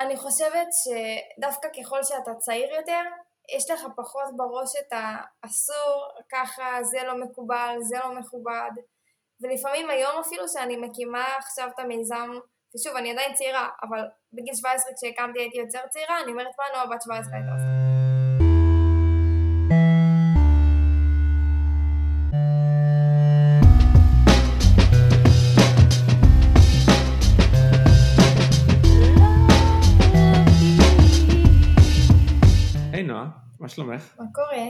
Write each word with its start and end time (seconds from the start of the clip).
אני 0.00 0.16
חושבת 0.16 0.68
שדווקא 0.72 1.68
ככל 1.68 2.02
שאתה 2.02 2.34
צעיר 2.34 2.74
יותר, 2.74 3.02
יש 3.56 3.70
לך 3.70 3.80
פחות 3.96 4.36
בראש 4.36 4.70
את 4.80 4.92
האסור, 4.92 6.08
ככה, 6.32 6.82
זה 6.82 6.98
לא 7.06 7.18
מקובל, 7.24 7.76
זה 7.80 7.98
לא 7.98 8.14
מכובד. 8.18 8.70
ולפעמים 9.40 9.90
היום 9.90 10.20
אפילו 10.20 10.48
שאני 10.48 10.76
מקימה 10.76 11.24
עכשיו 11.38 11.68
את 11.74 11.78
המיזם, 11.78 12.30
ושוב, 12.76 12.96
אני 12.96 13.12
עדיין 13.12 13.34
צעירה, 13.34 13.68
אבל 13.82 13.98
בגיל 14.32 14.54
17 14.54 14.92
כשהקמתי 14.94 15.40
הייתי 15.40 15.58
יותר 15.58 15.86
צעירה, 15.90 16.20
אני 16.20 16.32
אומרת 16.32 16.52
מה 16.58 16.64
נועה 16.72 16.86
בת 16.86 17.02
17 17.02 17.34
הייתה 17.34 17.52
עושה. 17.52 17.93
שלומך? 33.74 34.14
מה 34.18 34.24
קורה? 34.32 34.68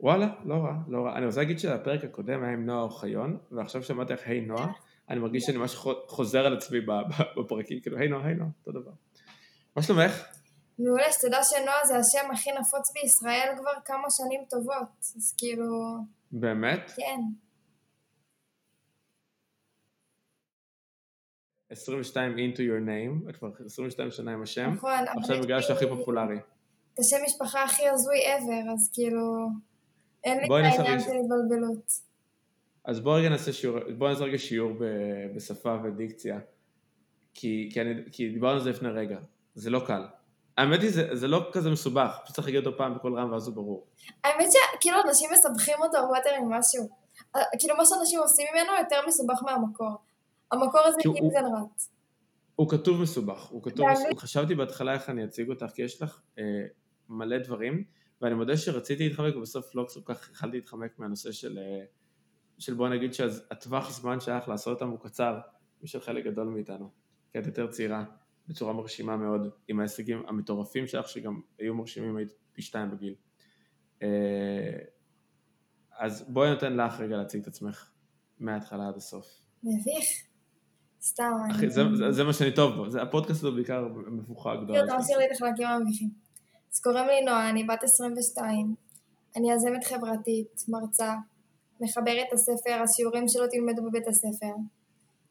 וואלה, 0.00 0.28
לא 0.44 0.54
רע, 0.54 0.74
לא 0.88 1.04
רע. 1.04 1.16
אני 1.16 1.26
רוצה 1.26 1.40
להגיד 1.40 1.58
שהפרק 1.58 2.04
הקודם 2.04 2.42
היה 2.42 2.52
עם 2.52 2.66
נועה 2.66 2.82
אוחיון, 2.82 3.38
ועכשיו 3.50 3.82
שמעתי 3.82 4.12
לך 4.12 4.26
היי 4.26 4.40
נועה, 4.40 4.72
אני 5.10 5.20
מרגיש 5.20 5.44
שאני 5.44 5.58
ממש 5.58 5.74
חוזר 6.06 6.46
על 6.46 6.56
עצמי 6.56 6.78
בפרקים, 7.36 7.80
כאילו 7.80 7.98
היי 7.98 8.08
נועה, 8.08 8.26
היי 8.26 8.34
נועה, 8.34 8.50
אותו 8.66 8.80
דבר. 8.80 8.92
מה 9.76 9.82
שלומך? 9.82 10.24
מעולה, 10.78 11.12
שתדע 11.12 11.42
שנועה 11.42 11.86
זה 11.86 11.94
השם 11.96 12.30
הכי 12.30 12.50
נפוץ 12.50 12.92
בישראל 12.94 13.54
כבר 13.58 13.72
כמה 13.84 14.06
שנים 14.10 14.40
טובות, 14.50 14.98
אז 15.16 15.34
כאילו, 15.38 15.96
באמת? 16.32 16.92
כן. 16.96 17.20
22 21.70 22.36
into 22.36 22.58
your 22.58 22.88
name, 22.88 23.30
את 23.30 23.36
כבר 23.36 23.50
22 23.66 24.10
שנה 24.10 24.32
עם 24.32 24.42
השם, 24.42 24.70
נכון, 24.70 25.04
עכשיו 25.22 25.42
בגלל 25.42 25.62
שהוא 25.62 25.76
הכי 25.76 25.84
לי 25.84 25.90
פופולרי. 25.90 26.38
את 26.98 27.04
השם 27.04 27.16
משפחה 27.26 27.64
הכי 27.64 27.88
הזוי 27.88 28.16
ever, 28.26 28.72
אז 28.72 28.90
כאילו, 28.94 29.48
אין 30.24 30.38
לי 30.38 30.44
את 30.44 30.78
העניין 30.78 31.00
של 31.00 31.10
התבלבלות. 31.10 31.92
אז 32.84 33.00
בואו 33.00 33.14
רגע 33.14 33.28
נעשה 33.28 33.52
שיעור, 33.52 33.78
בואו 33.98 34.10
נעשה 34.10 34.24
רגע 34.24 34.38
שיעור 34.38 34.72
ב- 34.80 35.36
בשפה 35.36 35.76
ודיקציה, 35.84 36.38
כי, 37.34 37.68
כי, 37.72 37.80
אני, 37.80 37.92
כי 38.12 38.28
דיברנו 38.28 38.54
על 38.54 38.62
זה 38.62 38.70
לפני 38.70 38.88
רגע, 38.88 39.18
זה 39.54 39.70
לא 39.70 39.80
קל. 39.86 40.02
האמת 40.58 40.80
היא, 40.80 40.90
זה, 40.90 41.08
זה 41.12 41.28
לא 41.28 41.50
כזה 41.52 41.70
מסובך, 41.70 42.18
פשוט 42.22 42.36
צריך 42.36 42.48
להגיד 42.48 42.66
אותו 42.66 42.78
פעם 42.78 42.94
בקול 42.94 43.18
רם 43.18 43.32
ואז 43.32 43.46
הוא 43.46 43.54
ברור. 43.54 43.86
האמת 44.24 44.48
שכאילו 44.52 44.96
אנשים 45.08 45.30
מסבכים 45.32 45.74
אותו 45.78 45.96
הרבה 45.96 46.18
יותר 46.18 46.30
ממשהו. 46.40 46.88
אה, 47.36 47.40
כאילו 47.58 47.76
מה 47.76 47.86
שאנשים 47.86 48.20
עושים 48.20 48.46
ממנו 48.52 48.72
יותר 48.78 48.96
מסובך 49.08 49.42
מהמקור. 49.42 49.96
המקור 50.52 50.80
הזה 50.80 50.96
כאילו 51.00 51.30
זה 51.30 51.40
נרץ. 51.40 51.90
הוא 52.56 52.68
כתוב 52.68 53.00
מסובך, 53.00 53.44
הוא 53.44 53.62
כתוב? 53.62 53.86
מסובך. 53.92 54.22
חשבתי 54.22 54.54
בהתחלה 54.54 54.92
איך 54.92 55.10
אני 55.10 55.24
אציג 55.24 55.48
אותך, 55.48 55.66
כי 55.74 55.82
יש 55.82 56.02
לך 56.02 56.20
אה, 56.38 56.44
מלא 57.08 57.38
דברים, 57.38 57.84
ואני 58.20 58.34
מודה 58.34 58.56
שרציתי 58.56 59.08
להתחמק, 59.08 59.36
ובסוף 59.36 59.74
לא 59.74 59.86
כל 60.04 60.14
כך 60.14 60.30
יכלתי 60.32 60.56
להתחמק 60.56 60.98
מהנושא 60.98 61.32
של, 61.32 61.58
אה, 61.58 61.84
של 62.58 62.74
בוא 62.74 62.88
נגיד 62.88 63.14
שהטווח 63.14 63.90
זמן 63.90 64.20
שהיה 64.20 64.38
לך 64.38 64.48
לעשות 64.48 64.80
אותם 64.82 64.90
הוא 64.90 64.98
קצר, 65.00 65.38
משל 65.82 66.00
חלק 66.00 66.24
גדול 66.24 66.46
מאיתנו, 66.48 66.90
כי 67.32 67.38
את 67.38 67.46
יותר 67.46 67.66
צעירה, 67.66 68.04
בצורה 68.48 68.72
מרשימה 68.72 69.16
מאוד, 69.16 69.50
עם 69.68 69.80
ההישגים 69.80 70.22
המטורפים 70.28 70.86
שלך, 70.86 71.08
שגם 71.08 71.40
היו 71.58 71.74
מרשימים 71.74 72.16
היית 72.16 72.32
פי 72.52 72.62
שתיים 72.62 72.90
בגיל. 72.90 73.14
אה, 74.02 74.78
אז 75.98 76.24
בואי 76.28 76.50
נותן 76.50 76.76
לך 76.76 77.00
רגע 77.00 77.16
להציג 77.16 77.40
את 77.42 77.46
עצמך 77.46 77.90
מההתחלה 78.38 78.88
עד 78.88 78.96
הסוף. 78.96 79.26
מביך. 79.62 80.04
סתם. 81.02 81.32
אחי, 81.50 81.60
אני- 81.64 81.70
זה, 81.70 81.82
זה, 81.94 82.12
זה 82.12 82.24
מה 82.24 82.32
שאני 82.32 82.54
טוב 82.54 82.74
בו, 82.76 82.98
הפודקאסט 82.98 83.44
הוא 83.44 83.54
בעיקר 83.54 83.88
מבוכה 83.88 84.50
כאילו, 84.50 84.64
גדולה. 84.64 84.84
אתה 84.84 84.96
משאיר 84.98 85.18
לי 85.18 85.24
את 85.26 85.30
החלקים 85.34 85.66
המביכים. 85.66 86.10
אז 86.72 86.80
קוראים 86.80 87.06
לי 87.06 87.20
נועה, 87.20 87.50
אני 87.50 87.64
בת 87.64 87.82
22. 87.82 88.74
אני 89.36 89.52
יזמת 89.52 89.84
חברתית, 89.84 90.64
מרצה, 90.68 91.14
מחברת 91.80 92.32
הספר, 92.32 92.82
השיעורים 92.82 93.28
שלא 93.28 93.46
תלמדו 93.46 93.82
בבית 93.82 94.08
הספר. 94.08 94.52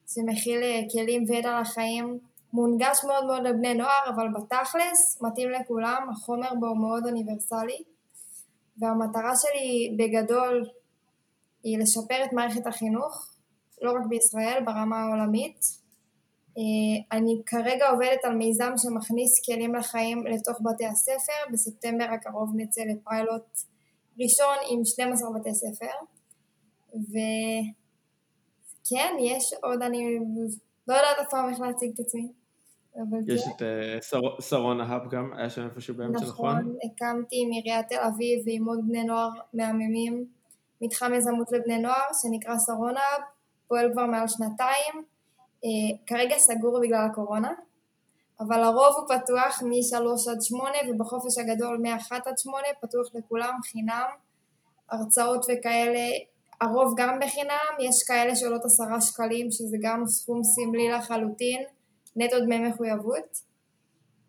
זה 0.06 0.22
מכיל 0.26 0.64
אה, 0.64 0.82
כלים 0.92 1.24
וידע 1.28 1.62
לחיים, 1.62 2.20
מונגש 2.54 3.04
מאוד 3.08 3.26
מאוד 3.26 3.44
לבני 3.44 3.74
נוער, 3.74 4.10
אבל 4.16 4.28
בתכלס 4.36 5.22
מתאים 5.22 5.50
לכולם, 5.50 6.08
החומר 6.12 6.50
בו 6.60 6.76
מאוד 6.76 7.06
אוניברסלי. 7.06 7.84
והמטרה 8.78 9.32
שלי 9.36 9.96
בגדול 9.98 10.66
היא 11.64 11.80
לשפר 11.80 12.24
את 12.26 12.34
מערכת 12.34 12.68
החינוך, 12.68 13.32
לא 13.82 13.92
רק 13.92 14.06
בישראל, 14.10 14.64
ברמה 14.66 14.98
העולמית. 15.00 15.87
אה, 16.58 17.18
אני 17.18 17.42
כרגע 17.46 17.90
עובדת 17.90 18.26
על 18.26 18.36
מיזם 18.36 18.72
שמכניס 18.78 19.46
כלים 19.46 19.76
לחיים 19.76 20.28
לתוך 20.28 20.58
בתי 20.62 20.86
הספר, 20.86 21.52
בספטמבר 21.54 22.06
הקרוב 22.14 22.50
נצא 22.56 22.82
לפיילוט 22.82 23.58
ראשון 24.20 24.56
עם 24.70 24.86
12 24.86 25.30
בתי 25.40 25.54
ספר, 25.54 25.96
וכן, 28.86 29.16
יש 29.20 29.54
עוד, 29.64 29.82
אני 29.82 30.20
לא 30.88 30.94
יודעת 30.94 31.18
אף 31.22 31.30
פעם 31.30 31.50
איך 31.50 31.60
להציג 31.60 31.92
את 31.94 32.00
עצמי, 32.00 32.28
יש 33.28 33.44
כן, 33.44 33.52
את 33.56 33.62
אה, 33.62 34.02
שר- 34.02 34.42
שרון 34.42 34.82
ההאב 34.82 35.10
גם, 35.10 35.34
היה 35.38 35.50
שם 35.50 35.66
איפשהו 35.66 35.96
באמצע, 35.96 36.26
נכון? 36.26 36.58
נכון, 36.58 36.76
הקמתי 36.86 37.36
עם 37.44 37.52
עיריית 37.52 37.88
תל 37.88 38.00
אביב 38.08 38.44
ועם 38.46 38.66
עוד 38.66 38.80
בני 38.88 39.04
נוער 39.04 39.30
מהממים, 39.54 40.26
מתחם 40.82 41.14
יזמות 41.14 41.52
לבני 41.52 41.80
נוער 41.80 42.08
שנקרא 42.22 42.56
שרון 42.66 42.94
האב, 42.98 43.22
פועל 43.68 43.92
כבר 43.94 44.06
מעל 44.06 44.28
שנתיים, 44.28 45.04
כרגע 46.08 46.38
סגור 46.38 46.80
בגלל 46.82 47.06
הקורונה, 47.12 47.52
אבל 48.40 48.64
הרוב 48.64 48.96
הוא 48.98 49.18
פתוח 49.18 49.62
מ-3 49.64 50.32
עד 50.32 50.42
8 50.42 50.72
ובחופש 50.90 51.38
הגדול 51.38 51.78
מ-1 51.78 52.16
עד 52.26 52.38
8 52.38 52.58
פתוח 52.82 53.08
לכולם 53.16 53.54
חינם, 53.72 54.10
הרצאות 54.92 55.46
וכאלה, 55.50 56.08
הרוב 56.62 56.94
גם 56.98 57.20
בחינם, 57.22 57.76
יש 57.80 58.04
כאלה 58.08 58.36
שעולות 58.36 58.66
עשרה 58.66 59.02
שקלים 59.02 59.52
שזה 59.52 59.78
גם 59.82 60.06
סכום 60.06 60.42
סמלי 60.44 60.90
לחלוטין, 60.90 61.64
נטו 62.16 62.40
דמי 62.40 62.60
מחויבות. 62.60 63.48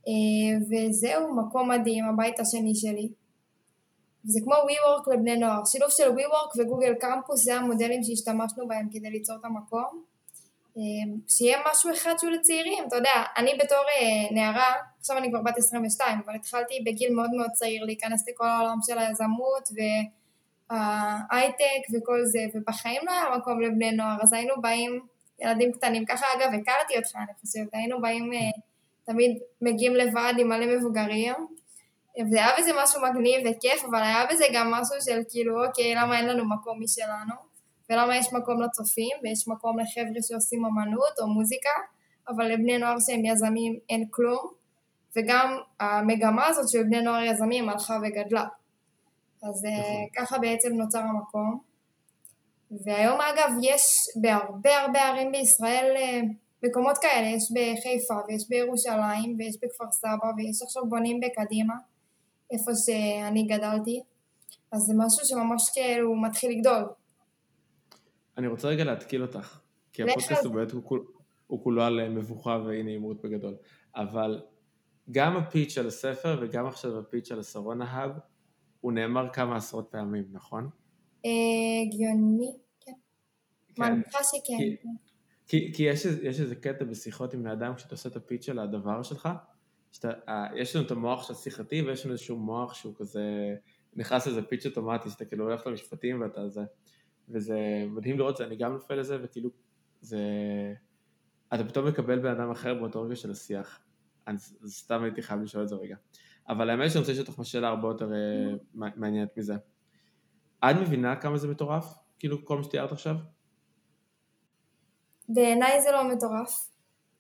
אה, 0.09 0.59
וזהו, 0.69 1.37
מקום 1.37 1.71
מדהים, 1.71 2.05
הבית 2.05 2.41
השני 2.41 2.75
שלי. 2.75 3.09
זה 4.25 4.41
כמו 4.45 4.55
WeWork 4.55 5.15
לבני 5.15 5.37
נוער, 5.37 5.65
שילוב 5.65 5.91
של 5.91 6.09
WeWork 6.09 6.61
וגוגל 6.61 6.95
קמפוס 6.95 7.45
זה 7.45 7.55
המודלים 7.55 8.03
שהשתמשנו 8.03 8.69
בהם 8.69 8.89
כדי 8.93 9.11
ליצור 9.11 9.37
את 9.41 9.45
המקום. 9.45 10.03
אה, 10.79 11.15
שיהיה 11.29 11.59
משהו 11.71 11.93
אחד 11.93 12.15
שהוא 12.19 12.31
לצעירים, 12.31 12.85
אתה 12.89 12.97
יודע, 12.97 13.23
אני 13.37 13.55
בתור 13.59 13.79
אה, 13.79 14.35
נערה, 14.35 14.75
עכשיו 15.01 15.17
אני 15.17 15.31
כבר 15.31 15.43
בת 15.43 15.59
22, 15.59 16.21
אבל 16.25 16.35
התחלתי 16.35 16.75
בגיל 16.87 17.15
מאוד 17.15 17.31
מאוד 17.31 17.51
צעיר 17.51 17.85
להיכנס 17.85 18.29
לכל 18.29 18.47
העולם 18.47 18.79
של 18.87 18.99
היזמות 18.99 19.69
וההייטק 20.71 21.83
וכל 21.95 22.25
זה, 22.25 22.41
ובחיים 22.55 23.03
לא 23.07 23.13
היה 23.13 23.37
מקום 23.39 23.61
לבני 23.61 23.93
נוער, 23.93 24.17
אז 24.23 24.33
היינו 24.33 24.55
באים 24.61 25.01
ילדים 25.41 25.73
קטנים, 25.73 26.05
ככה 26.05 26.27
אגב 26.37 26.49
הכרתי 26.49 26.97
אותך 26.97 27.17
אני 27.17 27.35
חושבת, 27.41 27.69
היינו 27.73 28.01
באים 28.01 28.33
אה, 28.33 28.39
תמיד 29.05 29.39
מגיעים 29.63 29.95
לבד 29.95 30.33
עם 30.39 30.49
מלא 30.49 30.77
מבוגרים, 30.77 31.35
וזה 32.27 32.37
היה 32.37 32.49
בזה 32.59 32.71
משהו 32.83 33.03
מגניב 33.03 33.41
וכיף, 33.47 33.85
אבל 33.91 34.03
היה 34.03 34.27
בזה 34.31 34.45
גם 34.55 34.71
משהו 34.71 34.97
של 35.01 35.21
כאילו, 35.29 35.65
אוקיי, 35.67 35.95
למה 35.95 36.19
אין 36.19 36.27
לנו 36.27 36.49
מקום 36.49 36.83
משלנו? 36.83 37.48
ולמה 37.91 38.17
יש 38.17 38.33
מקום 38.33 38.63
לצופים, 38.63 39.17
ויש 39.23 39.49
מקום 39.49 39.79
לחבר'ה 39.79 40.23
שעושים 40.29 40.65
אמנות 40.65 41.19
או 41.19 41.27
מוזיקה, 41.27 41.71
אבל 42.29 42.53
לבני 42.53 42.79
נוער 42.79 42.97
שהם 43.07 43.25
יזמים 43.25 43.79
אין 43.91 44.05
כלום, 44.11 44.47
וגם 45.17 45.57
המגמה 45.81 46.47
הזאת 46.47 46.69
של 46.69 46.83
בני 46.83 47.01
נוער 47.01 47.23
יזמים 47.23 47.69
הלכה 47.69 47.99
וגדלה. 48.03 48.45
אז 49.43 49.65
אה, 49.65 49.71
נכון. 49.71 50.07
ככה 50.17 50.39
בעצם 50.39 50.69
נוצר 50.73 50.99
המקום. 50.99 51.61
והיום 52.71 53.21
אגב 53.21 53.51
יש 53.63 53.83
בהרבה 54.21 54.81
הרבה 54.81 55.01
ערים 55.01 55.33
בישראל 55.33 55.95
אה, 55.97 56.21
מקומות 56.63 56.99
כאלה, 56.99 57.27
יש 57.27 57.43
בחיפה 57.53 58.15
ויש 58.29 58.49
בירושלים 58.49 59.37
ויש 59.39 59.57
בכפר 59.63 59.93
סבא 59.93 60.31
ויש 60.37 60.63
עכשיו 60.63 60.83
בונים 60.89 61.21
בקדימה, 61.21 61.75
איפה 62.53 62.71
שאני 62.87 63.43
גדלתי, 63.43 64.01
אז 64.73 64.81
זה 64.81 64.95
משהו 64.97 65.27
שממש 65.27 65.63
כאילו 65.75 66.17
מתחיל 66.17 66.51
לגדול. 66.51 66.85
אני 68.39 68.47
רוצה 68.47 68.69
רגע 68.69 68.85
להתקיל 68.85 69.23
אותך, 69.23 69.61
כי 69.93 70.03
לך 70.03 70.11
הפודקאסט 70.11 70.41
על 70.41 70.47
הוא 70.47 70.55
באמת, 70.55 70.71
הוא 70.73 70.85
כול- 70.85 71.07
הוא 71.47 71.63
כולו 71.63 71.83
על 71.83 72.01
אה, 72.01 72.09
מבוכה 72.09 72.63
ואי 72.67 72.83
נעימות 72.83 73.23
בגדול, 73.23 73.57
אבל 73.97 74.43
גם 75.11 75.37
הפיץ' 75.37 75.71
של 75.73 75.87
הספר 75.87 76.39
וגם 76.43 76.67
עכשיו 76.67 76.99
הפיץ' 76.99 77.29
של 77.29 77.41
השרון 77.41 77.83
ההאב, 77.83 78.11
הוא 78.81 78.93
נאמר 78.93 79.29
כמה 79.33 79.57
עשרות 79.57 79.89
פעמים, 79.91 80.25
נכון? 80.33 80.69
אה, 81.25 81.31
הגיוני, 81.87 82.53
כן. 82.81 82.93
כן. 83.75 83.83
מניחה 83.93 84.19
שכן. 84.25 84.89
כי- 85.47 85.73
כי, 85.75 85.83
יש, 85.83 86.05
יש 86.05 86.41
איזה 86.41 86.55
קטע 86.55 86.85
בשיחות 86.85 87.35
עם 87.35 87.43
בני 87.43 87.53
אדם, 87.53 87.75
כשאתה 87.75 87.95
עושה 87.95 88.09
את 88.09 88.17
הפיץ' 88.17 88.45
של 88.45 88.59
הדבר 88.59 89.03
שלך, 89.03 89.29
שאתה, 89.93 90.11
אה, 90.29 90.47
יש 90.57 90.77
לנו 90.77 90.87
את 90.87 90.91
המוח 90.91 91.27
של 91.27 91.33
השיחתי 91.33 91.83
ויש 91.83 92.05
לנו 92.05 92.13
איזשהו 92.13 92.37
מוח 92.37 92.75
שהוא 92.75 92.95
כזה, 92.97 93.55
נכנס 93.97 94.27
לאיזה 94.27 94.43
פיץ' 94.43 94.67
אוטומטי, 94.67 95.11
שאתה 95.11 95.25
כאילו 95.25 95.45
הולך 95.45 95.67
למשפטים 95.67 96.21
ואתה 96.21 96.49
זה, 96.49 96.61
וזה 97.31 97.85
מדהים 97.89 98.19
לראות 98.19 98.33
את 98.33 98.37
זה, 98.37 98.45
אני 98.45 98.57
גם 98.57 98.73
נופל 98.73 98.95
לזה, 98.95 99.19
וכאילו, 99.23 99.51
זה, 100.01 100.19
אתה 101.55 101.65
פתאום 101.65 101.89
מקבל 101.89 102.19
בן 102.19 102.41
אדם 102.41 102.51
אחר 102.51 102.75
באותו 102.75 103.03
רגע 103.03 103.17
של 103.17 103.31
השיח. 103.31 103.81
אז 104.27 104.59
סתם 104.67 105.03
הייתי 105.03 105.23
חייב 105.23 105.41
לשאול 105.41 105.63
את 105.63 105.69
זה 105.69 105.75
רגע. 105.75 105.97
אבל 106.49 106.71
האמת 106.71 106.91
שאני 106.91 107.01
רוצה 107.01 107.13
לשאול 107.13 107.27
אותך 107.29 107.41
שאלה 107.45 107.69
הרבה 107.69 107.89
יותר 107.89 108.13
אה, 108.13 108.57
מעניינת 108.75 109.37
מזה. 109.37 109.55
את 110.59 110.77
מבינה 110.81 111.17
כמה 111.17 111.39
זה 111.39 111.49
מטורף? 111.49 111.85
כאילו 112.19 112.45
כל 112.45 112.57
מה 112.57 112.65
שתיארת 112.65 112.93
עכשיו? 112.93 113.15
בעיניי 115.29 115.83
זה 115.83 115.91
לא 115.93 116.09
מטורף, 116.09 116.71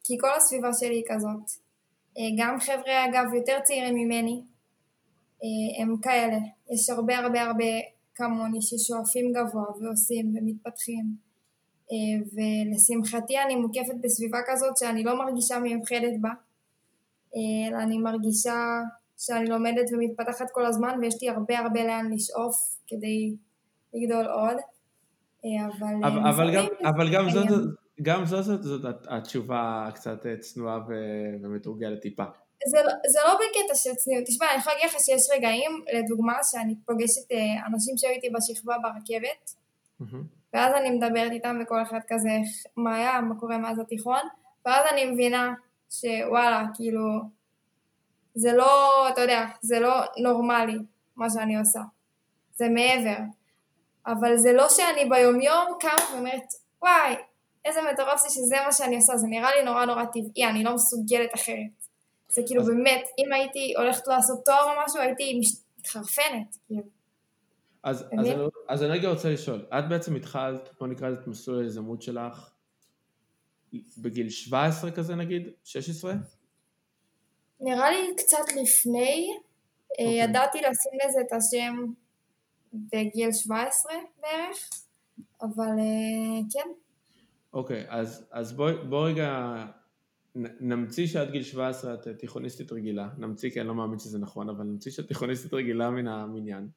כי 0.04 0.18
כל 0.20 0.34
הסביבה 0.36 0.68
שלי 0.80 0.94
היא 0.94 1.04
כזאת. 1.08 1.50
אה, 2.18 2.22
גם 2.38 2.60
חבר'ה 2.60 3.04
אגב 3.04 3.34
יותר 3.34 3.58
צעירים 3.64 3.94
ממני, 3.94 4.42
אה, 5.42 5.82
הם 5.82 5.96
כאלה. 6.02 6.38
יש 6.74 6.90
הרבה 6.90 7.18
הרבה 7.18 7.42
הרבה 7.42 7.64
כמוני 8.18 8.62
ששואפים 8.62 9.32
גבוה 9.32 9.64
ועושים 9.80 10.34
ומתפתחים. 10.34 11.04
אה, 11.92 12.18
ולשמחתי 12.34 13.34
אני 13.46 13.56
מוקפת 13.56 13.94
בסביבה 14.02 14.38
כזאת 14.46 14.76
שאני 14.76 15.04
לא 15.04 15.18
מרגישה 15.18 15.58
מיוחדת 15.58 16.20
בה, 16.20 16.30
אלא 17.36 17.78
אני 17.82 17.98
מרגישה 17.98 18.80
שאני 19.18 19.50
לומדת 19.50 19.84
ומתפתחת 19.92 20.46
כל 20.52 20.66
הזמן 20.66 20.98
ויש 21.00 21.22
לי 21.22 21.28
הרבה 21.28 21.58
הרבה 21.58 21.84
לאן 21.84 22.12
לשאוף 22.12 22.56
כדי 22.86 23.36
לגדול 23.94 24.26
עוד. 24.26 24.56
אבל, 25.66 25.94
אבל, 26.04 26.28
אבל, 26.28 26.54
גם, 26.54 26.64
אבל 26.84 27.12
גם 27.12 27.30
זאת, 27.30 27.46
גם 28.02 28.24
זאת, 28.24 28.44
זאת, 28.44 28.62
זאת 28.62 28.96
התשובה 29.08 29.84
הקצת 29.88 30.26
צנועה 30.40 30.78
ומתורגלת 31.42 32.00
טיפה. 32.00 32.24
זה, 32.66 32.82
לא, 32.82 32.92
זה 33.08 33.18
לא 33.26 33.34
בקטע 33.34 33.74
של 33.74 33.94
צניעות, 33.94 34.24
תשמע, 34.26 34.46
אני 34.50 34.58
יכולה 34.58 34.76
להגיד 34.76 34.90
לך 34.90 35.00
שיש 35.00 35.22
רגעים, 35.36 35.84
לדוגמה, 35.92 36.38
שאני 36.42 36.74
פוגשת 36.86 37.32
אה, 37.32 37.66
אנשים 37.66 37.96
שהיו 37.96 38.12
איתי 38.12 38.30
בשכבה 38.30 38.76
ברכבת, 38.82 39.54
mm-hmm. 40.00 40.16
ואז 40.52 40.74
אני 40.74 40.90
מדברת 40.90 41.32
איתם 41.32 41.58
וכל 41.62 41.82
אחד 41.82 42.00
כזה, 42.08 42.30
מה 42.76 42.96
היה, 42.96 43.20
מה 43.20 43.40
קורה 43.40 43.58
מאז 43.58 43.78
התיכון, 43.78 44.20
ואז 44.66 44.84
אני 44.92 45.04
מבינה 45.04 45.54
שוואלה, 45.90 46.64
כאילו, 46.74 47.00
זה 48.34 48.52
לא, 48.52 49.08
אתה 49.08 49.20
יודע, 49.20 49.46
זה 49.62 49.80
לא 49.80 49.94
נורמלי 50.22 50.78
מה 51.16 51.30
שאני 51.30 51.56
עושה, 51.56 51.80
זה 52.56 52.68
מעבר. 52.68 53.18
אבל 54.06 54.36
זה 54.36 54.52
לא 54.52 54.68
שאני 54.68 55.08
ביומיום 55.08 55.66
קמה 55.80 56.12
ואומרת, 56.12 56.52
וואי, 56.82 57.14
איזה 57.64 57.80
מטורף 57.92 58.20
זה 58.20 58.28
שזה 58.30 58.56
מה 58.66 58.72
שאני 58.72 58.96
עושה, 58.96 59.16
זה 59.16 59.26
נראה 59.26 59.50
לי 59.56 59.62
נורא 59.64 59.84
נורא 59.84 60.04
טבעי, 60.04 60.46
אני 60.50 60.64
לא 60.64 60.74
מסוגלת 60.74 61.34
אחרת. 61.34 61.77
זה 62.28 62.42
כאילו 62.46 62.62
אז... 62.62 62.68
באמת, 62.68 63.06
אם 63.18 63.32
הייתי 63.32 63.74
הולכת 63.76 64.06
לעשות 64.06 64.44
תואר 64.44 64.64
או 64.64 64.84
משהו, 64.86 65.00
הייתי 65.00 65.40
מתחרפנת, 65.78 66.56
כאילו. 66.66 66.82
אז, 67.82 68.02
אז, 68.02 68.26
אני, 68.26 68.34
אז 68.68 68.82
אני 68.82 68.90
רגע 68.90 69.08
רוצה 69.08 69.30
לשאול, 69.30 69.66
את 69.78 69.88
בעצם 69.88 70.16
התחלת, 70.16 70.68
בוא 70.80 70.86
נקרא 70.86 71.12
את 71.12 71.26
מסלול 71.26 71.62
היזמות 71.62 72.02
שלך 72.02 72.50
בגיל 73.98 74.30
17 74.30 74.90
כזה 74.90 75.14
נגיד? 75.14 75.42
16? 75.64 76.14
נראה 77.60 77.90
לי 77.90 78.14
קצת 78.16 78.52
לפני, 78.62 79.28
okay. 79.28 80.00
אה, 80.00 80.04
אוקיי. 80.04 80.22
ידעתי 80.22 80.58
לשים 80.58 80.98
לזה 81.04 81.20
את 81.20 81.32
השם 81.32 81.84
בגיל 82.72 83.32
17 83.32 83.92
בערך, 84.20 84.70
אבל 85.42 85.78
אה, 85.78 86.40
כן. 86.52 86.68
אוקיי, 87.52 87.84
okay, 87.84 87.86
אז, 87.88 88.26
אז 88.30 88.52
בואי 88.52 88.74
בוא 88.88 89.06
רגע 89.06 89.54
נמציא 90.60 91.06
שעד 91.06 91.30
גיל 91.30 91.42
17 91.42 91.94
את 91.94 92.08
תיכוניסטית 92.08 92.72
רגילה, 92.72 93.08
נמציא 93.18 93.50
כי 93.50 93.60
אני 93.60 93.68
לא 93.68 93.74
מאמין 93.74 93.98
שזה 93.98 94.18
נכון, 94.18 94.48
אבל 94.48 94.64
נמציא 94.64 94.92
שאת 94.92 95.08
תיכוניסטית 95.08 95.54
רגילה 95.54 95.90
מן 95.90 96.06
המניין. 96.06 96.68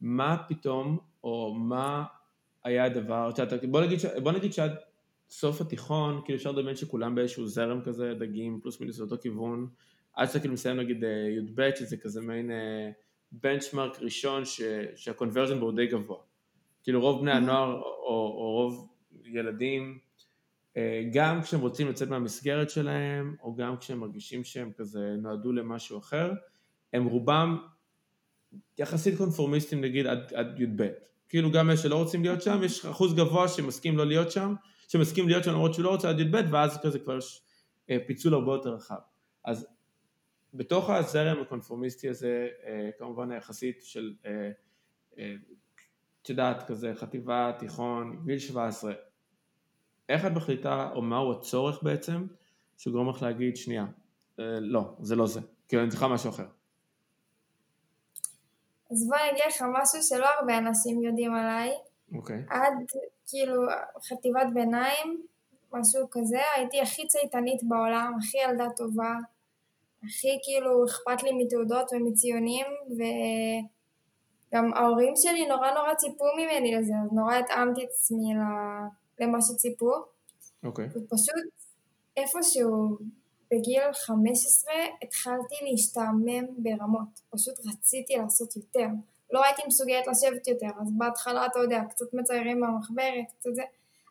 מה 0.00 0.36
פתאום, 0.48 0.98
או 1.24 1.54
מה 1.54 2.04
היה 2.64 2.84
הדבר, 2.84 3.30
שאת, 3.36 3.64
בוא, 3.64 3.80
נגיד, 3.80 3.98
בוא 4.22 4.32
נגיד 4.32 4.52
שעד 4.52 4.72
סוף 5.30 5.60
התיכון, 5.60 6.20
כאילו 6.24 6.36
אפשר 6.36 6.52
לדמיין 6.52 6.76
שכולם 6.76 7.14
באיזשהו 7.14 7.46
זרם 7.46 7.80
כזה, 7.80 8.14
דגים 8.18 8.60
פלוס 8.62 8.80
מינוס 8.80 8.98
לאותו 8.98 9.16
כיוון, 9.22 9.68
עד 10.14 10.28
שאתה 10.28 10.40
כאילו 10.40 10.54
מסיים 10.54 10.76
נגיד 10.76 11.04
אה, 11.04 11.10
י"ב, 11.10 11.70
שזה 11.76 11.96
כזה 11.96 12.20
מעין 12.20 12.50
בנצ'מרק 13.32 13.96
אה, 13.96 14.04
ראשון 14.04 14.42
שהקונברז'ן 14.96 15.60
בו 15.60 15.72
די 15.72 15.86
גבוה. 15.86 16.18
כאילו 16.82 17.00
רוב 17.00 17.20
בני 17.20 17.32
הנוער, 17.32 17.82
או, 17.82 18.34
או 18.38 18.52
רוב 18.52 18.88
ילדים, 19.24 19.98
גם 21.12 21.42
כשהם 21.42 21.60
רוצים 21.60 21.88
לצאת 21.88 22.08
מהמסגרת 22.08 22.70
שלהם, 22.70 23.36
או 23.42 23.54
גם 23.54 23.76
כשהם 23.76 23.98
מרגישים 23.98 24.44
שהם 24.44 24.72
כזה 24.76 25.14
נועדו 25.18 25.52
למשהו 25.52 25.98
אחר, 25.98 26.32
הם 26.92 27.04
רובם 27.04 27.58
יחסית 28.78 29.18
קונפורמיסטים 29.18 29.80
נגיד 29.80 30.06
עד, 30.06 30.34
עד 30.34 30.60
י"ב. 30.60 30.88
כאילו 31.28 31.50
גם 31.50 31.68
אלה 31.68 31.76
שלא 31.76 31.96
רוצים 31.96 32.22
להיות 32.22 32.42
שם, 32.42 32.60
יש 32.64 32.84
אחוז 32.86 33.14
גבוה 33.14 33.48
שמסכים 33.48 33.96
לא 33.96 34.06
להיות 34.06 34.30
שם, 34.30 34.54
שמסכים 34.88 35.28
להיות 35.28 35.44
שם 35.44 35.50
למרות 35.50 35.74
שהוא 35.74 35.84
לא 35.84 35.90
רוצה 35.90 36.10
עד 36.10 36.20
י"ב, 36.20 36.36
ואז 36.52 36.78
כזה 36.82 36.98
כבר 36.98 37.18
יש 37.18 37.42
אה, 37.90 37.96
פיצול 38.06 38.34
הרבה 38.34 38.52
יותר 38.52 38.74
רחב. 38.74 38.98
אז 39.44 39.66
בתוך 40.54 40.90
הזרם 40.90 41.42
הקונפורמיסטי 41.42 42.08
הזה, 42.08 42.48
אה, 42.66 42.90
כמובן 42.98 43.30
היחסית 43.30 43.82
של, 43.82 44.14
את 46.22 46.28
יודעת, 46.28 46.66
כזה 46.66 46.92
חטיבה, 46.94 47.52
תיכון, 47.58 48.22
גיל 48.26 48.38
17, 48.38 48.92
איך 50.08 50.26
את 50.26 50.30
מחליטה, 50.30 50.90
או 50.94 51.02
מהו 51.02 51.32
הצורך 51.32 51.82
בעצם, 51.82 52.26
שגורם 52.76 53.08
לך 53.08 53.22
להגיד, 53.22 53.56
שנייה, 53.56 53.86
אה, 54.40 54.44
לא, 54.60 54.82
זה 55.00 55.16
לא 55.16 55.26
זה, 55.26 55.40
כאילו 55.68 55.82
אני 55.82 55.90
צריכה 55.90 56.08
משהו 56.08 56.30
אחר. 56.30 56.46
אז 58.90 59.08
בוא 59.08 59.16
אני 59.16 59.30
אגיד 59.30 59.44
לך 59.48 59.64
משהו 59.82 60.02
שלא 60.02 60.26
הרבה 60.38 60.58
אנשים 60.58 61.02
יודעים 61.02 61.34
עליי. 61.34 61.70
אוקיי. 62.14 62.42
Okay. 62.48 62.54
עד 62.54 62.72
כאילו 63.26 63.62
חטיבת 64.08 64.46
ביניים, 64.54 65.22
משהו 65.72 66.08
כזה, 66.10 66.40
הייתי 66.56 66.80
הכי 66.80 67.06
צייתנית 67.06 67.60
בעולם, 67.62 68.12
הכי 68.18 68.38
ילדה 68.38 68.66
טובה, 68.76 69.14
הכי 70.04 70.38
כאילו 70.42 70.84
אכפת 70.84 71.22
לי 71.22 71.44
מתעודות 71.44 71.90
ומציונים, 71.92 72.66
וגם 72.90 74.74
ההורים 74.74 75.12
שלי 75.16 75.46
נורא 75.46 75.70
נורא 75.70 75.94
ציפו 75.94 76.24
ממני 76.36 76.74
לזה, 76.74 76.92
אז 77.04 77.12
נורא 77.12 77.34
התאמתי 77.34 77.84
את 77.84 77.88
עצמי 77.90 78.34
ל... 78.34 78.40
למה 79.18 79.38
שציפו. 79.42 79.92
אוקיי. 80.64 80.86
Okay. 80.86 80.88
ופשוט 80.88 81.44
איפשהו 82.16 82.98
בגיל 83.50 83.92
15 83.92 84.72
התחלתי 85.02 85.54
להשתעמם 85.70 86.44
ברמות. 86.58 87.20
פשוט 87.30 87.54
רציתי 87.66 88.16
לעשות 88.16 88.56
יותר. 88.56 88.86
לא 89.30 89.44
הייתי 89.44 89.62
מסוגלת 89.66 90.06
לשבת 90.06 90.48
יותר, 90.48 90.66
אז 90.80 90.88
בהתחלה 90.98 91.46
אתה 91.46 91.58
יודע, 91.58 91.80
קצת 91.90 92.06
מציירים 92.12 92.60
במחברת, 92.60 93.24
קצת 93.38 93.50
זה, 93.54 93.62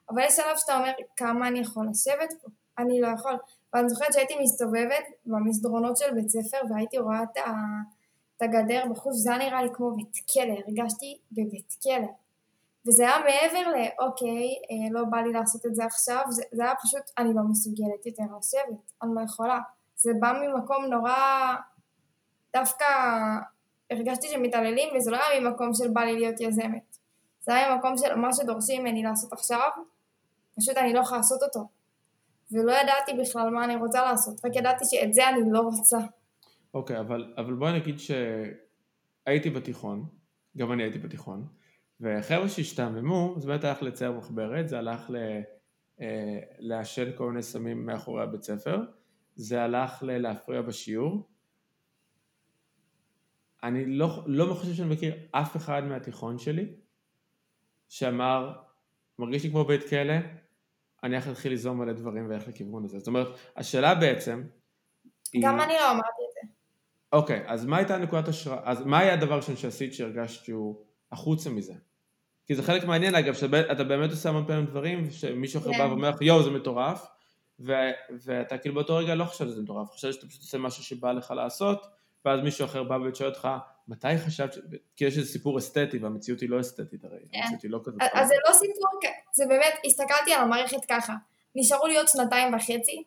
אבל 0.10 0.22
יש 0.26 0.36
שלב 0.36 0.58
שאתה 0.58 0.78
אומר, 0.78 0.92
כמה 1.16 1.48
אני 1.48 1.60
יכול 1.60 1.88
לשבת 1.92 2.34
פה? 2.42 2.50
אני 2.78 3.02
לא 3.02 3.08
יכול. 3.08 3.34
ואני 3.74 3.90
זוכרת 3.90 4.14
שהייתי 4.14 4.34
מסתובבת 4.44 5.04
במסדרונות 5.26 5.98
של 5.98 6.14
בית 6.14 6.30
ספר 6.30 6.58
והייתי 6.70 6.98
רואה 6.98 7.24
את, 7.24 7.38
ה... 7.38 7.52
את 8.38 8.42
הגדר 8.42 8.84
בחוץ, 8.92 9.14
זה 9.16 9.36
היה 9.36 9.50
נראה 9.50 9.64
לי 9.64 9.70
כמו 9.74 9.96
בית 9.96 10.18
כלא, 10.34 10.54
הרגשתי 10.68 11.20
בבית 11.32 11.76
כלא. 11.84 12.08
וזה 12.88 13.04
היה 13.04 13.18
מעבר 13.20 13.70
לאוקיי, 13.70 14.48
אה, 14.72 14.92
לא 14.92 15.04
בא 15.04 15.18
לי 15.18 15.32
לעשות 15.32 15.66
את 15.66 15.76
זה 15.76 15.86
עכשיו, 15.86 16.24
זה, 16.30 16.44
זה 16.52 16.64
היה 16.64 16.74
פשוט, 16.84 17.02
אני 17.18 17.34
לא 17.34 17.42
מסוגלת 17.50 18.06
יותר 18.06 18.24
לשבת, 18.24 18.92
אני 19.04 19.12
לא 19.16 19.22
יכולה. 19.22 19.60
זה 19.96 20.12
בא 20.20 20.34
ממקום 20.42 20.86
נורא, 20.86 21.16
דווקא 22.54 22.86
הרגשתי 23.92 24.28
שמתעללים, 24.28 24.90
וזה 24.96 25.12
לא 25.12 25.18
היה 25.18 25.40
ממקום 25.40 25.74
של 25.74 25.90
בא 25.94 26.02
לי 26.02 26.14
להיות 26.14 26.42
יזמת. 26.42 26.98
זה 27.42 27.56
היה 27.56 27.76
ממקום 27.76 27.98
של 27.98 28.16
מה 28.16 28.34
שדורשים 28.34 28.82
ממני 28.82 29.04
לעשות 29.04 29.34
עכשיו, 29.34 29.70
פשוט 30.58 30.78
אני 30.78 30.94
לא 30.94 31.00
יכולה 31.00 31.18
לעשות 31.18 31.44
אותו. 31.44 31.68
ולא 32.52 32.72
ידעתי 32.72 33.14
בכלל 33.22 33.50
מה 33.50 33.64
אני 33.64 33.76
רוצה 33.76 34.06
לעשות, 34.06 34.46
רק 34.46 34.56
ידעתי 34.56 34.86
שאת 34.86 35.14
זה 35.14 35.30
אני 35.30 35.52
לא 35.52 35.60
רוצה. 35.60 35.98
אוקיי, 36.74 36.98
okay, 36.98 37.00
אבל, 37.00 37.34
אבל 37.38 37.54
בואי 37.54 37.74
נגיד 37.74 37.96
שהייתי 38.00 39.50
בתיכון, 39.50 40.06
גם 40.58 40.72
אני 40.72 40.84
הייתי 40.84 41.00
בתיכון, 41.00 41.48
וחבר'ה 42.04 42.50
שהשתעממו, 42.50 43.36
זה 43.38 43.48
באמת 43.48 43.64
הלך 43.64 43.84
לצייר 43.84 44.12
מחברת, 44.12 44.70
זה 44.70 44.78
הלך 44.78 45.10
ל... 45.10 45.16
אה, 46.02 46.40
לעשן 46.60 47.12
כל 47.16 47.30
מיני 47.30 47.44
סמים 47.44 47.86
מאחורי 47.86 48.24
הבית 48.24 48.44
ספר, 48.44 48.82
זה 49.36 49.62
הלך 49.62 50.04
ל... 50.04 50.18
להפריע 50.18 50.62
בשיעור. 50.62 51.30
אני 53.64 53.86
לא, 53.86 54.24
לא 54.26 54.54
חושב 54.54 54.74
שאני 54.74 54.90
מכיר 54.90 55.16
אף 55.32 55.56
אחד 55.56 55.84
מהתיכון 55.84 56.38
שלי 56.38 56.76
שאמר, 57.90 58.54
מרגיש 59.20 59.44
לי 59.44 59.50
כמו 59.50 59.66
בית 59.66 59.90
כלא, 59.90 60.14
אני 61.04 61.16
הולך 61.16 61.28
להתחיל 61.28 61.52
ליזום 61.52 61.80
מלא 61.80 61.94
דברים 61.94 62.30
ואיך 62.30 62.48
לכיוון 62.48 62.86
הזה. 62.86 63.00
זאת 63.00 63.08
אומרת, 63.08 63.28
השאלה 63.56 63.96
בעצם... 63.96 64.44
גם 65.42 65.60
היא... 65.60 65.66
אני 65.66 65.74
לא 65.74 65.92
אמרתי 65.92 66.22
את 66.30 66.34
זה. 66.34 66.54
אוקיי, 67.14 67.44
אז 67.48 67.66
מה 67.66 67.78
הייתה 67.78 67.98
נקודת 67.98 68.28
השראה, 68.28 68.62
אז 68.64 68.86
מה 68.86 69.00
היה 69.00 69.14
הדבר 69.14 69.42
שעשית 69.42 69.94
שהרגשת 69.94 70.46
שהוא 70.46 70.86
החוצה 71.12 71.50
מזה? 71.50 71.74
כי 72.48 72.56
זה 72.56 72.64
חלק 72.64 72.84
מעניין 72.84 73.16
אגב, 73.16 73.34
שאתה 73.34 73.84
באמת 73.84 74.10
עושה 74.12 74.30
המון 74.30 74.46
פעמים 74.48 74.66
דברים, 74.66 75.12
שמישהו 75.12 75.62
אחר 75.62 75.70
בא 75.70 75.78
כן. 75.78 75.90
ואומר 75.90 76.10
לך 76.10 76.22
יואו 76.22 76.44
זה 76.44 76.50
מטורף, 76.50 77.06
ו- 77.60 77.92
ואתה 78.24 78.58
כאילו 78.58 78.76
באותו 78.76 78.96
רגע 78.96 79.16
לא 79.16 79.26
חושב 79.26 79.46
שזה 79.46 79.62
מטורף, 79.62 79.90
חושב 79.90 80.12
שאתה 80.12 80.28
פשוט 80.28 80.42
עושה 80.42 80.58
משהו 80.58 80.84
שבא 80.84 81.12
לך 81.12 81.32
לעשות, 81.32 81.88
ואז 82.26 82.40
מישהו 82.40 82.66
אחר 82.66 82.84
בא 82.84 82.96
ושואל 82.96 83.30
אותך, 83.30 83.48
מתי 83.88 84.18
חשבת, 84.18 84.56
כי 84.96 85.06
יש 85.06 85.18
איזה 85.18 85.32
סיפור 85.32 85.60
אסתטי, 85.60 85.98
והמציאות 85.98 86.40
היא 86.40 86.50
לא 86.50 86.60
אסתטית 86.60 87.06
הרי, 87.06 87.18
כן. 87.32 87.40
המציאות 87.40 87.64
היא 87.64 87.72
לא 87.72 87.80
כזאת. 87.86 88.02
אז 88.14 88.28
זה 88.28 88.36
לא 88.48 88.54
סיפור, 88.54 89.00
זה 89.34 89.46
באמת, 89.48 89.74
הסתכלתי 89.86 90.34
על 90.34 90.42
המערכת 90.42 90.86
ככה, 90.90 91.14
נשארו 91.56 91.88
לי 91.88 91.98
עוד 91.98 92.08
שנתיים 92.08 92.54
וחצי, 92.54 93.04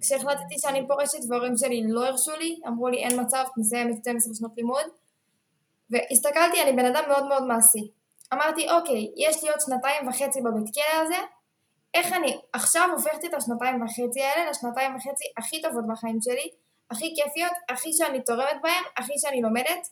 כשהחלטתי 0.00 0.54
שאני 0.58 0.88
פורשת 0.88 1.18
והורים 1.30 1.56
שלי 1.56 1.82
לא 1.88 2.06
הרשו 2.06 2.32
לי, 2.38 2.60
אמרו 2.68 2.88
לי 2.88 2.98
אין 2.98 3.20
מצב, 3.20 3.44
את 3.58 4.00
12 4.00 4.34
שנות 4.34 4.52
לימוד. 4.56 4.84
והסתכלתי, 5.90 6.62
אני 6.62 6.72
בן 6.72 6.84
אדם 6.84 7.02
מאוד 7.08 7.28
מאוד 7.28 7.42
מעשי. 7.42 7.90
אמרתי, 8.32 8.70
אוקיי, 8.70 9.10
יש 9.16 9.44
לי 9.44 9.50
עוד 9.50 9.60
שנתיים 9.60 10.08
וחצי 10.08 10.40
בבית 10.40 10.74
כלא 10.74 11.02
הזה, 11.02 11.20
איך 11.94 12.12
אני 12.12 12.38
עכשיו 12.52 12.88
הופכת 12.92 13.24
את 13.24 13.34
השנתיים 13.34 13.82
וחצי 13.82 14.22
האלה 14.22 14.50
לשנתיים 14.50 14.96
וחצי 14.96 15.24
הכי 15.38 15.62
טובות 15.62 15.84
בחיים 15.92 16.18
שלי, 16.20 16.48
הכי 16.90 17.14
כיפיות, 17.16 17.52
הכי 17.68 17.92
שאני 17.92 18.22
תורמת 18.22 18.56
בהם, 18.62 18.84
הכי 18.96 19.12
שאני 19.16 19.42
לומדת, 19.42 19.88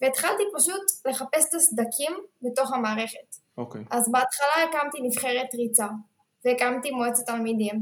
והתחלתי 0.00 0.42
פשוט 0.58 0.82
לחפש 1.06 1.44
את 1.48 1.54
הסדקים 1.54 2.12
בתוך 2.42 2.72
המערכת. 2.72 3.36
אוקיי. 3.58 3.84
אז 3.90 4.12
בהתחלה 4.12 4.62
הקמתי 4.68 4.98
נבחרת 5.02 5.54
ריצה, 5.54 5.86
והקמתי 6.44 6.90
מועצת 6.90 7.26
תלמידים, 7.26 7.80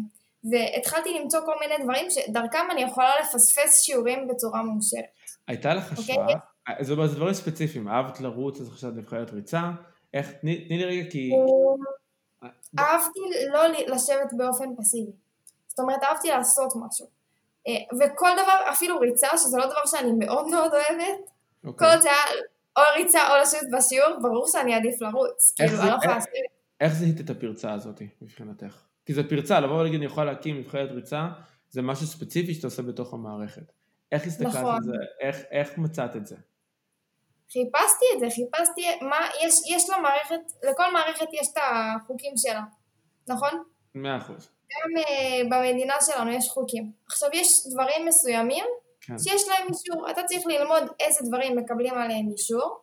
והתחלתי 0.50 1.18
למצוא 1.18 1.40
כל 1.44 1.54
מיני 1.60 1.84
דברים 1.84 2.06
שדרכם 2.10 2.70
אני 2.70 2.82
יכולה 2.82 3.10
לפספס 3.20 3.82
שיעורים 3.82 4.28
בצורה 4.28 4.62
מאושרת. 4.62 5.04
הייתה 5.48 5.74
לך 5.74 5.98
אוקיי. 5.98 6.14
השראה, 6.14 6.84
זה 6.84 6.92
אומר, 6.92 7.06
זה 7.06 7.16
דברים 7.16 7.34
ספציפיים, 7.34 7.88
אהבת 7.88 8.20
לרוץ, 8.20 8.60
אז 8.60 8.70
חשבת 8.70 8.92
נבחרת 8.94 9.30
ריצה, 9.30 9.70
איך, 10.14 10.32
תני 10.32 10.66
לי 10.68 10.84
רגע 10.84 11.10
כי... 11.10 11.30
אהבתי 12.78 13.20
לא 13.52 13.66
לשבת 13.66 14.32
באופן 14.36 14.64
פסיבי. 14.78 15.10
זאת 15.68 15.78
אומרת, 15.78 16.02
אהבתי 16.02 16.28
לעשות 16.28 16.72
משהו. 16.76 17.06
אה, 17.68 17.72
וכל 18.00 18.28
דבר, 18.42 18.70
אפילו 18.72 18.98
ריצה, 18.98 19.28
שזה 19.36 19.56
לא 19.58 19.66
דבר 19.66 19.86
שאני 19.86 20.12
מאוד 20.12 20.46
מאוד 20.50 20.72
אוהבת, 20.72 21.30
כל 21.62 21.68
אוקיי. 21.68 21.90
עוד 21.92 22.00
זה 22.02 22.08
היה 22.08 22.40
או 22.76 22.82
ריצה 22.96 23.20
או 23.30 23.42
לשבת 23.42 23.68
בשיעור, 23.78 24.10
ברור 24.22 24.46
שאני 24.48 24.74
אעדיף 24.74 25.00
לרוץ. 25.02 25.54
איך 25.60 25.70
כאילו, 25.70 25.82
זה- 25.84 25.90
לא 25.90 25.96
יכולה 25.96 26.16
איך-. 26.16 26.24
איך 26.80 26.92
זיהית 26.94 27.20
את 27.20 27.30
הפרצה 27.30 27.72
הזאת 27.72 28.02
מבחינתך? 28.22 28.82
כי 29.06 29.14
זה 29.14 29.28
פרצה, 29.28 29.60
לבוא 29.60 29.74
ולהגיד 29.74 29.96
אני 29.96 30.06
יכול 30.06 30.24
להקים 30.24 30.58
נבחרת 30.58 30.90
ריצה, 30.90 31.28
זה 31.70 31.82
משהו 31.82 32.06
ספציפי 32.06 32.54
שאתה 32.54 32.66
עושה 32.66 32.82
בתוך 32.82 33.14
המערכת. 33.14 33.72
איך 34.12 34.26
הסתכלת 34.26 34.54
נכון. 34.54 34.74
על 34.74 34.82
זה? 34.82 34.92
איך, 35.20 35.36
איך 35.50 35.78
מצאת 35.78 36.16
את 36.16 36.26
זה? 36.26 36.36
חיפשתי 37.54 38.04
את 38.14 38.20
זה, 38.20 38.26
חיפשתי 38.30 38.82
מה, 39.00 39.16
יש, 39.42 39.54
יש 39.66 39.90
למערכת, 39.90 40.40
לכל 40.62 40.92
מערכת 40.92 41.26
יש 41.32 41.48
את 41.52 41.58
החוקים 41.62 42.32
שלה, 42.36 42.62
נכון? 43.28 43.62
מאה 43.94 44.16
אחוז. 44.16 44.48
גם 44.72 45.02
uh, 45.02 45.44
במדינה 45.50 45.94
שלנו 46.00 46.30
יש 46.32 46.48
חוקים. 46.48 46.92
עכשיו 47.06 47.28
יש 47.32 47.48
דברים 47.72 48.06
מסוימים 48.06 48.64
כן. 49.00 49.18
שיש 49.18 49.48
להם 49.48 49.66
אישור, 49.68 50.10
אתה 50.10 50.22
צריך 50.22 50.46
ללמוד 50.46 50.82
איזה 51.00 51.20
דברים 51.28 51.56
מקבלים 51.56 51.94
עליהם 51.94 52.30
אישור, 52.32 52.78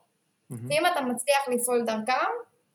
מהמם. 0.50 0.70
ואם 0.70 0.86
אתה 0.86 1.02
מצליח 1.02 1.48
לפעול 1.48 1.86
דרכם, 1.86 2.32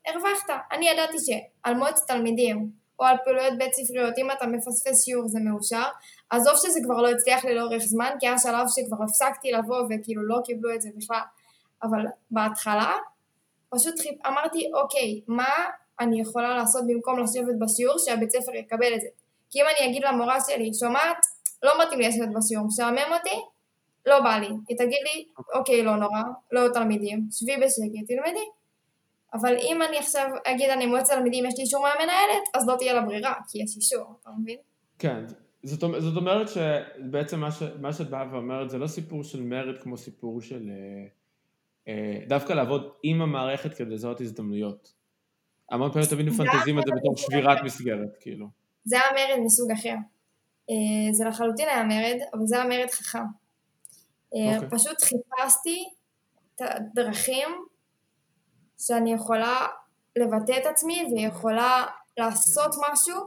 הרווחת. 0.07 0.53
אני 0.71 0.89
ידעתי 0.89 1.17
שעל 1.19 1.73
מועצת 1.75 2.07
תלמידים, 2.07 2.71
או 2.99 3.05
על 3.05 3.17
פעילויות 3.23 3.53
בית 3.57 3.73
ספריות, 3.73 4.13
אם 4.17 4.31
אתה 4.31 4.47
מפספס 4.47 5.05
שיעור 5.05 5.27
זה 5.27 5.39
מאושר, 5.39 5.83
עזוב 6.29 6.53
שזה 6.55 6.79
כבר 6.83 7.01
לא 7.01 7.09
הצליח 7.09 7.45
לי 7.45 7.55
לאורך 7.55 7.83
זמן, 7.83 8.09
כי 8.19 8.27
היה 8.27 8.37
שלב 8.37 8.65
שכבר 8.67 9.03
הפסקתי 9.03 9.51
לבוא 9.51 9.81
וכאילו 9.89 10.27
לא 10.27 10.37
קיבלו 10.45 10.75
את 10.75 10.81
זה 10.81 10.89
בכלל, 10.97 11.19
אבל 11.83 12.05
בהתחלה, 12.31 12.93
פשוט 13.69 13.99
חיפ... 13.99 14.25
אמרתי, 14.25 14.71
אוקיי, 14.73 15.21
מה 15.27 15.49
אני 15.99 16.21
יכולה 16.21 16.55
לעשות 16.55 16.83
במקום 16.87 17.19
לשבת 17.19 17.55
בשיעור 17.59 17.97
שהבית 17.97 18.31
ספר 18.31 18.55
יקבל 18.55 18.95
את 18.95 19.01
זה? 19.01 19.07
כי 19.49 19.61
אם 19.61 19.65
אני 19.77 19.89
אגיד 19.89 20.03
למורה 20.03 20.37
שלי, 20.47 20.71
שומעת, 20.73 21.17
לא 21.63 21.71
מתאים 21.81 21.99
לי 21.99 22.07
לשבת 22.07 22.29
בשיעור, 22.37 22.67
משעמם 22.67 23.13
אותי, 23.13 23.39
לא 24.05 24.19
בא 24.19 24.37
לי. 24.37 24.47
היא 24.67 24.77
תגיד 24.77 24.99
לי, 25.03 25.25
אוקיי, 25.53 25.83
לא 25.83 25.95
נורא, 25.95 26.21
לא 26.51 26.67
תלמידים, 26.73 27.27
שבי 27.31 27.57
בשקט, 27.57 28.07
תלמדי. 28.07 28.45
אבל 29.33 29.55
אם 29.57 29.81
אני 29.81 29.97
עכשיו 29.97 30.29
אגיד 30.45 30.69
אני 30.69 30.85
מועצת 30.85 31.13
תלמידים, 31.13 31.45
יש 31.45 31.53
לי 31.57 31.63
אישור 31.63 31.81
מהמנהלת, 31.81 32.43
אז 32.53 32.67
לא 32.67 32.75
תהיה 32.75 32.93
לה 32.93 33.01
ברירה, 33.01 33.33
כי 33.51 33.63
יש 33.63 33.75
אישור, 33.75 34.19
אתה 34.21 34.29
מבין? 34.39 34.57
כן, 34.99 35.25
זאת, 35.63 35.79
זאת 35.99 36.17
אומרת 36.17 36.47
שבעצם 36.49 37.39
מה, 37.39 37.51
ש, 37.51 37.63
מה 37.81 37.93
שאת 37.93 38.09
באה 38.09 38.25
ואומרת 38.31 38.69
זה 38.69 38.77
לא 38.77 38.87
סיפור 38.87 39.23
של 39.23 39.43
מרד 39.43 39.77
כמו 39.81 39.97
סיפור 39.97 40.41
של 40.41 40.69
אה, 40.69 41.07
דווקא 42.27 42.53
לעבוד 42.53 42.91
עם 43.03 43.21
המערכת 43.21 43.73
כדי 43.73 43.89
לזהות 43.89 44.21
הזדמנויות. 44.21 44.93
המון 45.71 45.91
פעמים 45.91 46.07
תמיד 46.07 46.25
מפנטזים 46.25 46.79
את 46.79 46.83
זה 46.85 46.91
בתור 46.99 47.17
שבירת. 47.17 47.57
מסגרת, 47.63 48.17
כאילו. 48.19 48.47
זה 48.83 48.95
היה 48.95 49.11
מרד 49.27 49.43
מסוג 49.45 49.71
אחר. 49.71 49.95
אה, 50.69 51.13
זה 51.13 51.25
לחלוטין 51.25 51.67
היה 51.67 51.83
מרד, 51.83 52.17
אבל 52.33 52.45
זה 52.45 52.55
היה 52.55 52.65
מרד 52.65 52.89
חכם. 52.89 53.23
אה, 54.35 54.55
אוקיי. 54.55 54.69
פשוט 54.69 55.01
חיפשתי 55.01 55.83
את 56.55 56.61
הדרכים 56.61 57.49
שאני 58.79 59.13
יכולה 59.13 59.67
לבטא 60.15 60.57
את 60.57 60.65
עצמי 60.65 61.03
ויכולה 61.15 61.85
לעשות 62.17 62.75
משהו 62.91 63.17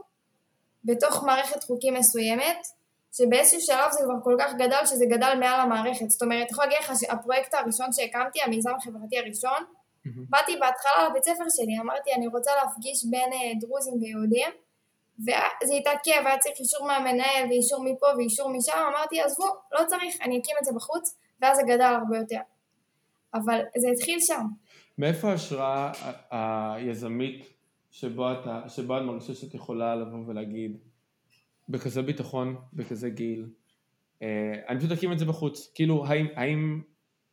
בתוך 0.83 1.23
מערכת 1.23 1.63
חוקים 1.63 1.93
מסוימת, 1.93 2.67
שבאיזשהו 3.11 3.61
שלב 3.61 3.91
זה 3.91 3.99
כבר 4.03 4.13
כל 4.23 4.35
כך 4.39 4.53
גדל 4.53 4.85
שזה 4.85 5.05
גדל 5.09 5.33
מעל 5.39 5.59
המערכת. 5.59 6.09
זאת 6.09 6.21
אומרת, 6.21 6.41
אני 6.41 6.49
יכולה 6.51 6.67
להגיד 6.67 6.83
לך 6.83 6.91
שהפרויקט 6.99 7.53
הראשון 7.53 7.87
שהקמתי, 7.91 8.41
המיזם 8.41 8.71
החברתי 8.77 9.19
הראשון, 9.19 9.63
מהמם. 10.05 10.25
באתי 10.29 10.51
בהתחלה 10.59 11.09
לבית 11.09 11.23
ספר 11.23 11.49
שלי, 11.49 11.79
אמרתי 11.81 12.13
אני 12.13 12.27
רוצה 12.27 12.51
להפגיש 12.63 13.05
בין 13.05 13.33
אה, 13.33 13.51
דרוזים 13.59 13.93
ויהודים, 14.01 14.51
וזה 15.19 15.73
התעכב, 15.79 16.27
היה 16.27 16.37
צריך 16.37 16.59
אישור 16.59 16.87
מהמנהל 16.87 17.49
ואישור 17.49 17.83
מפה 17.83 18.07
ואישור 18.17 18.49
משם, 18.49 18.77
אמרתי 18.89 19.21
עזבו, 19.21 19.45
לא 19.71 19.79
צריך, 19.87 20.21
אני 20.21 20.39
אקים 20.39 20.55
את 20.59 20.65
זה 20.65 20.71
בחוץ, 20.75 21.17
ואז 21.41 21.57
זה 21.57 21.63
גדל 21.63 21.95
הרבה 22.01 22.17
יותר. 22.17 22.39
אבל 23.33 23.61
זה 23.77 23.87
התחיל 23.89 24.19
שם. 24.19 24.45
מאיפה 24.97 25.29
ההשראה 25.29 25.91
היזמית 26.29 27.45
שבו, 27.91 28.31
אתה, 28.31 28.61
שבו 28.67 28.97
את 28.97 29.01
מרגישה 29.03 29.33
שאת 29.33 29.53
יכולה 29.53 29.95
לבוא 29.95 30.19
ולהגיד 30.27 30.77
בכזה 31.71 32.01
ביטחון, 32.01 32.55
בכזה 32.73 33.09
גיל, 33.09 33.45
אה, 34.21 34.27
אני 34.67 34.79
פשוט 34.79 34.91
אקים 34.91 35.11
את 35.11 35.19
זה 35.19 35.25
בחוץ. 35.25 35.71
כאילו, 35.75 36.05
האם, 36.07 36.27
האם 36.35 36.81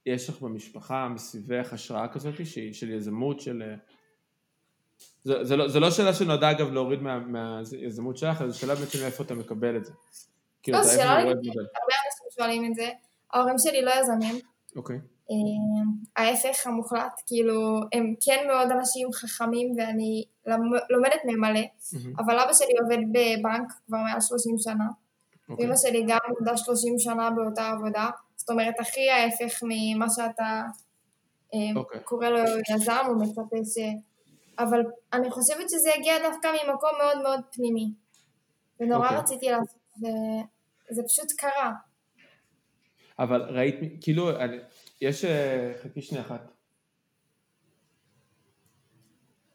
יש 0.07 0.29
לך 0.29 0.41
במשפחה, 0.43 1.09
מסביבך, 1.09 1.73
השראה 1.73 2.09
כזאת 2.09 2.35
שהיא 2.47 2.73
של 2.73 2.91
יזמות, 2.91 3.41
של... 3.41 3.63
אה, 3.63 3.75
זה, 5.23 5.45
זה, 5.45 5.57
לא, 5.57 5.69
זה 5.69 5.81
לא 5.81 5.91
שאלה 5.91 6.15
שנועדה 6.15 6.51
אגב 6.51 6.73
להוריד 6.73 7.03
מה- 7.03 7.19
מהיזמות 7.19 8.17
שלך, 8.17 8.43
אלא 8.43 8.51
זו 8.51 8.59
שאלה 8.59 8.75
בעצם 8.75 8.99
מאיפה 9.03 9.25
אתה 9.25 9.35
מקבל 9.35 9.77
את 9.77 9.85
זה. 9.85 9.93
כאילו, 10.63 10.79
לא, 10.79 10.85
שאלה 10.85 11.19
איפה. 11.19 11.31
הרבה 11.31 11.95
אנשים 12.07 12.27
שואלים 12.37 12.65
את 12.65 12.75
זה, 12.75 12.89
ההורים 13.33 13.55
שלי 13.59 13.83
לא 13.83 13.93
יזמים, 14.01 14.35
אוקיי, 14.77 14.97
אה, 14.97 15.01
ההפך 16.17 16.67
המוחלט, 16.67 17.21
כאילו 17.27 17.81
הם 17.93 18.15
כן 18.25 18.45
מאוד 18.47 18.71
אנשים 18.71 19.13
חכמים 19.13 19.73
ואני 19.77 20.25
לומדת 20.91 21.21
מהם 21.25 21.41
מלא, 21.41 21.61
אבל 22.19 22.39
אבא 22.39 22.53
שלי 22.53 22.73
עובד 22.83 22.99
בבנק 23.13 23.73
כבר 23.87 23.99
מעל 23.99 24.21
30 24.21 24.55
שנה, 24.59 24.85
אוקיי. 25.49 25.67
ואמא 25.67 25.77
שלי 25.77 26.05
גם 26.09 26.19
עבדה 26.39 26.57
30 26.57 26.99
שנה 26.99 27.31
באותה 27.31 27.69
עבודה, 27.69 28.11
זאת 28.37 28.51
אומרת 28.51 28.75
הכי 28.81 29.11
ההפך 29.11 29.63
ממה 29.63 30.07
שאתה 30.11 30.63
אה, 31.55 31.59
אוקיי. 31.77 32.01
קורא 32.05 32.29
לו 32.29 32.39
יזם, 32.75 33.07
הוא 33.07 33.23
מצפה 33.23 33.57
ש... 33.65 33.79
אבל 34.59 34.81
אני 35.13 35.31
חושבת 35.31 35.71
שזה 35.71 35.91
הגיע 35.99 36.15
דווקא 36.29 36.49
ממקום 36.49 36.91
מאוד 36.99 37.23
מאוד 37.23 37.41
פנימי. 37.53 37.93
ונורא 38.81 39.05
אוקיי. 39.05 39.19
רציתי 39.19 39.51
לעשות, 39.51 39.79
וזה 40.91 41.03
פשוט 41.09 41.33
קרה. 41.39 41.73
אבל 43.19 43.43
ראית, 43.43 43.75
כאילו, 44.01 44.31
אני, 44.31 44.57
יש, 45.01 45.25
אה, 45.25 45.73
חכי 45.83 46.03
שנייה 46.03 46.25
אחת. 46.25 46.53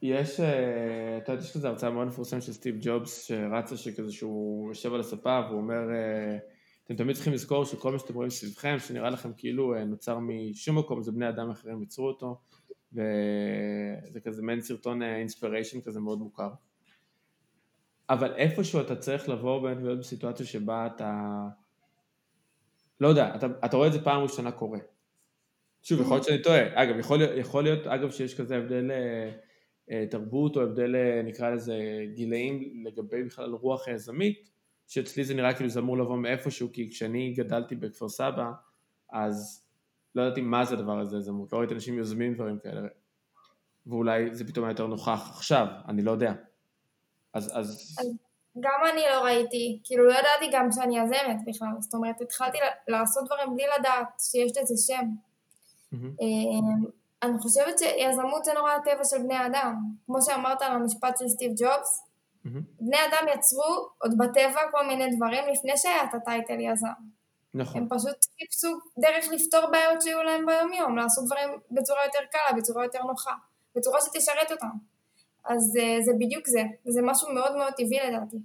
יש, 0.01 0.39
אה, 0.39 1.17
אתה 1.17 1.31
יודע, 1.31 1.43
יש 1.43 1.53
כזה 1.53 1.67
הרצאה 1.67 1.89
מאוד 1.89 2.07
מפורסמת 2.07 2.41
של 2.41 2.53
סטיב 2.53 2.75
ג'ובס 2.81 3.23
שרצה 3.27 3.77
שכזה 3.77 4.11
שהוא 4.11 4.69
יושב 4.69 4.93
על 4.93 4.99
הספה 4.99 5.41
והוא 5.47 5.61
אומר, 5.61 5.91
אה, 5.93 6.37
אתם 6.85 6.95
תמיד 6.95 7.15
צריכים 7.15 7.33
לזכור 7.33 7.65
שכל 7.65 7.91
מה 7.91 7.99
שאתם 7.99 8.13
רואים 8.13 8.29
סביבכם, 8.29 8.75
שנראה 8.79 9.09
לכם 9.09 9.31
כאילו 9.37 9.85
נוצר 9.85 10.19
משום 10.19 10.77
מקום, 10.77 11.03
זה 11.03 11.11
בני 11.11 11.29
אדם 11.29 11.49
אחרים 11.49 11.81
ייצרו 11.81 12.07
אותו, 12.07 12.41
וזה 12.93 14.19
כזה 14.23 14.41
מעין 14.41 14.61
סרטון 14.61 15.01
אינספיריישן 15.01 15.81
כזה 15.81 15.99
מאוד 15.99 16.19
מוכר. 16.19 16.49
אבל 18.09 18.33
איפשהו 18.33 18.81
אתה 18.81 18.95
צריך 18.95 19.29
לבוא 19.29 19.61
באמת 19.61 19.83
להיות 19.83 19.99
בסיטואציה 19.99 20.45
שבה 20.45 20.87
אתה, 20.87 21.29
לא 23.01 23.07
יודע, 23.07 23.35
אתה, 23.35 23.47
אתה 23.65 23.77
רואה 23.77 23.87
את 23.87 23.93
זה 23.93 24.03
פעם 24.03 24.21
ראשונה 24.21 24.51
קורה. 24.51 24.79
שוב, 25.83 26.01
יכול 26.01 26.15
להיות 26.15 26.23
שאני 26.25 26.41
טועה. 26.41 26.83
אגב, 26.83 26.99
יכול, 26.99 27.17
להיות- 27.17 27.37
יכול 27.37 27.63
להיות, 27.63 27.87
אגב, 27.87 28.11
שיש 28.11 28.37
כזה 28.41 28.57
הבדל 28.57 28.91
אה, 28.91 29.31
אה, 29.91 30.05
תרבות 30.09 30.57
או 30.57 30.61
הבדל, 30.61 30.95
אה, 30.95 31.21
נקרא 31.23 31.49
לזה, 31.49 31.77
גילאים 32.13 32.83
לגבי 32.85 33.23
בכלל 33.23 33.51
רוח 33.51 33.87
היזמית, 33.87 34.49
שאצלי 34.87 35.23
זה 35.23 35.33
נראה 35.33 35.53
כאילו 35.53 35.69
זה 35.69 35.79
אמור 35.79 35.97
לבוא 35.97 36.17
מאיפשהו, 36.17 36.69
כי 36.73 36.89
כשאני 36.89 37.33
גדלתי 37.33 37.75
בכפר 37.75 38.09
סבא, 38.09 38.51
אז 39.13 39.65
לא 40.15 40.21
ידעתי 40.21 40.41
מה 40.41 40.65
זה 40.65 40.75
הדבר 40.75 40.99
הזה, 40.99 41.17
יזמות. 41.17 41.53
לא 41.53 41.57
ראיתי 41.57 41.73
אנשים 41.73 41.97
יוזמים 41.97 42.33
דברים 42.33 42.59
כאלה. 42.59 42.81
ואולי 43.87 44.35
זה 44.35 44.47
פתאום 44.47 44.65
היה 44.65 44.71
יותר 44.71 44.87
נוכח 44.87 45.29
עכשיו, 45.35 45.67
אני 45.87 46.01
לא 46.01 46.11
יודע. 46.11 46.33
אז, 47.33 47.51
אז... 47.59 47.97
גם 48.59 48.79
אני 48.93 49.01
לא 49.11 49.23
ראיתי, 49.23 49.79
כאילו 49.83 50.05
לא 50.05 50.11
ידעתי 50.11 50.57
גם 50.57 50.71
שאני 50.71 50.99
יזמת 50.99 51.41
בכלל, 51.47 51.67
זאת 51.79 51.93
אומרת 51.93 52.21
התחלתי 52.21 52.57
לעשות 52.87 53.25
דברים 53.25 53.55
בלי 53.55 53.63
לדעת 53.79 54.07
שיש 54.19 54.51
לזה 54.57 54.73
שם. 54.87 55.05
אה, 55.93 56.87
אני 57.23 57.39
חושבת 57.39 57.79
שיזמות 57.79 58.45
זה 58.45 58.53
נורא 58.53 58.71
הטבע 58.71 59.03
של 59.03 59.17
בני 59.17 59.45
אדם. 59.45 59.75
כמו 60.05 60.21
שאמרת 60.21 60.61
על 60.61 60.71
המשפט 60.71 61.17
של 61.17 61.27
סטיב 61.27 61.51
ג'ובס, 61.51 62.03
בני 62.79 62.97
אדם 63.09 63.27
יצרו 63.35 63.87
עוד 63.97 64.17
בטבע 64.17 64.61
כל 64.71 64.87
מיני 64.87 65.15
דברים 65.15 65.43
לפני 65.53 65.77
שהיה 65.77 66.03
את 66.03 66.13
הטייטל 66.13 66.59
יזם. 66.59 66.87
נכון. 67.53 67.81
הם 67.81 67.87
פשוט 67.89 68.25
חיפשו 68.39 68.67
דרך 68.97 69.25
לפתור 69.31 69.71
בעיות 69.71 70.01
שהיו 70.01 70.23
להם 70.23 70.45
ביום 70.45 70.73
יום, 70.73 70.97
לעשות 70.97 71.25
דברים 71.25 71.49
בצורה 71.71 71.99
יותר 72.05 72.19
קלה, 72.31 72.57
בצורה 72.57 72.83
יותר 72.83 73.03
נוחה, 73.03 73.33
בצורה 73.75 73.99
שתשרת 74.01 74.51
אותם. 74.51 74.77
אז 75.45 75.77
אה, 75.79 75.97
זה 76.01 76.11
בדיוק 76.19 76.47
זה, 76.47 76.63
וזה 76.87 77.01
משהו 77.03 77.33
מאוד 77.33 77.55
מאוד 77.55 77.73
טבעי 77.73 77.99
לדעתי. 78.07 78.37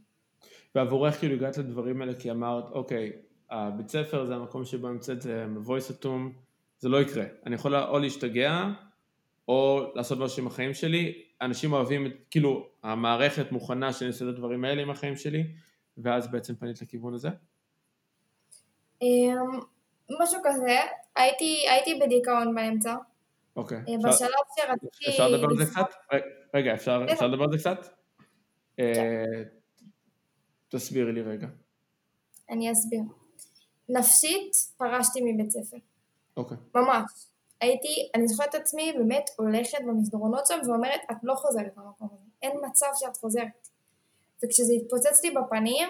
ועבורך 0.74 1.18
כאילו 1.18 1.34
הגעת 1.34 1.58
לדברים 1.58 2.00
האלה 2.00 2.12
כי 2.14 2.30
אמרת, 2.30 2.64
אוקיי, 2.72 3.12
הבית 3.50 3.88
ספר 3.88 4.26
זה 4.26 4.34
המקום 4.34 4.64
שבו 4.64 4.88
נמצאת 4.88 5.22
זה 5.22 5.46
מבוי 5.46 5.80
סתום, 5.80 6.32
זה 6.78 6.88
לא 6.88 7.02
יקרה. 7.02 7.25
אני 7.47 7.54
יכול 7.54 7.76
או 7.76 7.99
להשתגע, 7.99 8.64
או 9.49 9.80
לעשות 9.94 10.18
משהו 10.18 10.42
עם 10.42 10.47
החיים 10.47 10.75
שלי. 10.75 11.23
אנשים 11.40 11.73
אוהבים, 11.73 12.06
כאילו, 12.30 12.68
המערכת 12.82 13.52
מוכנה 13.52 13.92
שאני 13.92 14.08
אעשה 14.08 14.25
את 14.25 14.30
הדברים 14.30 14.64
האלה 14.64 14.82
עם 14.82 14.90
החיים 14.90 15.16
שלי, 15.16 15.44
ואז 15.99 16.30
בעצם 16.30 16.54
פנית 16.54 16.82
לכיוון 16.82 17.14
הזה? 17.14 17.28
אמ, 19.02 19.61
משהו 20.23 20.40
כזה, 20.44 20.76
הייתי, 21.16 21.64
הייתי 21.70 22.00
בדיכאון 22.00 22.54
באמצע. 22.54 22.94
אוקיי. 23.56 23.78
אה, 23.78 24.11
בשלב 24.11 24.28
שרציתי... 24.56 25.11
אפשר 25.11 25.28
לדבר 25.28 25.47
על 25.50 25.56
זה 25.56 25.64
קצת? 25.70 25.94
רגע, 26.54 26.75
אפשר, 26.75 27.04
כן. 27.06 27.12
אפשר 27.12 27.26
לדבר 27.26 27.44
על 27.44 27.52
זה 27.52 27.58
קצת? 27.58 27.87
כן. 28.76 28.82
אה, 28.82 29.42
תסבירי 30.68 31.12
לי 31.12 31.23
רגע. 31.23 31.49
אני 32.50 32.73
אסביר. 32.73 33.00
נפשית 33.88 34.52
פרשתי 34.76 35.20
מבית 35.25 35.50
ספר. 35.50 35.76
אוקיי. 36.38 36.57
ממש. 36.75 37.11
הייתי, 37.61 38.11
אני 38.14 38.28
זוכרת 38.28 38.49
את 38.49 38.54
עצמי 38.54 38.92
באמת 38.99 39.30
הולכת 39.37 39.78
במסדרונות 39.87 40.47
שם 40.47 40.59
ואומרת, 40.66 41.00
את 41.11 41.16
לא 41.23 41.35
חוזרת 41.35 41.76
למקום 41.76 42.09
הזה. 42.12 42.30
אין 42.42 42.52
מצב 42.68 42.87
שאת 42.95 43.16
חוזרת. 43.16 43.68
וכשזה 44.45 44.73
התפוצץ 44.73 45.25
לי 45.25 45.30
בפנים, 45.30 45.88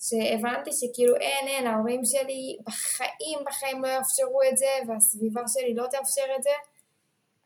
שהבנתי 0.00 0.70
שכאילו 0.72 1.16
אין, 1.16 1.48
אין, 1.48 1.66
ההורים 1.66 2.04
שלי 2.04 2.58
בחיים, 2.66 3.38
בחיים 3.46 3.84
לא 3.84 3.88
יאפשרו 3.88 4.40
את 4.52 4.56
זה, 4.56 4.66
והסביבה 4.88 5.42
שלי 5.48 5.74
לא 5.74 5.86
תאפשר 5.90 6.24
את 6.38 6.42
זה, 6.42 6.50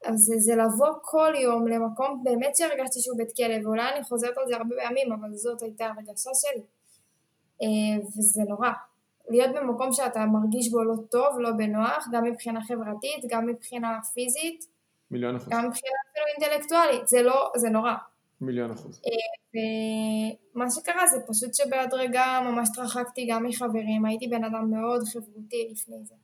אז 0.04 0.18
זה, 0.18 0.34
זה 0.38 0.54
לבוא 0.54 0.92
כל 1.02 1.32
יום 1.42 1.68
למקום 1.68 2.24
באמת 2.24 2.56
שהרגשתי 2.56 3.00
שהוא 3.00 3.18
בית 3.18 3.36
כלא, 3.36 3.54
ואולי 3.64 3.92
אני 3.94 4.04
חוזרת 4.04 4.38
על 4.38 4.48
זה 4.48 4.56
הרבה 4.56 4.76
פעמים, 4.82 5.12
אבל 5.12 5.34
זאת 5.34 5.62
הייתה 5.62 5.86
הרגשה 5.86 6.30
שלי. 6.34 6.62
אה, 7.62 8.06
וזה 8.06 8.42
נורא. 8.48 8.70
להיות 9.28 9.54
במקום 9.54 9.92
שאתה 9.92 10.26
מרגיש 10.26 10.70
בו 10.70 10.84
לא 10.84 10.94
טוב, 11.10 11.38
לא 11.38 11.50
בנוח, 11.52 12.08
גם 12.12 12.24
מבחינה 12.24 12.60
חברתית, 12.64 13.24
גם 13.30 13.46
מבחינה 13.46 13.98
פיזית, 14.14 14.76
מיליון 15.10 15.36
אחוז. 15.36 15.48
גם 15.48 15.66
מבחינה 15.66 15.94
אפילו 16.10 16.26
אינטלקטואלית, 16.26 17.08
זה 17.08 17.22
לא, 17.22 17.50
זה 17.56 17.68
נורא. 17.68 17.92
מיליון 18.40 18.70
אחוז. 18.70 19.00
ומה 19.54 20.70
שקרה 20.70 21.06
זה 21.06 21.16
פשוט 21.28 21.54
שבהדרגה 21.54 22.40
ממש 22.44 22.68
התרחקתי 22.72 23.26
גם 23.30 23.46
מחברים, 23.46 24.04
הייתי 24.04 24.28
בן 24.28 24.44
אדם 24.44 24.70
מאוד 24.70 25.02
חברותי 25.12 25.68
לפני 25.70 25.96
זה. 26.04 26.14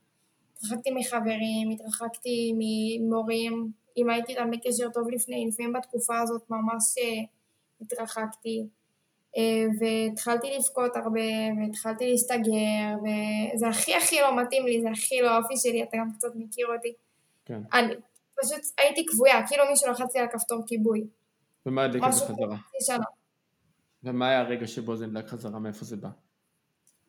התרחקתי 0.57 0.91
מחברים, 0.91 1.69
התרחקתי 1.71 2.53
ממורים, 2.57 3.71
אם 3.97 4.09
הייתי 4.09 4.31
איתם 4.31 4.51
בקשר 4.51 4.89
טוב 4.93 5.09
לפני, 5.11 5.47
לפעמים 5.47 5.73
בתקופה 5.73 6.19
הזאת 6.21 6.41
ממש 6.49 6.95
אה, 6.97 7.23
התרחקתי. 7.81 8.67
אה, 9.37 9.65
והתחלתי 9.79 10.57
לבכות 10.57 10.95
הרבה, 10.95 11.21
והתחלתי 11.59 12.11
להסתגר, 12.11 12.95
וזה 13.03 13.67
הכי 13.67 13.95
הכי 13.95 14.21
לא 14.21 14.41
מתאים 14.41 14.65
לי, 14.65 14.81
זה 14.81 14.89
הכי 14.89 15.21
לא 15.21 15.29
האופי 15.31 15.57
שלי, 15.57 15.83
אתה 15.83 15.97
גם 15.97 16.11
קצת 16.17 16.35
מכיר 16.35 16.67
אותי. 16.75 16.93
כן. 17.45 17.61
אני 17.73 17.93
פשוט 18.41 18.61
הייתי 18.77 19.05
כבויה, 19.05 19.47
כאילו 19.47 19.63
מישהו 19.69 19.91
לחצתי 19.91 20.19
על 20.19 20.27
כפתור 20.27 20.63
כיבוי. 20.67 21.07
ומה 21.65 21.83
הדליק 21.83 22.03
את 22.07 22.13
זה 22.13 22.25
חזרה? 22.25 23.05
ומה 24.03 24.29
היה 24.29 24.39
הרגע 24.39 24.67
שבו 24.67 24.95
זה 24.95 25.07
נדלק 25.07 25.27
חזרה? 25.27 25.59
מאיפה 25.59 25.85
זה 25.85 25.97
בא? 25.97 26.09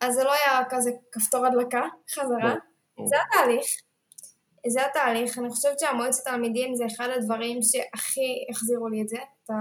אז 0.01 0.13
זה 0.13 0.23
לא 0.23 0.33
היה 0.33 0.63
כזה 0.69 0.91
כפתור 1.11 1.45
הדלקה, 1.45 1.81
חזרה. 2.13 2.55
ברור. 2.97 3.07
זה 3.07 3.15
התהליך. 3.21 3.65
זה 4.67 4.85
התהליך. 4.85 5.37
אני 5.37 5.49
חושבת 5.49 5.79
שהמועצת 5.79 6.23
תלמידים 6.23 6.75
זה 6.75 6.85
אחד 6.85 7.09
הדברים 7.17 7.59
שהכי 7.61 8.45
החזירו 8.49 8.87
לי 8.87 9.01
את 9.01 9.09
זה. 9.09 9.17
את 9.17 9.49
ה... 9.49 9.53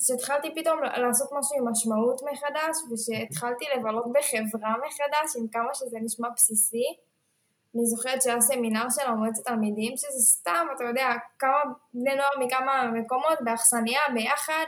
שהתחלתי 0.00 0.54
פתאום 0.54 0.82
לעשות 0.82 1.28
משהו 1.38 1.56
עם 1.58 1.68
משמעות 1.70 2.20
מחדש, 2.32 2.76
ושהתחלתי 2.92 3.64
לבלות 3.76 4.04
בחברה 4.12 4.74
מחדש, 4.86 5.36
עם 5.38 5.48
כמה 5.48 5.74
שזה 5.74 5.98
נשמע 6.00 6.28
בסיסי. 6.36 6.86
אני 7.74 7.86
זוכרת 7.86 8.22
שהיה 8.22 8.40
סמינר 8.40 8.86
של 8.90 9.06
המועצת 9.06 9.44
תלמידים, 9.44 9.96
שזה 9.96 10.20
סתם, 10.20 10.66
אתה 10.76 10.84
יודע, 10.84 11.08
כמה 11.38 11.58
בני 11.94 12.14
נוער 12.14 12.46
מכמה 12.46 12.90
מקומות, 12.92 13.38
באכסניה, 13.44 14.00
ביחד. 14.14 14.66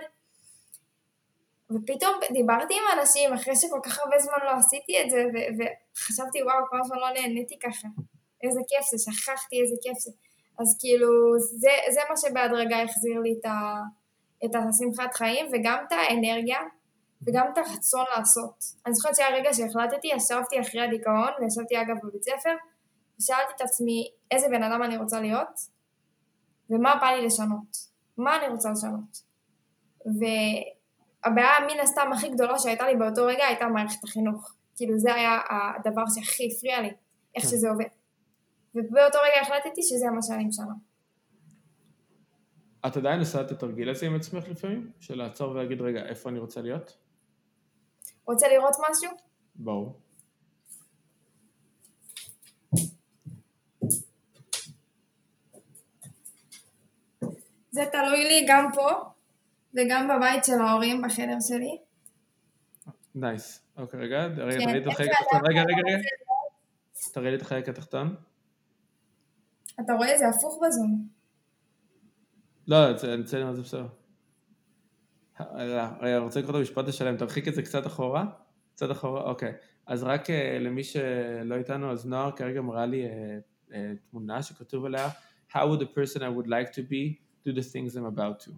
ופתאום 1.70 2.20
דיברתי 2.32 2.74
עם 2.74 2.98
אנשים 2.98 3.32
אחרי 3.32 3.56
שכל 3.56 3.80
כך 3.82 3.98
הרבה 3.98 4.18
זמן 4.18 4.38
לא 4.44 4.50
עשיתי 4.50 5.02
את 5.02 5.10
זה, 5.10 5.24
ו- 5.34 5.48
וחשבתי 5.56 6.42
וואו, 6.42 6.66
כמה 6.70 6.84
זמן 6.84 6.98
לא 6.98 7.10
נהניתי 7.10 7.58
ככה. 7.58 7.88
איזה 8.42 8.60
כיף 8.68 8.84
זה, 8.90 8.98
שכחתי 8.98 9.62
איזה 9.62 9.76
כיף 9.82 9.98
זה. 9.98 10.10
אז 10.60 10.78
כאילו, 10.80 11.08
זה, 11.38 11.70
זה 11.94 12.00
מה 12.10 12.16
שבהדרגה 12.16 12.82
החזיר 12.82 13.20
לי 13.20 13.36
את, 13.40 13.44
ה, 13.44 13.54
את 14.44 14.50
השמחת 14.54 15.14
חיים, 15.14 15.46
וגם 15.52 15.84
את 15.86 15.92
האנרגיה, 15.92 16.58
וגם 17.26 17.46
את 17.52 17.58
הרצון 17.58 18.04
לעשות. 18.16 18.64
אני 18.86 18.94
זוכרת 18.94 19.16
שהיה 19.16 19.36
רגע 19.36 19.54
שהחלטתי, 19.54 20.06
ישבתי 20.06 20.60
אחרי 20.60 20.80
הדיכאון, 20.80 21.30
וישבתי 21.40 21.80
אגב 21.80 21.96
בבית 22.02 22.22
ספר, 22.22 22.56
ושאלתי 23.18 23.52
את 23.56 23.60
עצמי 23.60 24.10
איזה 24.30 24.48
בן 24.48 24.62
אדם 24.62 24.82
אני 24.82 24.96
רוצה 24.96 25.20
להיות, 25.20 25.60
ומה 26.70 26.94
בא 27.00 27.06
לי 27.06 27.26
לשנות. 27.26 27.96
מה 28.18 28.36
אני 28.36 28.48
רוצה 28.48 28.70
לשנות. 28.70 29.22
והבעיה 30.06 31.60
מן 31.60 31.80
הסתם 31.82 32.12
הכי 32.12 32.28
גדולה 32.28 32.58
שהייתה 32.58 32.86
לי 32.86 32.96
באותו 32.96 33.26
רגע 33.26 33.44
הייתה 33.44 33.66
מערכת 33.66 34.04
החינוך. 34.04 34.52
כאילו 34.76 34.98
זה 34.98 35.14
היה 35.14 35.40
הדבר 35.76 36.02
שהכי 36.14 36.48
הפריע 36.52 36.80
לי, 36.80 36.90
איך 37.34 37.44
כן. 37.44 37.50
שזה 37.50 37.70
עובד. 37.70 37.84
ובאותו 38.74 39.18
רגע 39.18 39.40
החלטתי 39.42 39.82
שזה 39.82 40.06
מה 40.10 40.22
שאני 40.22 40.44
משנה. 40.44 40.74
את 42.86 42.96
עדיין 42.96 43.20
עושה 43.20 43.40
את 43.40 43.50
התרגיל 43.50 43.90
הזה 43.90 44.06
עם 44.06 44.16
עצמך 44.16 44.48
לפעמים? 44.48 44.90
של 45.00 45.18
לעצור 45.18 45.50
ולהגיד, 45.50 45.80
רגע, 45.80 46.06
איפה 46.06 46.30
אני 46.30 46.38
רוצה 46.38 46.62
להיות? 46.62 46.96
רוצה 48.24 48.48
לראות 48.48 48.74
משהו? 48.90 49.10
ברור. 49.54 50.00
זה 57.70 57.84
תלוי 57.92 58.24
לי 58.24 58.46
גם 58.48 58.68
פה, 58.74 58.90
וגם 59.74 60.08
בבית 60.08 60.44
של 60.44 60.60
ההורים, 60.60 61.02
בחדר 61.02 61.36
שלי. 61.40 61.78
נייס. 63.14 63.62
אוקיי, 63.76 64.00
רגע, 64.00 64.24
רגע, 64.24 64.58
כן, 64.58 64.64
תראי 64.64 64.72
לי 64.72 64.78
את 64.78 64.86
איך 64.86 64.94
החלק 64.94 65.10
התחתון. 65.20 65.40
רגע, 65.50 65.60
רגע, 65.60 65.82
רגע. 65.86 65.98
תראי 67.12 67.30
לי 67.30 67.36
את 67.36 67.42
החלק 67.42 67.68
התחתון. 67.68 68.16
אתה 69.80 69.92
רואה? 69.92 70.18
זה 70.18 70.24
הפוך 70.28 70.58
בזום. 70.66 71.15
לא, 72.68 72.90
את 72.90 72.98
זה 72.98 73.16
בסדר. 73.62 73.86
רגע, 75.40 75.90
רגע, 76.00 76.16
אני 76.16 76.24
רוצה 76.24 76.40
לקרוא 76.40 76.54
את 76.54 76.58
המשפט 76.58 76.88
השלם, 76.88 77.16
תרחיק 77.16 77.48
את 77.48 77.54
זה 77.54 77.62
קצת 77.62 77.86
אחורה. 77.86 78.26
קצת 78.74 78.90
אחורה, 78.90 79.22
אוקיי. 79.22 79.52
אז 79.86 80.02
רק 80.02 80.30
אה, 80.30 80.58
למי 80.60 80.84
שלא 80.84 81.54
איתנו, 81.54 81.92
אז 81.92 82.06
נוער 82.06 82.30
כרגע 82.30 82.60
מראה 82.60 82.86
לי 82.86 83.06
אה, 83.06 83.38
אה, 83.72 83.92
תמונה 84.10 84.42
שכתוב 84.42 84.84
עליה 84.84 85.08
How 85.50 85.58
would 85.58 85.80
the 85.80 85.86
person 85.86 86.22
I 86.22 86.28
would 86.36 86.46
like 86.46 86.72
to 86.72 86.82
be 86.82 87.20
do 87.46 87.52
the 87.52 87.62
things 87.62 87.96
I'm 87.96 88.16
about 88.16 88.46
to. 88.46 88.50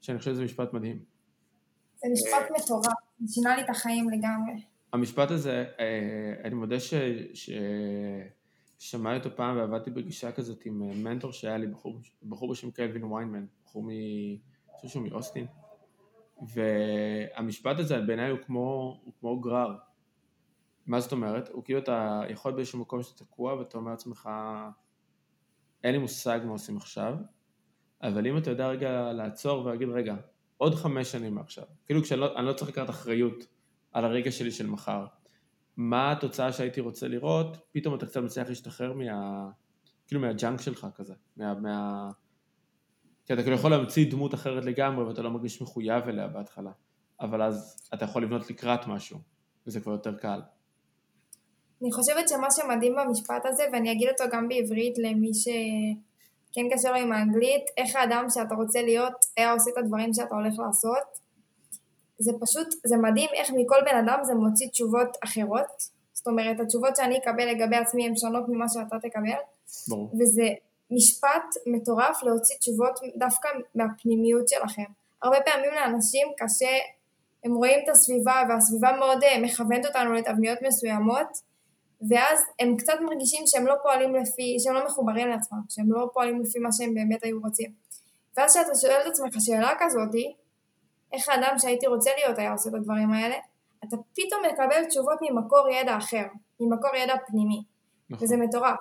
שאני 0.00 0.18
חושב 0.18 0.30
שזה 0.30 0.44
משפט 0.44 0.72
מדהים. 0.72 0.98
זה 1.96 2.08
משפט 2.12 2.50
מטורף, 2.50 2.86
זה 3.20 3.34
שינה 3.34 3.56
לי 3.56 3.62
את 3.62 3.70
החיים 3.70 4.10
לגמרי. 4.10 4.62
המשפט 4.92 5.30
הזה, 5.30 5.64
אה, 5.80 6.34
אני 6.44 6.54
מודה 6.54 6.80
ש... 6.80 6.94
ש... 7.34 7.50
שמעתי 8.84 9.24
אותו 9.24 9.36
פעם 9.36 9.56
ועבדתי 9.56 9.90
בגישה 9.90 10.32
כזאת 10.32 10.66
עם 10.66 10.82
אה, 10.82 10.94
מנטור 10.94 11.32
שהיה 11.32 11.58
לי, 11.58 11.66
בחור, 11.66 11.98
בחור 12.28 12.50
בשם 12.50 12.70
קלווין 12.70 13.04
ויינמן, 13.04 13.46
בחור 13.64 13.82
מ... 13.82 13.88
אני 13.88 14.38
חושב 14.72 14.88
שהוא 14.88 15.08
מאוסטין, 15.08 15.46
והמשפט 16.42 17.78
הזה 17.78 18.00
בעיניי 18.00 18.30
הוא 18.30 18.38
כמו, 18.46 19.00
הוא 19.04 19.12
כמו 19.20 19.40
גרר. 19.40 19.76
מה 20.86 21.00
זאת 21.00 21.12
אומרת? 21.12 21.48
הוא 21.48 21.64
כאילו 21.64 21.78
אתה 21.78 22.22
יכול 22.28 22.48
להיות 22.48 22.56
באיזשהו 22.56 22.78
מקום 22.78 23.02
שאתה 23.02 23.24
תקוע 23.24 23.54
ואתה 23.54 23.78
אומר 23.78 23.90
לעצמך, 23.90 24.28
אין 25.84 25.92
לי 25.92 25.98
מושג 25.98 26.40
מה 26.44 26.52
עושים 26.52 26.76
עכשיו, 26.76 27.16
אבל 28.02 28.26
אם 28.26 28.38
אתה 28.38 28.50
יודע 28.50 28.68
רגע 28.68 29.12
לעצור 29.12 29.64
ולהגיד, 29.64 29.88
רגע, 29.88 30.16
עוד 30.56 30.74
חמש 30.74 31.12
שנים 31.12 31.34
מעכשיו, 31.34 31.64
כאילו 31.86 32.02
כשאני 32.02 32.20
לא, 32.20 32.40
לא 32.40 32.52
צריך 32.52 32.70
לקחת 32.70 32.90
אחריות 32.90 33.46
על 33.92 34.04
הרגע 34.04 34.32
שלי 34.32 34.50
של 34.50 34.66
מחר, 34.66 35.06
מה 35.76 36.12
התוצאה 36.12 36.52
שהייתי 36.52 36.80
רוצה 36.80 37.08
לראות, 37.08 37.56
פתאום 37.72 37.94
אתה 37.94 38.06
קצת 38.06 38.20
מצליח 38.20 38.48
להשתחרר 38.48 38.92
מה... 38.92 39.48
כאילו 40.06 40.20
מהג'אנק 40.20 40.60
שלך 40.60 40.86
כזה, 40.94 41.14
מה... 41.36 41.54
מה... 41.54 42.08
כי 43.26 43.32
אתה 43.32 43.42
כאילו 43.42 43.56
יכול 43.56 43.70
להמציא 43.70 44.10
דמות 44.10 44.34
אחרת 44.34 44.64
לגמרי 44.64 45.04
ואתה 45.04 45.22
לא 45.22 45.30
מרגיש 45.30 45.62
מחויב 45.62 46.08
אליה 46.08 46.28
בהתחלה, 46.28 46.70
אבל 47.20 47.42
אז 47.42 47.88
אתה 47.94 48.04
יכול 48.04 48.22
לבנות 48.22 48.50
לקראת 48.50 48.86
משהו, 48.86 49.18
וזה 49.66 49.80
כבר 49.80 49.92
יותר 49.92 50.14
קל. 50.14 50.40
אני 51.82 51.92
חושבת 51.92 52.28
שמה 52.28 52.46
שמדהים 52.50 52.94
במשפט 52.96 53.46
הזה, 53.46 53.64
ואני 53.72 53.92
אגיד 53.92 54.08
אותו 54.08 54.24
גם 54.32 54.48
בעברית 54.48 54.98
למי 54.98 55.30
שכן 55.34 56.62
קשה 56.72 56.90
לו 56.90 56.96
עם 56.96 57.12
האנגלית, 57.12 57.64
איך 57.76 57.96
האדם 57.96 58.24
שאתה 58.34 58.54
רוצה 58.54 58.82
להיות 58.82 59.14
היה 59.36 59.52
עושה 59.52 59.70
את 59.70 59.78
הדברים 59.78 60.10
שאתה 60.14 60.34
הולך 60.34 60.54
לעשות. 60.66 61.23
זה 62.18 62.32
פשוט, 62.40 62.68
זה 62.86 62.96
מדהים 62.96 63.30
איך 63.34 63.50
מכל 63.56 63.80
בן 63.84 63.96
אדם 63.96 64.20
זה 64.24 64.34
מוציא 64.34 64.68
תשובות 64.68 65.16
אחרות. 65.24 65.94
זאת 66.12 66.26
אומרת, 66.26 66.60
התשובות 66.60 66.96
שאני 66.96 67.18
אקבל 67.18 67.46
לגבי 67.50 67.76
עצמי 67.76 68.06
הן 68.06 68.16
שונות 68.16 68.44
ממה 68.48 68.64
שאתה 68.68 68.96
תקבל. 69.08 69.40
ברור. 69.88 70.10
וזה 70.20 70.48
משפט 70.90 71.54
מטורף 71.66 72.22
להוציא 72.22 72.56
תשובות 72.56 73.00
דווקא 73.16 73.48
מהפנימיות 73.74 74.48
שלכם. 74.48 74.84
הרבה 75.22 75.36
פעמים 75.44 75.70
לאנשים 75.74 76.28
קשה, 76.36 76.76
הם 77.44 77.54
רואים 77.54 77.78
את 77.84 77.88
הסביבה 77.88 78.42
והסביבה 78.48 78.92
מאוד 78.98 79.24
אה, 79.24 79.40
מכוונת 79.40 79.86
אותנו 79.86 80.12
לתבניות 80.12 80.58
מסוימות 80.62 81.28
ואז 82.10 82.40
הם 82.60 82.76
קצת 82.76 82.94
מרגישים 83.00 83.42
שהם 83.46 83.66
לא 83.66 83.74
פועלים 83.82 84.14
לפי, 84.14 84.56
שהם 84.58 84.74
לא 84.74 84.84
מחוברים 84.86 85.28
לעצמם, 85.28 85.58
שהם 85.68 85.92
לא 85.92 86.10
פועלים 86.12 86.40
לפי 86.40 86.58
מה 86.58 86.68
שהם 86.72 86.94
באמת 86.94 87.24
היו 87.24 87.40
רוצים. 87.44 87.70
ואז 88.36 88.56
כשאתה 88.56 88.74
שואל 88.74 89.00
את 89.02 89.06
עצמך 89.06 89.36
שאלה 89.40 89.70
כזאתי, 89.78 90.34
איך 91.14 91.28
האדם 91.28 91.54
שהייתי 91.58 91.86
רוצה 91.86 92.10
להיות 92.16 92.38
היה 92.38 92.52
עושה 92.52 92.70
את 92.70 92.74
הדברים 92.74 93.12
האלה, 93.12 93.34
אתה 93.84 93.96
פתאום 93.96 94.42
מקבל 94.52 94.84
תשובות 94.84 95.18
ממקור 95.22 95.68
ידע 95.68 95.96
אחר, 95.96 96.26
ממקור 96.60 96.90
ידע 96.96 97.14
פנימי, 97.26 97.64
נכון. 98.10 98.24
וזה 98.24 98.36
מטורף. 98.36 98.78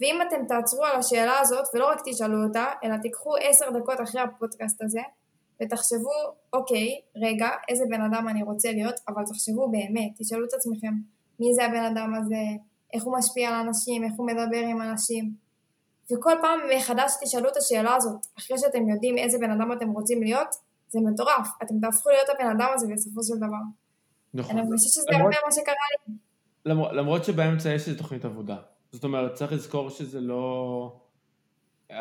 ואם 0.00 0.18
אתם 0.28 0.46
תעצרו 0.48 0.84
על 0.84 0.96
השאלה 0.96 1.38
הזאת 1.40 1.64
ולא 1.74 1.90
רק 1.90 1.98
תשאלו 2.04 2.44
אותה, 2.46 2.66
אלא 2.84 2.96
תיקחו 3.02 3.36
עשר 3.36 3.70
דקות 3.70 4.00
אחרי 4.00 4.20
הפודקאסט 4.20 4.82
הזה 4.82 5.00
ותחשבו, 5.62 6.16
אוקיי, 6.52 7.00
רגע, 7.16 7.48
איזה 7.68 7.84
בן 7.90 8.02
אדם 8.02 8.28
אני 8.28 8.42
רוצה 8.42 8.72
להיות, 8.72 8.94
אבל 9.08 9.22
תחשבו 9.24 9.68
באמת, 9.70 10.10
תשאלו 10.18 10.44
את 10.44 10.54
עצמכם, 10.54 10.92
מי 11.40 11.54
זה 11.54 11.64
הבן 11.64 11.84
אדם 11.84 12.14
הזה, 12.14 12.42
איך 12.94 13.04
הוא 13.04 13.18
משפיע 13.18 13.48
על 13.48 13.54
אנשים, 13.54 14.04
איך 14.04 14.12
הוא 14.16 14.26
מדבר 14.26 14.66
עם 14.70 14.82
אנשים. 14.82 15.32
וכל 16.12 16.32
פעם 16.42 16.60
מחדש 16.76 17.12
תשאלו 17.24 17.48
את 17.48 17.56
השאלה 17.56 17.96
הזאת, 17.96 18.26
אחרי 18.38 18.58
שאתם 18.58 18.88
יודעים 18.88 19.18
איזה 19.18 19.38
בן 19.38 19.50
אדם 19.50 19.72
אתם 19.72 19.90
רוצים 19.90 20.22
להיות, 20.22 20.48
זה 20.88 20.98
מטורף, 21.12 21.48
אתם 21.62 21.74
תהפכו 21.80 22.10
להיות 22.10 22.28
הבן 22.28 22.50
אדם 22.50 22.68
הזה 22.74 22.86
בסופו 22.92 23.22
של 23.22 23.36
דבר. 23.36 23.62
נכון. 24.34 24.58
אני 24.58 24.66
חושבת 24.66 24.92
שזה 24.92 25.08
הרבה 25.12 25.36
מה 25.46 25.52
שקרה 25.52 25.74
לי. 26.08 26.14
למרות, 26.66 26.92
למרות 26.92 27.24
שבאמצע 27.24 27.68
יש 27.68 27.88
איזו 27.88 27.98
תוכנית 27.98 28.24
עבודה. 28.24 28.56
זאת 28.92 29.04
אומרת, 29.04 29.34
צריך 29.34 29.52
לזכור 29.52 29.90
שזה 29.90 30.20
לא... 30.20 31.00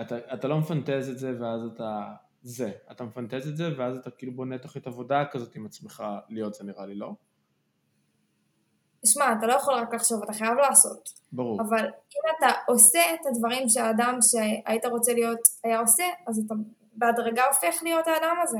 אתה, 0.01 0.17
אתה 0.33 0.47
לא 0.47 0.57
מפנטז 0.57 1.09
את 1.09 1.19
זה 1.19 1.33
ואז 1.39 1.61
אתה 1.73 2.13
זה. 2.41 2.71
אתה 2.91 3.03
מפנטז 3.03 3.47
את 3.47 3.57
זה 3.57 3.69
ואז 3.77 3.97
אתה 3.97 4.09
כאילו 4.11 4.33
בונה 4.33 4.57
תוכנית 4.57 4.87
עבודה 4.87 5.25
כזאת 5.31 5.55
עם 5.55 5.65
עצמך 5.65 6.03
להיות 6.29 6.53
זה 6.53 6.63
נראה 6.63 6.85
לי, 6.85 6.95
לא? 6.95 7.13
תשמע, 9.03 9.33
אתה 9.37 9.47
לא 9.47 9.53
יכול 9.53 9.73
רק 9.73 9.93
לחשוב, 9.93 10.23
אתה 10.23 10.33
חייב 10.33 10.57
לעשות. 10.57 11.09
ברור. 11.31 11.61
אבל 11.61 11.85
אם 11.85 12.35
אתה 12.37 12.47
עושה 12.67 12.99
את 13.13 13.25
הדברים 13.25 13.69
שהאדם 13.69 14.17
שהיית 14.21 14.85
רוצה 14.85 15.13
להיות 15.13 15.39
היה 15.63 15.79
עושה, 15.79 16.03
אז 16.27 16.39
אתה 16.45 16.55
בהדרגה 16.93 17.43
הופך 17.45 17.83
להיות 17.83 18.07
האדם 18.07 18.35
הזה. 18.43 18.57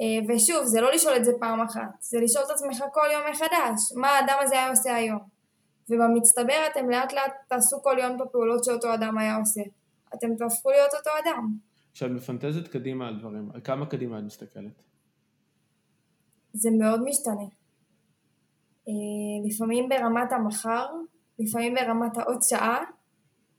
אה, 0.00 0.06
ושוב, 0.28 0.64
זה 0.64 0.80
לא 0.80 0.92
לשאול 0.92 1.16
את 1.16 1.24
זה 1.24 1.32
פעם 1.40 1.60
אחת, 1.60 2.00
זה 2.00 2.18
לשאול 2.20 2.44
את 2.44 2.50
עצמך 2.50 2.84
כל 2.92 3.06
יום 3.12 3.22
מחדש, 3.30 3.92
מה 3.96 4.08
האדם 4.08 4.36
הזה 4.42 4.54
היה 4.54 4.70
עושה 4.70 4.94
היום. 4.94 5.20
ובמצטבר 5.90 6.66
אתם 6.72 6.90
לאט 6.90 7.12
לאט 7.12 7.32
תעשו 7.48 7.82
כל 7.82 7.96
יום 8.00 8.18
בפעולות 8.18 8.64
שאותו 8.64 8.94
אדם 8.94 9.18
היה 9.18 9.36
עושה. 9.36 9.60
אתם 10.14 10.36
תהפכו 10.36 10.70
להיות 10.70 10.94
אותו 10.94 11.10
אדם. 11.24 11.56
כשאת 11.92 12.10
מפנטזת 12.10 12.68
קדימה 12.68 13.08
על 13.08 13.18
דברים, 13.18 13.50
על 13.54 13.60
כמה 13.60 13.86
קדימה 13.86 14.18
את 14.18 14.24
מסתכלת? 14.24 14.82
זה 16.52 16.70
מאוד 16.78 17.00
משתנה. 17.04 17.44
אה, 18.88 19.48
לפעמים 19.48 19.88
ברמת 19.88 20.32
המחר, 20.32 20.86
לפעמים 21.38 21.74
ברמת 21.74 22.16
העוד 22.16 22.38
שעה, 22.42 22.84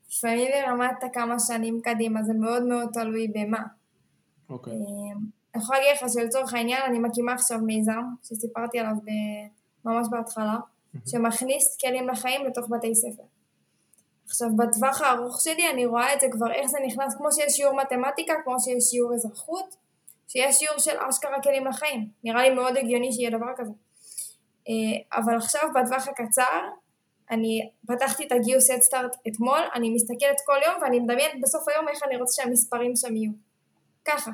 לפעמים 0.10 0.47
ברמת 0.51 1.04
הכמה 1.04 1.39
שנים 1.39 1.82
קדימה, 1.82 2.23
זה 2.23 2.34
מאוד 2.34 2.63
מאוד 2.63 2.89
תלוי 2.93 3.27
במה. 3.27 3.63
אוקיי. 4.49 4.73
Okay. 4.73 5.40
אני 5.55 5.63
יכולה 5.63 5.79
להגיד 5.79 6.03
לך 6.03 6.13
שלצורך 6.13 6.53
העניין 6.53 6.81
אני 6.85 6.99
מקימה 6.99 7.33
עכשיו 7.33 7.57
מיזם, 7.59 8.01
שסיפרתי 8.23 8.79
עליו 8.79 8.93
ממש 9.85 10.07
בהתחלה, 10.11 10.57
שמכניס 11.07 11.77
כלים 11.77 12.09
לחיים 12.09 12.45
לתוך 12.45 12.65
בתי 12.69 12.95
ספר. 12.95 13.23
עכשיו 14.25 14.47
בטווח 14.57 15.01
הארוך 15.01 15.41
שלי 15.41 15.69
אני 15.69 15.85
רואה 15.85 16.13
את 16.13 16.19
זה 16.19 16.27
כבר 16.31 16.51
איך 16.51 16.67
זה 16.67 16.77
נכנס, 16.85 17.15
כמו 17.17 17.31
שיש 17.31 17.53
שיעור 17.53 17.75
מתמטיקה, 17.75 18.33
כמו 18.43 18.59
שיש 18.59 18.83
שיעור 18.83 19.13
אזרחות, 19.13 19.75
שיש 20.27 20.55
שיעור 20.55 20.79
של 20.79 20.97
אשכרה 21.09 21.41
כלים 21.43 21.65
לחיים. 21.65 22.09
נראה 22.23 22.41
לי 22.41 22.49
מאוד 22.49 22.77
הגיוני 22.77 23.13
שיהיה 23.13 23.29
דבר 23.29 23.53
כזה. 23.57 23.71
אה, 24.69 25.19
אבל 25.19 25.37
עכשיו 25.37 25.61
בטווח 25.75 26.07
הקצר, 26.07 26.61
אני 27.31 27.69
פתחתי 27.87 28.27
את 28.27 28.31
הגיוס 28.31 28.69
אדסטארט 28.69 29.15
אתמול, 29.27 29.59
אני 29.73 29.89
מסתכלת 29.89 30.37
כל 30.45 30.57
יום 30.65 30.81
ואני 30.81 30.99
מדמיינת 30.99 31.41
בסוף 31.41 31.67
היום 31.67 31.87
איך 31.87 32.03
אני 32.03 32.17
רוצה 32.17 32.43
שהמספרים 32.43 32.95
שם 32.95 33.15
יהיו. 33.15 33.31
ככה. 34.05 34.31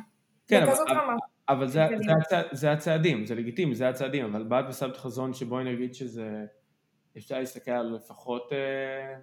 כן, 0.48 0.64
אבל, 0.64 0.74
אבל, 0.90 1.16
אבל 1.50 1.68
זה, 1.68 1.88
זה, 2.06 2.12
הצע, 2.22 2.42
זה 2.52 2.72
הצעדים, 2.72 3.26
זה 3.26 3.36
לגיטימי, 3.36 3.76
זה 3.76 3.90
הצעדים, 3.90 4.26
אבל 4.26 4.44
באת 4.44 4.66
ושמת 4.70 4.98
חזון 4.98 5.34
שבואי 5.34 5.64
נגיד 5.64 5.94
שזה, 5.94 6.46
אפשר 7.18 7.40
להסתכל 7.40 7.72
על 7.72 7.96
לפחות 7.96 8.54
אה, 8.54 9.20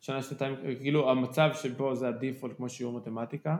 שנה, 0.00 0.22
שנתיים, 0.22 0.56
כאילו 0.80 1.10
המצב 1.10 1.50
שבו 1.54 1.94
זה 1.94 2.08
הדיפולט 2.08 2.56
כמו 2.56 2.68
שיעור 2.68 2.92
מתמטיקה, 2.92 3.56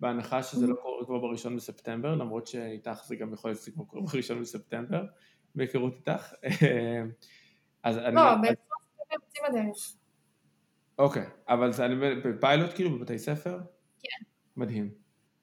בהנחה 0.00 0.42
שזה 0.42 0.66
לא 0.66 0.74
קורה 0.74 1.04
כבר 1.04 1.18
בראשון 1.18 1.56
בספטמבר, 1.56 2.14
למרות 2.14 2.46
שאיתך 2.46 3.02
זה 3.04 3.16
גם 3.16 3.32
יכול 3.32 3.50
להיות 3.50 3.60
שזה 3.60 3.72
כבר 3.72 4.00
בראשון 4.00 4.40
בספטמבר, 4.40 5.04
בהיכרות 5.54 5.94
איתך. 5.96 6.32
אז 7.82 7.96
לא, 7.96 8.06
אני... 8.06 8.14
לא, 8.14 8.34
בעצם 8.42 8.62
יוצאים 9.12 9.44
הדרך. 9.44 9.76
אוקיי, 10.98 11.26
אבל 11.48 11.72
זה 11.72 11.86
בפיילוט 12.24 12.70
כאילו 12.74 12.98
בבתי 12.98 13.18
ספר? 13.18 13.58
כן. 14.02 14.24
מדהים. 14.56 14.90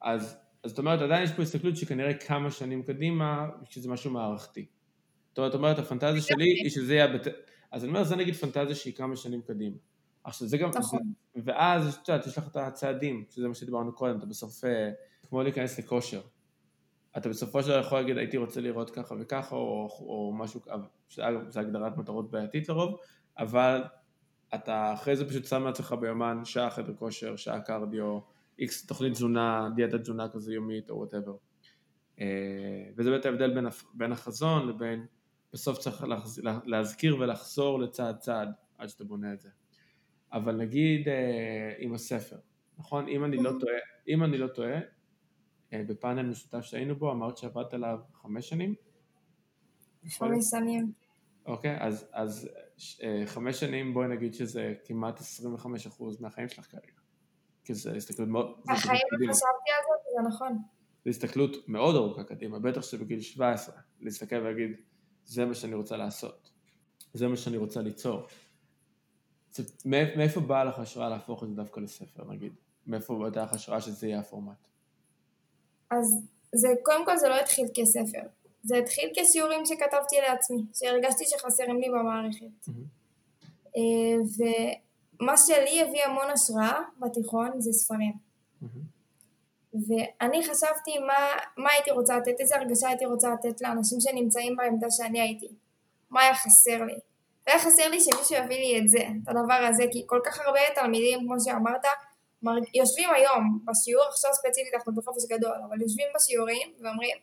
אז, 0.02 0.38
אז 0.64 0.70
זאת 0.70 0.80
אומרת, 0.80 1.02
עדיין 1.02 1.24
יש 1.24 1.32
פה 1.32 1.42
הסתכלות 1.42 1.78
שכנראה 1.78 2.14
כמה 2.14 2.52
שנים 2.52 2.84
קדימה, 2.84 3.50
שזה 3.70 3.90
משהו 3.90 4.12
מערכתי. 4.12 4.66
זאת 5.36 5.54
אומרת, 5.54 5.80
הפנטזיה 5.80 6.22
שלי 6.22 6.46
היא 6.64 6.70
שזה 6.70 6.96
יהיה... 6.96 7.08
בת... 7.08 7.28
אז 7.72 7.84
אני 7.84 7.90
אומר, 7.90 8.04
זה 8.04 8.16
נגיד 8.16 8.36
פנטזיה 8.36 8.76
שהיא 8.76 8.94
כמה 8.94 9.16
שנים 9.16 9.42
קדימה. 9.42 9.76
עכשיו 10.24 10.48
זה 10.48 10.58
גם, 10.58 10.70
נכון. 10.70 11.00
ואז 11.36 11.96
את 11.96 12.10
יודעת, 12.10 12.28
יש 12.28 12.38
לך 12.38 12.48
את 12.48 12.56
הצעדים, 12.58 13.26
שזה 13.30 13.48
מה 13.48 13.54
שדיברנו 13.54 13.94
קודם, 13.96 14.18
אתה 14.18 14.26
בסוף, 14.26 14.66
אה, 14.66 14.92
כמו 15.30 15.44
להיכנס 15.44 15.80
לכושר. 15.80 16.22
אתה 17.18 17.30
בסופו 17.30 17.64
של 17.64 17.70
דבר 17.70 17.80
יכול 17.80 18.00
להגיד 18.00 18.18
הייתי 18.18 18.38
רוצה 18.38 18.62
לראות 18.62 18.90
ככה 18.90 19.16
וככה 19.20 19.56
או, 19.56 19.90
או 20.00 20.34
משהו, 20.38 20.62
שאגב 21.10 21.50
זה 21.50 21.60
הגדרת 21.60 21.98
מטרות 21.98 22.32
בעייתית 22.32 22.70
לרוב, 22.70 23.00
אבל 23.38 23.84
אתה 24.56 24.94
אחרי 24.94 25.16
זה 25.16 25.30
פשוט 25.30 25.46
שם 25.46 25.64
לעצמך 25.64 25.96
ביומן 26.00 26.46
שעה 26.46 26.70
חדר 26.70 26.94
כושר, 26.94 27.36
שעה 27.36 27.62
קרדיו, 27.62 28.20
איקס 28.60 28.86
תוכנית 28.86 29.14
תזונה, 29.14 29.70
דיאטת 29.76 30.02
תזונה 30.02 30.30
כזה 30.30 30.54
יומית 30.54 30.90
או 30.90 30.96
whatever. 30.96 31.36
אה, 32.20 32.90
וזה 32.98 33.10
באמת 33.10 33.26
ההבדל 33.26 33.54
בין, 33.54 33.66
בין 33.94 34.12
החזון 34.12 34.68
לבין 34.68 35.06
בסוף 35.54 35.78
צריך 35.78 36.06
להזכיר 36.66 37.20
ולחזור 37.20 37.80
לצעד 37.80 38.18
צעד 38.18 38.50
עד 38.78 38.90
שאתה 38.90 39.04
בונה 39.04 39.34
את 39.34 39.40
זה. 39.40 39.50
אבל 40.34 40.56
נגיד 40.56 41.08
אה, 41.08 41.74
עם 41.78 41.94
הספר, 41.94 42.38
נכון? 42.78 43.08
אם 43.08 43.26
אני 43.26 43.38
לא 43.38 43.52
טועה, 43.60 43.76
אם 44.08 44.24
אני 44.24 44.38
לא 44.38 44.48
טועה, 44.48 44.80
אה, 45.74 45.82
בפאנל 45.88 46.30
משותף 46.30 46.62
שהיינו 46.62 46.96
בו, 46.96 47.12
אמרת 47.12 47.38
שעבדת 47.38 47.74
עליו 47.74 48.00
חמש 48.14 48.50
שנים? 48.50 48.76
חמש 50.10 50.46
שנים. 50.52 50.92
אוקיי, 51.46 51.78
אז, 51.80 52.08
אז 52.12 52.50
חמש 53.26 53.60
שנים 53.60 53.94
בואי 53.94 54.08
נגיד 54.08 54.34
שזה 54.34 54.74
כמעט 54.86 55.20
25% 55.20 55.24
מהחיים 56.20 56.50
שלך 56.50 56.66
כרגע. 56.72 57.07
כי 57.68 57.74
זו 57.74 57.92
הסתכלות 57.92 58.30
מאוד... 58.30 58.46
החיים 58.70 59.02
לא 59.12 59.34
חשבתי 59.34 59.72
על 59.72 59.84
זה, 59.88 60.10
זה 60.16 60.28
נכון. 60.28 60.58
זו 61.06 61.10
הסתכלות 61.10 61.70
מאוד 61.70 61.96
ארוכה 61.96 62.24
קדימה, 62.24 62.60
בטח 62.60 62.82
שבגיל 62.82 63.22
17, 63.22 63.76
להסתכל 64.02 64.36
ולהגיד, 64.36 64.72
זה 65.26 65.46
מה 65.46 65.54
שאני 65.54 65.76
רוצה 65.76 65.98
לעשות, 65.98 66.50
זה 67.14 67.28
מה 67.28 67.38
שאני 67.38 67.58
רוצה 67.58 67.82
ליצור. 67.82 68.28
מאיפה 69.86 70.40
באה 70.40 70.64
לך 70.64 70.80
השראה 70.80 71.10
להפוך 71.10 71.44
את 71.44 71.50
זה 71.50 71.56
דווקא 71.56 71.80
לספר, 71.80 72.24
נגיד? 72.32 72.54
מאיפה 72.88 73.26
הייתה 73.26 73.44
לך 73.44 73.54
השראה 73.54 73.82
שזה 73.82 74.08
יהיה 74.08 74.20
הפורמט? 74.20 74.68
אז 75.92 76.06
זה, 76.56 76.68
קודם 76.84 77.06
כל 77.06 77.18
זה 77.18 77.30
לא 77.30 77.40
התחיל 77.40 77.66
כספר, 77.74 78.28
זה 78.64 78.78
התחיל 78.78 79.10
כשיעורים 79.16 79.66
שכתבתי 79.66 80.16
לעצמי, 80.30 80.66
שהרגשתי 80.74 81.24
שחסרים 81.26 81.78
לי 81.78 81.90
במערכת. 81.90 82.68
Mm-hmm. 82.70 83.78
ומה 85.22 85.38
שלי 85.38 85.82
הביא 85.82 86.06
המון 86.06 86.30
השראה 86.30 86.82
בתיכון 87.00 87.62
זה 87.62 87.72
ספרים. 87.72 88.14
Mm-hmm. 88.14 88.98
ואני 89.74 90.44
חשבתי 90.44 91.00
מה, 91.00 91.14
מה 91.58 91.70
הייתי 91.72 91.92
רוצה 91.92 92.18
לתת, 92.18 92.40
איזה 92.40 92.56
הרגשה 92.56 92.88
הייתי 92.88 93.06
רוצה 93.06 93.30
לתת 93.30 93.62
לאנשים 93.62 94.00
שנמצאים 94.00 94.56
בעמדה 94.56 94.88
שאני 94.92 95.22
הייתי. 95.22 95.48
מה 96.10 96.22
היה 96.22 96.36
חסר 96.36 96.84
לי. 96.84 97.00
והיה 97.48 97.60
חסר 97.60 97.90
לי 97.90 98.00
שמישהו 98.00 98.36
יביא 98.36 98.58
לי 98.58 98.80
את 98.80 98.90
זה, 98.90 99.00
את 99.24 99.28
הדבר 99.30 99.68
הזה, 99.70 99.84
כי 99.92 100.04
כל 100.06 100.20
כך 100.26 100.40
הרבה 100.46 100.60
תלמידים, 100.76 101.20
כמו 101.20 101.36
שאמרת, 101.40 101.86
יושבים 102.74 103.10
היום 103.16 103.60
בשיעור, 103.66 104.04
עכשיו 104.10 104.32
ספציפית 104.34 104.74
אנחנו 104.74 104.96
בחופש 104.96 105.24
גדול, 105.30 105.56
אבל 105.70 105.82
יושבים 105.82 106.08
בשיעורים 106.16 106.68
ואומרים, 106.82 107.18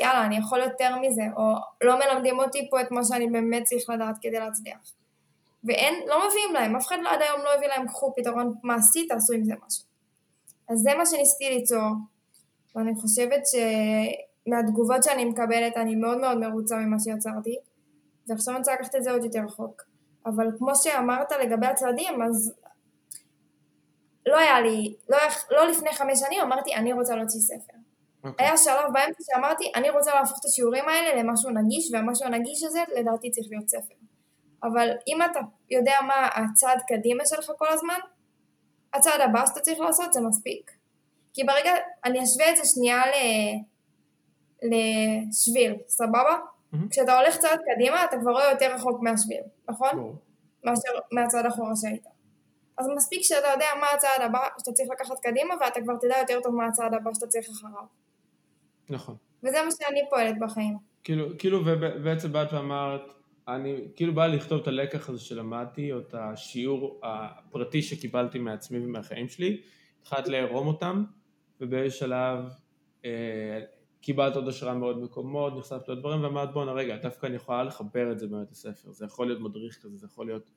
יאללה, 0.00 0.24
אני 0.26 0.38
יכול 0.38 0.60
יותר 0.60 0.96
מזה, 0.96 1.22
או 1.36 1.42
לא 1.80 1.98
מלמדים 1.98 2.38
אותי 2.40 2.70
פה 2.70 2.80
את 2.80 2.90
מה 2.90 3.00
שאני 3.04 3.26
באמת 3.26 3.62
צריך 3.64 3.90
לדעת 3.90 4.16
כדי 4.20 4.38
להצליח. 4.38 4.92
ואין, 5.64 5.94
לא 6.06 6.28
מביאים 6.28 6.54
להם, 6.54 6.76
אף 6.76 6.86
אחד 6.86 6.96
לא 7.02 7.10
עד 7.10 7.22
היום 7.22 7.40
לא 7.44 7.54
הביא 7.54 7.68
להם, 7.68 7.86
קחו 7.86 8.14
פתרון 8.16 8.54
מעשי, 8.62 9.06
תעשו 9.06 9.32
עם 9.32 9.44
זה 9.44 9.52
משהו. 9.66 9.84
אז 10.68 10.78
זה 10.78 10.90
מה 10.98 11.06
שניסיתי 11.06 11.50
ליצור, 11.50 11.92
ואני 12.74 12.94
חושבת 12.94 13.42
מהתגובות 14.46 15.02
שאני 15.02 15.24
מקבלת 15.24 15.76
אני 15.76 15.94
מאוד 15.94 16.18
מאוד 16.18 16.38
מרוצה 16.38 16.76
ממה 16.76 16.96
שיצרתי, 16.98 17.56
ועכשיו 18.28 18.54
אני 18.54 18.58
רוצה 18.58 18.74
לקחת 18.74 18.94
את 18.94 19.02
זה 19.02 19.10
עוד 19.10 19.24
יותר 19.24 19.40
רחוק. 19.44 19.82
אבל 20.26 20.46
כמו 20.58 20.74
שאמרת 20.74 21.32
לגבי 21.32 21.66
הצעדים, 21.66 22.22
אז 22.22 22.54
לא 24.26 24.38
היה 24.38 24.60
לי, 24.60 24.94
לא, 25.08 25.18
לא 25.50 25.70
לפני 25.70 25.92
חמש 25.92 26.18
שנים 26.18 26.40
אמרתי 26.40 26.74
אני 26.74 26.92
רוצה 26.92 27.16
להוציא 27.16 27.40
ספר. 27.40 27.72
Okay. 27.72 28.28
אוקיי. 28.28 28.46
היה 28.46 28.56
שלב 28.56 28.92
באמצע 28.92 29.22
שאמרתי 29.22 29.72
אני 29.74 29.90
רוצה 29.90 30.14
להפוך 30.14 30.38
את 30.40 30.44
השיעורים 30.44 30.88
האלה 30.88 31.22
למשהו 31.22 31.50
נגיש, 31.50 31.90
והמשהו 31.92 32.26
הנגיש 32.26 32.62
הזה 32.62 32.80
לדעתי 32.96 33.30
צריך 33.30 33.46
להיות 33.50 33.68
ספר. 33.68 33.94
אבל 34.62 34.88
אם 35.08 35.22
אתה 35.30 35.40
יודע 35.70 35.94
מה 36.06 36.28
הצעד 36.34 36.78
קדימה 36.88 37.26
שלך 37.26 37.50
כל 37.58 37.68
הזמן, 37.68 37.98
הצעד 38.94 39.20
הבא 39.20 39.46
שאתה 39.46 39.60
צריך 39.60 39.80
לעשות 39.80 40.12
זה 40.12 40.20
מספיק. 40.20 40.70
כי 41.34 41.44
ברגע, 41.44 41.72
אני 42.04 42.24
אשווה 42.24 42.50
את 42.50 42.56
זה 42.56 42.62
שנייה 42.64 43.02
ל... 43.06 43.14
לשביל, 44.62 45.74
סבבה? 45.88 46.36
Mm-hmm. 46.36 46.76
כשאתה 46.90 47.18
הולך 47.18 47.36
צעד 47.36 47.58
קדימה 47.74 48.04
אתה 48.04 48.16
כבר 48.20 48.30
רואה 48.30 48.50
יותר 48.50 48.74
רחוק 48.74 49.02
מהשביל, 49.02 49.42
נכון? 49.68 49.90
Mm-hmm. 49.90 50.64
מאשר 50.64 50.88
מהצעד 51.12 51.46
אחורה 51.46 51.72
שהיית. 51.76 52.06
אז 52.78 52.86
מספיק 52.96 53.22
שאתה 53.22 53.46
יודע 53.52 53.66
מה 53.80 53.86
הצעד 53.94 54.20
הבא 54.20 54.38
שאתה 54.58 54.72
צריך 54.72 54.88
לקחת 54.90 55.18
קדימה 55.22 55.54
ואתה 55.60 55.80
כבר 55.80 55.96
תדע 56.00 56.18
יותר 56.18 56.40
טוב 56.42 56.54
מה 56.54 56.66
הצעד 56.66 56.94
הבא 56.94 57.10
שאתה 57.14 57.26
צריך 57.26 57.48
אחריו. 57.50 57.84
נכון. 58.90 59.16
וזה 59.42 59.62
מה 59.64 59.70
שאני 59.70 60.00
פועלת 60.10 60.38
בחיים. 60.38 60.76
כאילו, 61.04 61.26
כאילו 61.38 61.58
ובעצם 61.66 62.32
באת 62.32 62.52
ואמרת, 62.52 63.12
אני 63.48 63.88
כאילו 63.96 64.14
בא 64.14 64.26
לכתוב 64.26 64.60
את 64.60 64.68
הלקח 64.68 65.08
הזה 65.08 65.20
שלמדתי, 65.20 65.92
או 65.92 65.98
את 65.98 66.14
השיעור 66.14 67.00
הפרטי 67.02 67.82
שקיבלתי 67.82 68.38
מעצמי 68.38 68.78
ומהחיים 68.78 69.28
שלי, 69.28 69.60
התחלת 70.00 70.28
לערום 70.28 70.66
אותם, 70.66 71.04
ובאיזשהו 71.60 72.00
שלב 72.00 72.44
אה, 73.04 73.60
קיבלת 74.00 74.36
עוד 74.36 74.48
השראה 74.48 74.74
מאוד 74.74 75.02
מקומות, 75.02 75.56
נחשפת 75.58 75.88
לדברים, 75.88 76.22
ואמרת 76.22 76.52
בואנה 76.52 76.72
רגע, 76.72 76.96
דווקא 76.96 77.26
אני 77.26 77.36
יכולה 77.36 77.62
לחבר 77.62 78.12
את 78.12 78.18
זה 78.18 78.26
באמת 78.26 78.50
לספר, 78.50 78.92
זה 78.92 79.04
יכול 79.04 79.26
להיות 79.26 79.40
מדריך 79.40 79.78
כזה, 79.82 79.96
זה 79.96 80.06
יכול 80.06 80.26
להיות 80.26 80.50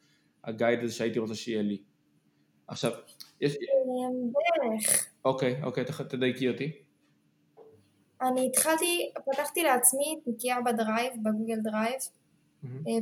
ה 0.44 0.50
guide 0.50 0.80
הזה 0.84 0.94
שהייתי 0.94 1.20
רוצה 1.20 1.36
שיהיה 1.36 1.62
לי. 1.62 1.82
עכשיו, 2.68 2.92
יש... 3.42 3.58
בערך. 4.32 5.08
אוקיי, 5.26 5.64
אוקיי, 5.64 5.86
תדייקי 6.10 6.50
אותי. 6.50 6.72
אני 8.22 8.48
התחלתי, 8.48 9.12
פתחתי 9.32 9.64
לעצמי 9.64 10.16
את 10.18 10.28
תיקייה 10.28 10.62
בדרייב, 10.62 11.14
בגוגל 11.24 11.60
דרייב. 11.64 12.00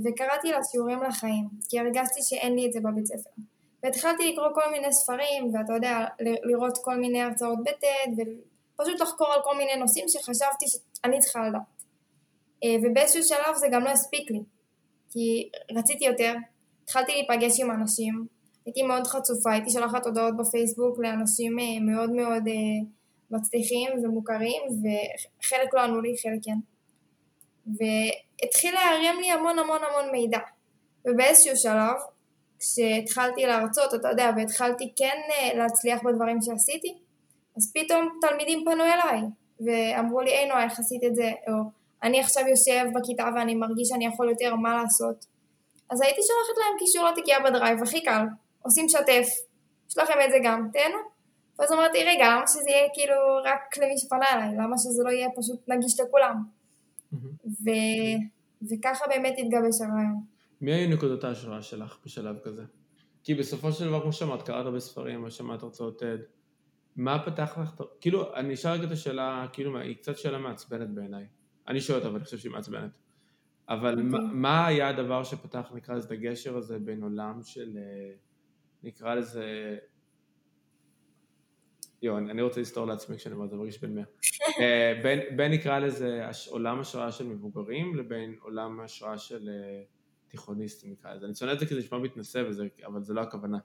וקראתי 0.05 0.51
לה 0.51 0.63
שיעורים 0.63 1.03
לחיים, 1.03 1.47
כי 1.69 1.79
הרגשתי 1.79 2.19
שאין 2.23 2.55
לי 2.55 2.67
את 2.67 2.73
זה 2.73 2.79
בבית 2.79 3.05
ספר. 3.05 3.29
והתחלתי 3.83 4.31
לקרוא 4.31 4.47
כל 4.53 4.71
מיני 4.71 4.93
ספרים, 4.93 5.51
ואתה 5.53 5.73
יודע, 5.73 6.05
לראות 6.19 6.77
כל 6.81 6.95
מיני 6.95 7.21
הרצאות 7.21 7.59
בטד, 7.63 8.11
ופשוט 8.13 9.01
לחקור 9.01 9.27
על 9.27 9.39
כל 9.43 9.57
מיני 9.57 9.75
נושאים 9.75 10.05
שחשבתי 10.07 10.65
שאני 10.67 11.19
צריכה 11.19 11.47
לדעת. 11.47 11.61
אה, 12.63 12.75
ובאיזשהו 12.83 13.23
שלב 13.23 13.55
זה 13.55 13.67
גם 13.71 13.83
לא 13.83 13.89
הספיק 13.89 14.31
לי, 14.31 14.39
כי 15.09 15.49
רציתי 15.75 16.05
יותר, 16.05 16.33
התחלתי 16.83 17.11
להיפגש 17.11 17.59
עם 17.59 17.71
אנשים, 17.71 18.25
הייתי 18.65 18.83
מאוד 18.83 19.07
חצופה, 19.07 19.51
הייתי 19.51 19.69
שולחת 19.69 20.05
הודעות 20.05 20.37
בפייסבוק 20.37 20.99
לאנשים 20.99 21.59
אה, 21.59 21.93
מאוד 21.93 22.11
מאוד 22.11 22.47
אה, 22.47 22.87
מצליחים 23.31 23.89
ומוכרים, 24.03 24.61
וחלק 24.81 25.73
לא 25.73 25.81
ענו 25.81 26.01
לי, 26.01 26.15
חלק 26.23 26.39
כן. 26.43 26.59
והתחיל 27.77 28.73
להרים 28.73 29.19
לי 29.19 29.31
המון 29.31 29.59
המון 29.59 29.79
המון 29.83 30.11
מידע. 30.11 30.39
ובאיזשהו 31.05 31.57
שלב, 31.57 31.95
כשהתחלתי 32.59 33.45
להרצות, 33.45 33.93
אתה 33.93 34.07
יודע, 34.09 34.31
והתחלתי 34.37 34.93
כן 34.95 35.17
אה, 35.31 35.53
להצליח 35.57 36.03
בדברים 36.03 36.41
שעשיתי, 36.41 36.97
אז 37.57 37.71
פתאום 37.73 38.19
תלמידים 38.21 38.63
פנו 38.65 38.83
אליי, 38.83 39.21
ואמרו 39.65 40.21
לי, 40.21 40.31
היי 40.31 40.47
נועה, 40.47 40.63
איך 40.63 40.79
עשית 40.79 41.03
את 41.03 41.15
זה? 41.15 41.31
או 41.47 41.53
אני 42.03 42.19
עכשיו 42.19 42.47
יושב 42.47 42.85
בכיתה 42.95 43.29
ואני 43.35 43.55
מרגיש 43.55 43.87
שאני 43.87 44.05
יכול 44.05 44.29
יותר, 44.29 44.55
מה 44.55 44.81
לעשות? 44.83 45.25
אז 45.89 46.01
הייתי 46.01 46.21
שולחת 46.21 46.57
להם 46.57 46.79
קישור 46.79 47.09
לתיקייה 47.09 47.39
בדרייב, 47.39 47.83
הכי 47.83 48.03
קל. 48.03 48.25
עושים 48.61 48.89
שתף, 48.89 49.27
יש 49.89 49.97
לכם 49.97 50.13
את 50.25 50.31
זה 50.31 50.37
גם, 50.43 50.69
תהנו. 50.73 50.97
ואז 51.59 51.71
אמרתי, 51.71 52.03
רגע, 52.03 52.25
למה 52.25 52.47
שזה 52.47 52.69
יהיה 52.69 52.87
כאילו 52.93 53.15
רק 53.43 53.77
למי 53.77 53.97
שפנה 53.97 54.25
אליי? 54.33 54.55
למה 54.57 54.77
שזה 54.77 55.03
לא 55.03 55.09
יהיה 55.09 55.29
פשוט 55.35 55.59
נגיש 55.67 55.99
לכולם? 55.99 56.58
ו... 57.13 57.69
וככה 58.61 59.05
באמת 59.09 59.33
התגבש 59.37 59.81
הרעיון. 59.81 60.23
מי 60.61 60.71
היו 60.71 60.89
נקודות 60.89 61.23
ההשראה 61.23 61.61
שלך 61.61 61.97
בשלב 62.05 62.35
כזה? 62.43 62.63
כי 63.23 63.35
בסופו 63.35 63.71
של 63.71 63.85
דבר, 63.85 64.01
כמו 64.01 64.13
שאמרת, 64.13 64.41
קראת 64.41 64.65
הרבה 64.65 64.79
ספרים, 64.79 65.29
שמעת 65.29 65.63
הרצאות 65.63 66.01
TED, 66.01 66.21
מה 66.95 67.25
פתח 67.25 67.57
לך, 67.57 67.83
כאילו, 68.01 68.35
אני 68.35 68.53
אשאל 68.53 68.71
רגע 68.71 68.83
את 68.83 68.91
השאלה, 68.91 69.45
כאילו, 69.53 69.79
היא 69.79 69.95
קצת 69.95 70.17
שאלה 70.17 70.37
מעצבנת 70.37 70.89
בעיניי. 70.89 71.25
אני 71.67 71.81
שואל 71.81 71.97
אותה, 71.97 72.07
אבל 72.07 72.15
אני 72.15 72.25
חושב 72.25 72.37
שהיא 72.37 72.51
מעצבנת. 72.51 72.97
אבל 73.69 73.99
okay. 73.99 74.03
מה, 74.03 74.17
אוקיי. 74.17 74.29
מה 74.33 74.67
היה 74.67 74.89
הדבר 74.89 75.23
שפתח, 75.23 75.71
נקרא 75.75 75.95
לזה, 75.95 76.07
את 76.07 76.11
הגשר 76.11 76.57
הזה 76.57 76.79
בין 76.79 77.03
עולם 77.03 77.43
של, 77.43 77.77
אה, 77.77 78.15
נקרא 78.83 79.15
לזה, 79.15 79.77
יואו, 82.01 82.17
אני 82.17 82.41
רוצה 82.41 82.61
לסתור 82.61 82.87
לעצמי 82.87 83.17
כשאני 83.17 83.35
אומר 83.35 83.45
את 83.45 83.49
זה, 83.49 83.55
מרגיש 83.55 83.81
בן 83.81 83.95
מאה. 83.95 84.03
אה, 84.59 84.99
בין, 85.03 85.19
בין 85.37 85.51
נקרא 85.51 85.79
לזה 85.79 86.25
עולם 86.49 86.79
השראה 86.79 87.11
של 87.11 87.27
מבוגרים 87.27 87.95
לבין 87.95 88.35
עולם 88.41 88.79
השראה 88.79 89.17
של 89.17 89.49
אה, 89.49 89.83
תיכוניסטים 90.27 90.91
נקרא 90.91 91.13
לזה. 91.13 91.25
אני 91.25 91.35
שונא 91.35 91.51
את 91.51 91.59
זה 91.59 91.65
כי 91.65 91.73
זה 91.73 91.79
נשמע 91.79 91.97
מתנשא 91.97 92.43
וזה, 92.47 92.67
אבל 92.85 93.03
זה 93.03 93.13
לא 93.13 93.21
הכוונה. 93.21 93.57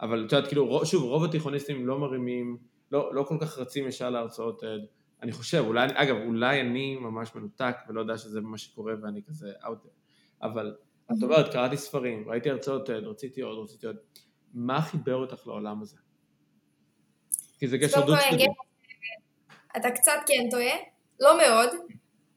אבל 0.00 0.24
את 0.26 0.32
יודעת, 0.32 0.48
כאילו, 0.48 0.80
שוב, 0.84 1.02
רוב 1.02 1.24
התיכוניסטים 1.24 1.86
לא 1.86 1.98
מרימים, 1.98 2.58
לא, 2.92 3.14
לא 3.14 3.22
כל 3.22 3.36
כך 3.40 3.58
רצים 3.58 3.88
ישר 3.88 4.10
להרצאות 4.10 4.62
TED. 4.62 4.86
אני 5.22 5.32
חושב, 5.32 5.64
אולי, 5.66 5.88
אגב, 5.94 6.16
אולי 6.26 6.60
אני 6.60 6.96
ממש 6.96 7.34
מנותק 7.34 7.76
ולא 7.88 8.00
יודע 8.00 8.18
שזה 8.18 8.40
מה 8.40 8.58
שקורה 8.58 8.94
ואני 9.02 9.22
כזה 9.22 9.52
out 9.62 9.86
there. 9.86 10.42
אבל 10.42 10.76
את 11.12 11.22
אומרת, 11.22 11.52
קראתי 11.52 11.76
ספרים, 11.76 12.28
ראיתי 12.28 12.50
הרצאות 12.50 12.90
רציתי 12.90 13.40
עוד, 13.40 13.58
רציתי 13.58 13.86
עוד. 13.86 13.96
מה 14.54 14.82
חיבר 14.82 15.14
אותך 15.14 15.46
לעולם 15.46 15.82
הזה? 15.82 15.96
כי 17.58 17.68
זה 17.68 17.78
גשר 17.78 18.06
דו 18.06 18.12
צדדי. 18.30 18.46
אתה 19.76 19.90
קצת 19.90 20.12
כן 20.26 20.50
טועה, 20.50 20.76
לא 21.20 21.38
מאוד, 21.38 21.70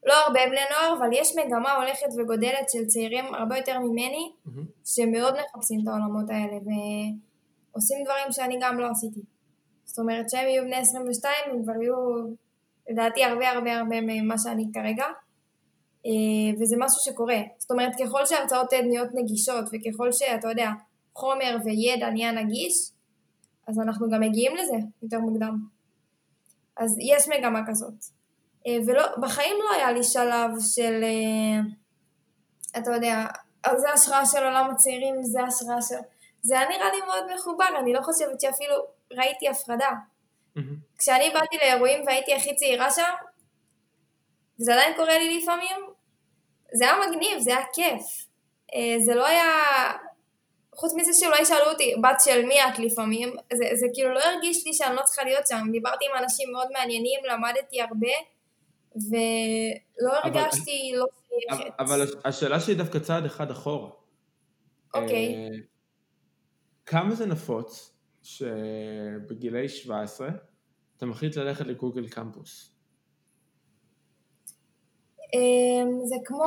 לא 0.06 0.14
הרבה 0.14 0.40
בני 0.46 0.60
נוער, 0.70 0.98
אבל 0.98 1.08
יש 1.12 1.32
מגמה 1.36 1.72
הולכת 1.72 2.06
וגודלת 2.18 2.70
של 2.72 2.86
צעירים 2.86 3.34
הרבה 3.34 3.56
יותר 3.56 3.78
ממני, 3.78 4.32
שמאוד 4.84 5.34
מחפשים 5.34 5.80
את 5.82 5.88
העולמות 5.88 6.30
האלה, 6.30 6.56
ועושים 7.72 8.04
דברים 8.04 8.32
שאני 8.32 8.58
גם 8.60 8.80
לא 8.80 8.86
עשיתי. 8.90 9.20
זאת 9.84 9.98
אומרת 9.98 10.30
שהם 10.30 10.48
יהיו 10.48 10.64
בני 10.64 10.76
22, 10.76 11.34
הם 11.46 11.62
כבר 11.62 11.82
יהיו 11.82 11.94
לדעתי 12.90 13.24
הרבה 13.24 13.50
הרבה 13.50 13.78
הרבה 13.78 14.00
ממה 14.00 14.38
שאני 14.38 14.64
כרגע, 14.74 15.04
אה, 16.06 16.60
וזה 16.60 16.76
משהו 16.78 17.00
שקורה. 17.00 17.40
זאת 17.58 17.70
אומרת, 17.70 17.92
ככל 18.04 18.26
שההרצאות 18.26 18.72
נהיות 18.72 19.08
נגישות, 19.14 19.64
וככל 19.64 20.12
שאתה 20.12 20.48
יודע, 20.48 20.70
חומר 21.14 21.56
וידע 21.64 22.10
נהיה 22.10 22.32
נגיש, 22.32 22.90
אז 23.68 23.78
אנחנו 23.78 24.10
גם 24.10 24.20
מגיעים 24.20 24.56
לזה 24.56 24.76
יותר 25.02 25.18
מוקדם. 25.18 25.56
אז 26.76 26.96
יש 27.00 27.28
מגמה 27.28 27.60
כזאת. 27.66 27.94
אה, 28.66 28.76
ובחיים 28.86 29.56
לא 29.64 29.74
היה 29.74 29.92
לי 29.92 30.04
שלב 30.04 30.50
של, 30.60 31.04
אה, 31.04 31.60
אתה 32.80 32.90
יודע, 32.90 33.26
זה 33.76 33.90
השראה 33.90 34.26
של 34.26 34.44
עולם 34.44 34.70
הצעירים, 34.70 35.22
זה 35.22 35.42
השראה 35.42 35.82
של... 35.82 35.94
זה 36.42 36.58
היה 36.58 36.68
נראה 36.68 36.90
לי 36.90 37.00
מאוד 37.06 37.24
מחובר, 37.34 37.78
אני 37.78 37.92
לא 37.92 38.00
חושבת 38.02 38.40
שאפילו 38.40 38.74
ראיתי 39.12 39.48
הפרדה. 39.48 39.90
Mm-hmm. 40.56 40.60
כשאני 40.98 41.30
באתי 41.30 41.56
לאירועים 41.56 42.06
והייתי 42.06 42.34
הכי 42.34 42.54
צעירה 42.54 42.90
שם, 42.90 43.12
וזה 44.60 44.74
עדיין 44.74 44.96
קורה 44.96 45.18
לי 45.18 45.38
לפעמים, 45.38 45.76
זה 46.74 46.84
היה 46.84 46.94
מגניב, 47.06 47.38
זה 47.38 47.50
היה 47.50 47.66
כיף. 47.72 48.02
אה, 48.74 48.96
זה 49.04 49.14
לא 49.14 49.26
היה 49.26 49.46
חוץ 50.74 50.92
מזה 50.96 51.12
שאולי 51.12 51.44
שאלו 51.44 51.70
אותי, 51.72 51.94
בת 52.02 52.20
של 52.20 52.44
מי 52.46 52.54
את 52.62 52.78
לפעמים, 52.78 53.36
זה, 53.52 53.64
זה 53.74 53.86
כאילו 53.94 54.12
לא 54.14 54.20
הרגיש 54.20 54.66
לי 54.66 54.72
שאני 54.74 54.96
לא 54.96 55.02
צריכה 55.02 55.24
להיות 55.24 55.46
שם, 55.46 55.68
דיברתי 55.72 56.04
עם 56.04 56.22
אנשים 56.22 56.52
מאוד 56.52 56.68
מעניינים, 56.72 57.20
למדתי 57.24 57.82
הרבה, 57.82 58.12
ולא 58.94 60.12
הרגשתי 60.22 60.92
לא 60.94 61.06
שייכת. 61.28 61.74
אבל, 61.78 62.02
אבל 62.02 62.06
השאלה 62.24 62.60
שלי 62.60 62.74
דווקא 62.74 62.98
צעד 62.98 63.24
אחד 63.24 63.50
אחורה. 63.50 63.90
אוקיי. 64.94 65.34
אה, 65.34 65.48
כמה 66.86 67.14
זה 67.14 67.26
נפוץ 67.26 67.92
שבגילי 68.22 69.68
17 69.68 70.28
אתה 70.96 71.06
מחליט 71.06 71.36
ללכת 71.36 71.66
לגוגל 71.66 72.08
קמפוס? 72.08 72.72
אמ, 75.34 76.00
זה 76.04 76.16
כמו 76.24 76.44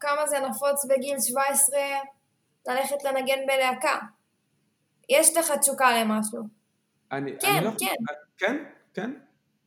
כמה 0.00 0.26
זה 0.26 0.36
נפוץ 0.40 0.84
בגיל 0.84 1.20
17 1.20 1.78
ללכת 2.66 3.04
לנגן 3.04 3.38
בלהקה. 3.46 3.98
יש 5.08 5.36
לך 5.36 5.52
תשוקה 5.60 6.00
למשהו. 6.00 6.42
אני, 7.12 7.32
כן, 7.40 7.48
אני 7.56 7.64
לא... 7.64 7.70
כן. 7.78 7.94
כן, 8.38 8.64
כן. 8.94 9.10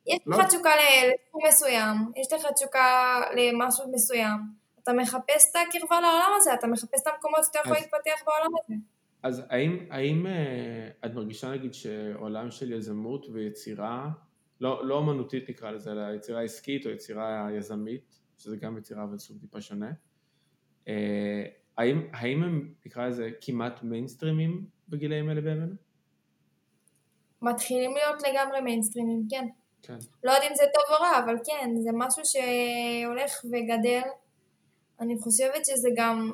יש 0.08 0.20
לא. 0.26 0.38
לך 0.38 0.48
תשוקה 0.48 0.70
לתחום 1.14 1.42
מסוים, 1.48 1.96
יש 2.16 2.34
לך 2.34 2.46
תשוקה 2.56 3.20
למשהו 3.36 3.92
מסוים. 3.92 4.38
אתה 4.84 4.94
מחפש 4.94 5.52
את 5.52 5.56
הקרבה 5.56 6.02
לעולם 6.02 6.32
הזה, 6.38 6.54
אתה 6.54 6.68
מחפש 6.68 7.02
את 7.02 7.08
המקומות 7.08 7.40
שאתה 7.46 7.60
יכול 7.60 7.78
להתפתח 7.78 8.24
בעולם 8.26 8.52
הזה. 8.64 8.74
אז 9.24 9.42
האם, 9.50 9.86
האם 9.90 10.26
uh, 10.26 11.06
את 11.06 11.14
מרגישה 11.14 11.52
נגיד 11.52 11.74
שעולם 11.74 12.52
של 12.52 12.72
יזמות 12.72 13.26
ויצירה 13.34 14.10
לא, 14.62 14.88
לא 14.88 15.00
אמנותית 15.00 15.50
נקרא 15.50 15.72
לזה, 15.72 15.92
אלא 15.92 16.16
יצירה 16.16 16.42
עסקית 16.42 16.86
או 16.86 16.92
יצירה 16.92 17.48
יזמית, 17.58 18.20
שזה 18.38 18.58
גם 18.58 18.78
יצירה 18.78 19.04
אבל 19.04 19.18
סוג 19.18 19.38
טיפה 19.42 19.62
שונה. 19.62 19.92
אה, 20.88 21.44
האם, 21.78 22.08
האם 22.14 22.44
הם, 22.44 22.74
נקרא 22.86 23.08
לזה, 23.08 23.30
כמעט 23.42 23.84
מיינסטרימים 23.84 24.66
בגילאים 24.90 25.30
האלה 25.30 25.42
בימינו? 25.42 25.76
מתחילים 27.42 27.94
להיות 27.94 28.22
לגמרי 28.28 28.62
מיינסטרימים, 28.62 29.24
כן. 29.30 29.48
כן. 29.82 29.98
לא 30.24 30.32
יודעת 30.32 30.52
אם 30.52 30.56
זה 30.56 30.64
טוב 30.74 30.84
או 30.98 31.04
רע, 31.04 31.20
אבל 31.26 31.36
כן, 31.46 31.70
זה 31.76 31.90
משהו 31.94 32.24
שהולך 32.26 33.46
וגדל. 33.46 34.10
אני 35.00 35.18
חושבת 35.18 35.66
שזה 35.66 35.90
גם... 35.96 36.32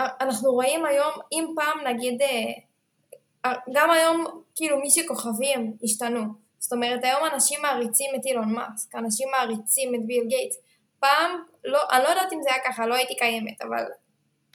אנחנו 0.00 0.52
רואים 0.52 0.84
היום, 0.86 1.12
אם 1.32 1.54
פעם 1.56 1.86
נגיד, 1.86 2.22
אה, 2.22 3.52
גם 3.72 3.90
היום 3.90 4.42
כאילו 4.54 4.80
מי 4.80 4.90
שכוכבים 4.90 5.76
השתנו. 5.82 6.20
זאת 6.58 6.72
אומרת 6.72 7.04
היום 7.04 7.20
אנשים 7.34 7.62
מעריצים 7.62 8.10
את 8.20 8.26
אילון 8.26 8.52
מאסק, 8.52 8.94
אנשים 8.94 9.28
מעריצים 9.30 9.94
את 9.94 10.06
ביל 10.06 10.24
גייטס. 10.28 10.56
פעם, 11.00 11.42
לא, 11.64 11.80
אני 11.92 12.02
לא 12.02 12.08
יודעת 12.08 12.32
אם 12.32 12.42
זה 12.42 12.48
היה 12.50 12.64
ככה, 12.64 12.86
לא 12.86 12.94
הייתי 12.94 13.16
קיימת, 13.16 13.62
אבל 13.62 13.84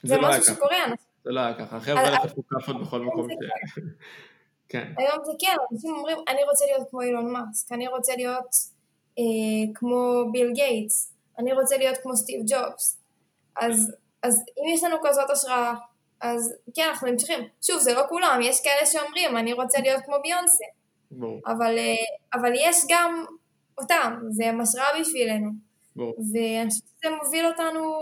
זה, 0.02 0.14
זה 0.14 0.16
לא 0.16 0.28
משהו 0.28 0.54
שקורה. 0.54 0.76
זה 1.24 1.30
לא 1.30 1.40
היה 1.40 1.54
ככה, 1.54 1.76
החבר'ה 1.76 2.00
האלה 2.00 2.18
חטפו 2.18 2.42
כאפות 2.48 2.80
בכל 2.80 3.00
מקום 3.00 3.28
ש... 3.30 3.34
כן. 4.68 4.92
היום 4.98 5.24
זה 5.24 5.32
כן, 5.38 5.56
אנשים 5.72 5.94
אומרים, 5.94 6.18
אני 6.28 6.44
רוצה 6.44 6.64
להיות 6.64 6.90
כמו 6.90 7.02
אילון 7.02 7.32
מאסק, 7.32 7.72
אני 7.72 7.88
רוצה 7.88 8.16
להיות 8.16 8.54
אה, 9.18 9.74
כמו 9.74 10.24
ביל 10.32 10.52
גייטס, 10.54 11.12
אני 11.38 11.52
רוצה 11.52 11.76
להיות 11.76 11.98
כמו 12.02 12.16
סטיב 12.16 12.40
ג'ובס. 12.46 13.00
אז, 13.56 13.92
אז 14.22 14.44
אם 14.58 14.74
יש 14.74 14.84
לנו 14.84 14.96
כזאת 15.02 15.30
השראה, 15.30 15.74
אז 16.20 16.54
כן, 16.74 16.86
אנחנו 16.88 17.08
נמשכים. 17.08 17.40
שוב, 17.62 17.78
זה 17.78 17.94
לא 17.94 18.02
כולם, 18.08 18.40
יש 18.42 18.60
כאלה 18.64 18.86
שאומרים, 18.86 19.36
אני 19.36 19.52
רוצה 19.52 19.80
להיות 19.80 20.02
כמו 20.04 20.16
ביונסה. 20.22 20.64
אבל, 21.46 21.78
אה, 21.78 21.94
אבל 22.34 22.52
יש 22.56 22.76
גם 22.88 23.24
אותם, 23.78 24.18
זה 24.30 24.44
השראה 24.62 25.00
בשבילנו. 25.00 25.50
ואני 25.96 26.68
חושבת 26.68 26.88
שזה 27.00 27.10
מוביל 27.24 27.46
אותנו, 27.46 27.92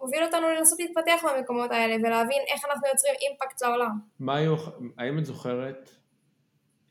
מוביל 0.00 0.24
אותנו 0.24 0.48
לנסות 0.48 0.78
להתפתח 0.78 1.24
במקומות 1.24 1.70
האלה 1.70 1.96
ולהבין 1.96 2.42
איך 2.54 2.64
אנחנו 2.64 2.86
יוצרים 2.88 3.14
אימפקט 3.20 3.62
לעולם. 3.62 3.98
מה 4.20 4.36
היו, 4.36 4.54
האם 4.98 5.18
את 5.18 5.24
זוכרת 5.24 5.90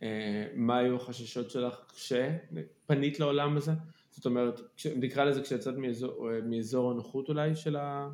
אה, 0.03 0.45
מה 0.53 0.77
היו 0.77 0.95
החששות 0.95 1.49
שלך 1.49 1.75
כשפנית 1.93 3.19
לעולם 3.19 3.57
הזה? 3.57 3.71
זאת 4.09 4.25
אומרת, 4.25 4.59
נקרא 4.95 5.23
לזה 5.23 5.41
כשיצאת 5.41 5.75
מאזור, 5.77 6.31
אה, 6.31 6.39
מאזור 6.43 6.91
הנוחות 6.91 7.29
אולי 7.29 7.55
של 7.55 7.75
ה... 7.75 8.09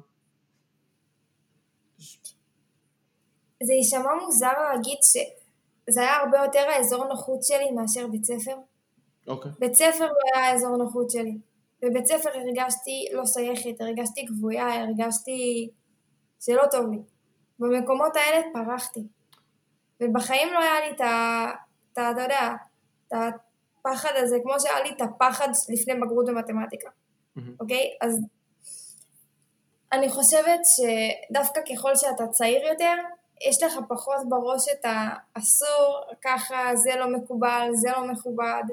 זה 3.63 3.73
יישמע 3.73 4.15
מוזר 4.25 4.61
להגיד 4.61 4.97
שזה 5.01 6.01
היה 6.01 6.15
הרבה 6.15 6.37
יותר 6.37 6.59
האזור 6.59 7.07
נוחות 7.07 7.43
שלי 7.43 7.71
מאשר 7.71 8.07
בית 8.07 8.23
ספר. 8.23 8.55
אוקיי. 9.27 9.51
בית 9.59 9.73
ספר 9.73 10.05
לא 10.05 10.35
היה 10.35 10.51
האזור 10.51 10.77
נוחות 10.77 11.11
שלי. 11.11 11.37
בבית 11.85 12.05
ספר 12.05 12.29
הרגשתי 12.29 13.07
לא 13.13 13.23
שייכת, 13.25 13.81
הרגשתי 13.81 14.25
גבויה, 14.25 14.83
הרגשתי 14.83 15.69
שלא 16.39 16.63
טוב 16.71 16.91
לי. 16.91 16.97
במקומות 17.59 18.15
האלה 18.15 18.41
פרחתי. 18.53 18.99
ובחיים 20.01 20.53
לא 20.53 20.59
היה 20.59 20.79
לי 20.79 20.95
את 20.95 21.01
ה... 21.01 21.45
אתה, 21.93 22.21
יודע, 22.21 22.53
את 23.07 23.13
הפחד 23.13 24.09
הזה, 24.15 24.37
כמו 24.43 24.53
שהיה 24.59 24.83
לי 24.83 24.89
את 24.89 25.01
הפחד 25.01 25.47
לפני 25.69 25.93
בגרות 25.93 26.25
במתמטיקה, 26.25 26.89
אוקיי? 27.59 27.89
אז 28.01 28.19
אני 29.91 30.09
חושבת 30.09 30.59
שדווקא 30.65 31.61
ככל 31.61 31.95
שאתה 31.95 32.27
צעיר 32.27 32.67
יותר, 32.67 32.93
יש 33.49 33.63
לך 33.63 33.73
פחות 33.89 34.29
בראש 34.29 34.61
את 34.73 34.85
האסור, 34.85 36.01
ככה, 36.23 36.75
זה 36.75 36.95
לא 36.99 37.07
מקובל, 37.17 37.69
זה 37.73 37.91
לא 37.91 38.07
מכובד. 38.07 38.63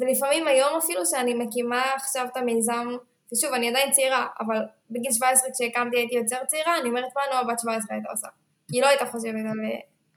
ולפעמים 0.00 0.48
היום 0.48 0.76
אפילו 0.78 1.06
שאני 1.06 1.34
מקימה 1.34 1.82
עכשיו 1.96 2.26
את 2.32 2.36
המיזם, 2.36 2.88
ושוב, 3.32 3.52
אני 3.52 3.68
עדיין 3.68 3.92
צעירה, 3.92 4.26
אבל 4.40 4.56
בגיל 4.90 5.12
17 5.12 5.50
כשהקמתי 5.50 5.96
הייתי 5.96 6.14
יותר 6.14 6.36
צעירה, 6.46 6.80
אני 6.80 6.88
אומרת 6.88 7.12
מה 7.16 7.22
נועה 7.30 7.44
בת 7.44 7.58
17 7.58 7.96
הייתה 7.96 8.10
עושה. 8.10 8.28
היא 8.72 8.82
לא 8.82 8.86
הייתה 8.86 9.06
חושבת 9.06 9.34
על... 9.50 9.58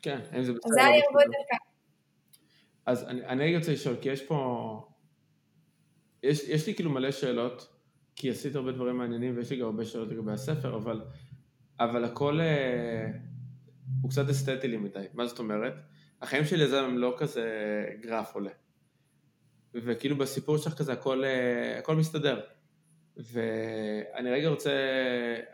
כן, 0.02 0.20
אם 0.38 0.44
זה 0.44 0.54
בסדר. 0.54 0.70
אז 0.70 0.74
זה 0.74 0.86
היה 0.86 1.04
הרבה 1.10 1.24
יותר 1.24 1.38
קל. 1.50 1.58
אז 2.86 3.04
אני, 3.04 3.26
אני 3.26 3.58
רוצה 3.58 3.72
לשאול, 3.72 3.96
כי 4.02 4.10
יש 4.10 4.22
פה... 4.22 4.90
יש, 6.24 6.50
יש 6.50 6.68
לי 6.68 6.76
כאילו 6.76 6.90
מלא 6.90 7.12
שאלות, 7.12 7.68
כי 8.16 8.30
עשית 8.30 8.56
הרבה 8.56 8.72
דברים 8.72 8.98
מעניינים 8.98 9.38
ויש 9.38 9.50
לי 9.50 9.58
גם 9.58 9.66
הרבה 9.66 9.86
שאלות 9.86 10.10
לגבי 10.10 10.32
הספר, 10.32 10.76
אבל, 10.76 11.02
אבל 11.80 12.06
הכל 12.06 12.40
אה, 12.42 13.08
הוא 14.02 14.12
קצת 14.12 14.30
אסתטי 14.30 14.68
לי 14.68 14.78
מדי. 14.78 15.06
מה 15.14 15.26
זאת 15.26 15.40
אומרת? 15.40 15.74
החיים 16.22 16.46
של 16.46 16.62
יזם 16.62 16.84
הם 16.84 16.98
לא 16.98 17.16
כזה 17.18 17.46
גרף 18.02 18.36
עולה. 18.36 18.52
וכאילו 19.74 20.18
בסיפור 20.18 20.58
שלך 20.58 20.74
כזה 20.78 20.94
הכל, 20.94 21.24
אה, 21.24 21.80
הכל 21.80 21.96
מסתדר. 21.96 22.42
ואני 23.18 24.32
רגע 24.32 24.50
רוצה, 24.50 24.72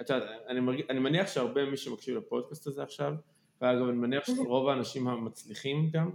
את 0.01 0.09
יודעת, 0.09 0.29
אני, 0.47 0.59
מרג... 0.59 0.81
אני 0.89 0.99
מניח 0.99 1.27
שהרבה 1.27 1.65
מי 1.65 1.77
שמקשיב 1.77 2.17
לפודקאסט 2.17 2.67
הזה 2.67 2.83
עכשיו, 2.83 3.13
ואגב 3.61 3.87
אני 3.87 3.97
מניח 3.97 4.25
שרוב 4.25 4.69
האנשים 4.69 5.07
המצליחים 5.07 5.89
גם, 5.89 6.11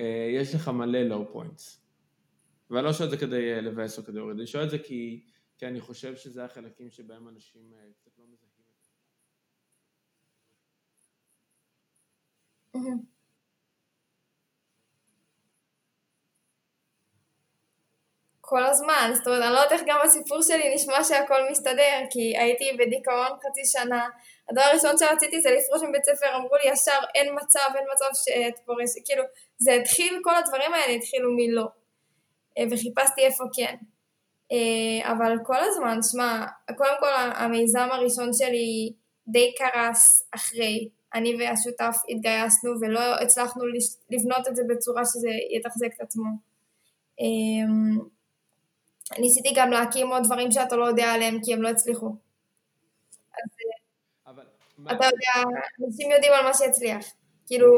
אה, 0.00 0.28
יש 0.34 0.54
לך 0.54 0.68
מלא 0.68 1.02
לואו 1.02 1.32
פוינטס. 1.32 1.80
ואני 2.70 2.84
לא 2.84 2.92
שואל 2.92 3.06
את 3.06 3.10
זה 3.10 3.26
כדי 3.26 3.52
אה, 3.52 3.60
לבאס 3.60 3.98
או 3.98 4.04
כדי 4.04 4.16
להוריד, 4.16 4.36
אני 4.36 4.46
שואל 4.46 4.64
את 4.64 4.70
זה 4.70 4.78
כי, 4.78 5.24
כי 5.58 5.66
אני 5.66 5.80
חושב 5.80 6.16
שזה 6.16 6.44
החלקים 6.44 6.90
שבהם 6.90 7.28
אנשים 7.28 7.72
קצת 8.00 8.18
לא 8.18 8.24
מזהים 8.24 8.50
את 8.70 8.80
זה. 8.80 8.88
כל 18.46 18.66
הזמן, 18.66 19.10
זאת 19.14 19.26
אומרת, 19.26 19.42
אני 19.42 19.52
לא 19.52 19.58
יודעת 19.58 19.72
איך 19.72 19.82
גם 19.86 19.98
הסיפור 20.04 20.42
שלי 20.42 20.74
נשמע 20.74 21.04
שהכל 21.04 21.50
מסתדר, 21.50 22.00
כי 22.10 22.38
הייתי 22.38 22.64
בדיכאון 22.78 23.28
חצי 23.46 23.64
שנה, 23.64 24.08
הדבר 24.50 24.62
הראשון 24.62 24.98
שרציתי 24.98 25.40
זה 25.40 25.50
לפרוש 25.50 25.82
מבית 25.88 26.04
ספר, 26.04 26.36
אמרו 26.36 26.56
לי 26.64 26.72
ישר 26.72 26.98
אין 27.14 27.34
מצב, 27.42 27.68
אין 27.74 27.84
מצב 27.94 28.04
שאת 28.14 28.58
פורשת, 28.66 29.00
כאילו, 29.04 29.22
זה 29.58 29.72
התחיל, 29.72 30.20
כל 30.22 30.36
הדברים 30.36 30.74
האלה 30.74 30.92
התחילו 30.92 31.30
מלא, 31.36 31.66
אה, 32.58 32.64
וחיפשתי 32.70 33.20
איפה 33.20 33.44
כן. 33.56 33.76
אה, 34.52 35.12
אבל 35.12 35.36
כל 35.44 35.60
הזמן, 35.60 35.98
שמע, 36.02 36.46
קודם 36.76 36.94
כל 37.00 37.12
המיזם 37.34 37.88
הראשון 37.92 38.32
שלי 38.32 38.92
די 39.28 39.54
קרס 39.58 40.22
אחרי, 40.34 40.88
אני 41.14 41.36
והשותף 41.38 41.96
התגייסנו 42.08 42.70
ולא 42.80 43.14
הצלחנו 43.14 43.62
לבנות 44.10 44.48
את 44.48 44.56
זה 44.56 44.62
בצורה 44.68 45.02
שזה 45.04 45.28
יתחזק 45.56 45.94
את 45.96 46.00
עצמו. 46.00 46.28
אה, 47.20 48.04
ניסיתי 49.18 49.52
גם 49.56 49.70
להקים 49.70 50.12
עוד 50.12 50.22
דברים 50.24 50.52
שאתה 50.52 50.76
לא 50.76 50.84
יודע 50.84 51.12
עליהם 51.12 51.38
כי 51.44 51.54
הם 51.54 51.62
לא 51.62 51.68
הצליחו. 51.68 52.06
אז 52.06 53.50
אבל, 54.26 54.42
אתה 54.86 55.04
יודע, 55.04 55.50
אנשים 55.86 56.10
יודעים 56.10 56.32
על 56.32 56.44
מה 56.44 56.54
שהצליח. 56.54 57.06
כאילו, 57.46 57.68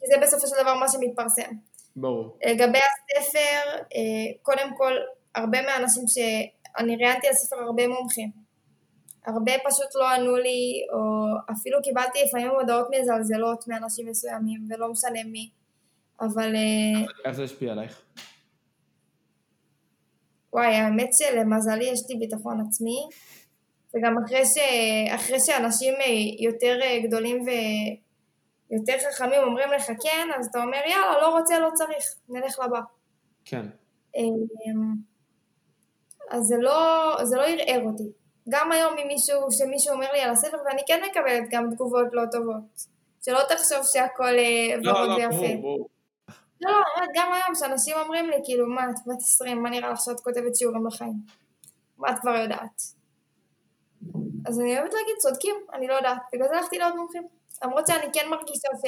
כי 0.00 0.06
זה 0.06 0.14
בסופו 0.22 0.46
של 0.46 0.62
דבר 0.62 0.74
מה 0.74 0.88
שמתפרסם. 0.88 1.50
ברור. 1.96 2.38
לגבי 2.46 2.78
הספר, 2.78 3.76
אה, 3.76 4.42
קודם 4.42 4.76
כל, 4.76 4.92
הרבה 5.34 5.62
מהאנשים 5.62 6.02
ש... 6.08 6.18
אני 6.78 6.96
ראיינתי 6.96 7.28
על 7.28 7.34
ספר 7.34 7.56
הרבה 7.56 7.88
מומחים. 7.88 8.30
הרבה 9.26 9.52
פשוט 9.68 9.94
לא 9.94 10.08
ענו 10.10 10.36
לי, 10.36 10.86
או 10.92 10.98
אפילו 11.52 11.78
קיבלתי 11.82 12.18
לפעמים 12.26 12.50
הודעות 12.50 12.86
מזלזלות 12.90 13.68
מאנשים 13.68 14.06
מסוימים, 14.08 14.68
ולא 14.70 14.88
משנה 14.88 15.24
מי. 15.24 15.50
אבל... 16.20 16.56
אה, 16.56 17.06
איך 17.24 17.32
זה 17.36 17.44
השפיע 17.44 17.72
עלייך? 17.72 18.02
וואי, 20.52 20.66
האמת 20.66 21.10
שלמזלי 21.12 21.84
יש 21.84 22.00
לי 22.08 22.16
ביטחון 22.16 22.60
עצמי, 22.68 23.08
וגם 23.94 24.14
אחרי, 24.24 24.46
ש... 24.46 24.58
אחרי 25.14 25.40
שאנשים 25.40 25.94
אה, 25.94 26.06
יותר 26.38 26.78
אה, 26.82 27.00
גדולים 27.00 27.44
ויותר 28.70 28.94
חכמים 29.10 29.42
אומרים 29.42 29.68
לך 29.70 29.86
כן, 29.86 30.28
אז 30.38 30.46
אתה 30.46 30.62
אומר 30.62 30.78
יאללה, 30.86 31.20
לא 31.20 31.38
רוצה, 31.38 31.58
לא 31.58 31.68
צריך, 31.74 32.04
נלך 32.28 32.58
לבא. 32.58 32.80
כן. 33.44 33.66
אמ, 34.16 34.94
אז 36.30 36.42
זה 36.42 36.56
לא, 36.58 37.16
זה 37.24 37.36
לא 37.36 37.42
ערער 37.42 37.82
אותי. 37.84 38.10
גם 38.48 38.72
היום 38.72 38.94
ממישהו, 39.04 39.40
שמישהו 39.50 39.94
אומר 39.94 40.12
לי 40.12 40.20
על 40.20 40.30
הספר, 40.30 40.56
ואני 40.66 40.82
כן 40.86 41.00
מקבלת 41.10 41.44
גם 41.50 41.70
תגובות 41.70 42.06
לא 42.12 42.22
טובות. 42.32 43.00
שלא 43.24 43.38
תחשוב 43.48 43.78
שהכל 43.92 44.38
אה, 44.38 44.76
לא, 44.82 44.90
ורוד 44.90 45.08
לא, 45.08 45.14
ויפה. 45.14 45.26
לא, 45.30 45.60
ברור, 45.60 45.60
ברור. 45.60 45.88
לא, 46.60 46.70
לא, 46.70 47.06
גם 47.14 47.32
היום 47.32 47.54
שאנשים 47.54 47.96
אומרים 47.96 48.30
לי, 48.30 48.36
כאילו, 48.44 48.66
מה, 48.66 48.90
את 48.90 48.96
בת 49.06 49.20
20, 49.20 49.62
מה 49.62 49.70
נראה 49.70 49.90
לך 49.90 50.00
שאת 50.00 50.20
כותבת 50.20 50.56
שיעורים 50.56 50.84
בחיים? 50.84 51.14
מה 51.98 52.10
את 52.10 52.18
כבר 52.18 52.36
יודעת? 52.36 52.82
אז 54.46 54.60
אני 54.60 54.78
אוהבת 54.78 54.94
להגיד, 54.94 55.14
צודקים, 55.18 55.54
אני 55.72 55.86
לא 55.86 55.94
יודעת. 55.94 56.18
בגלל 56.32 56.48
זה 56.48 56.56
הלכתי 56.56 56.78
לעוד 56.78 56.96
מומחים. 56.96 57.22
למרות 57.64 57.86
שאני 57.86 58.12
כן 58.12 58.28
מרגישה 58.30 58.68
ש... 58.82 58.86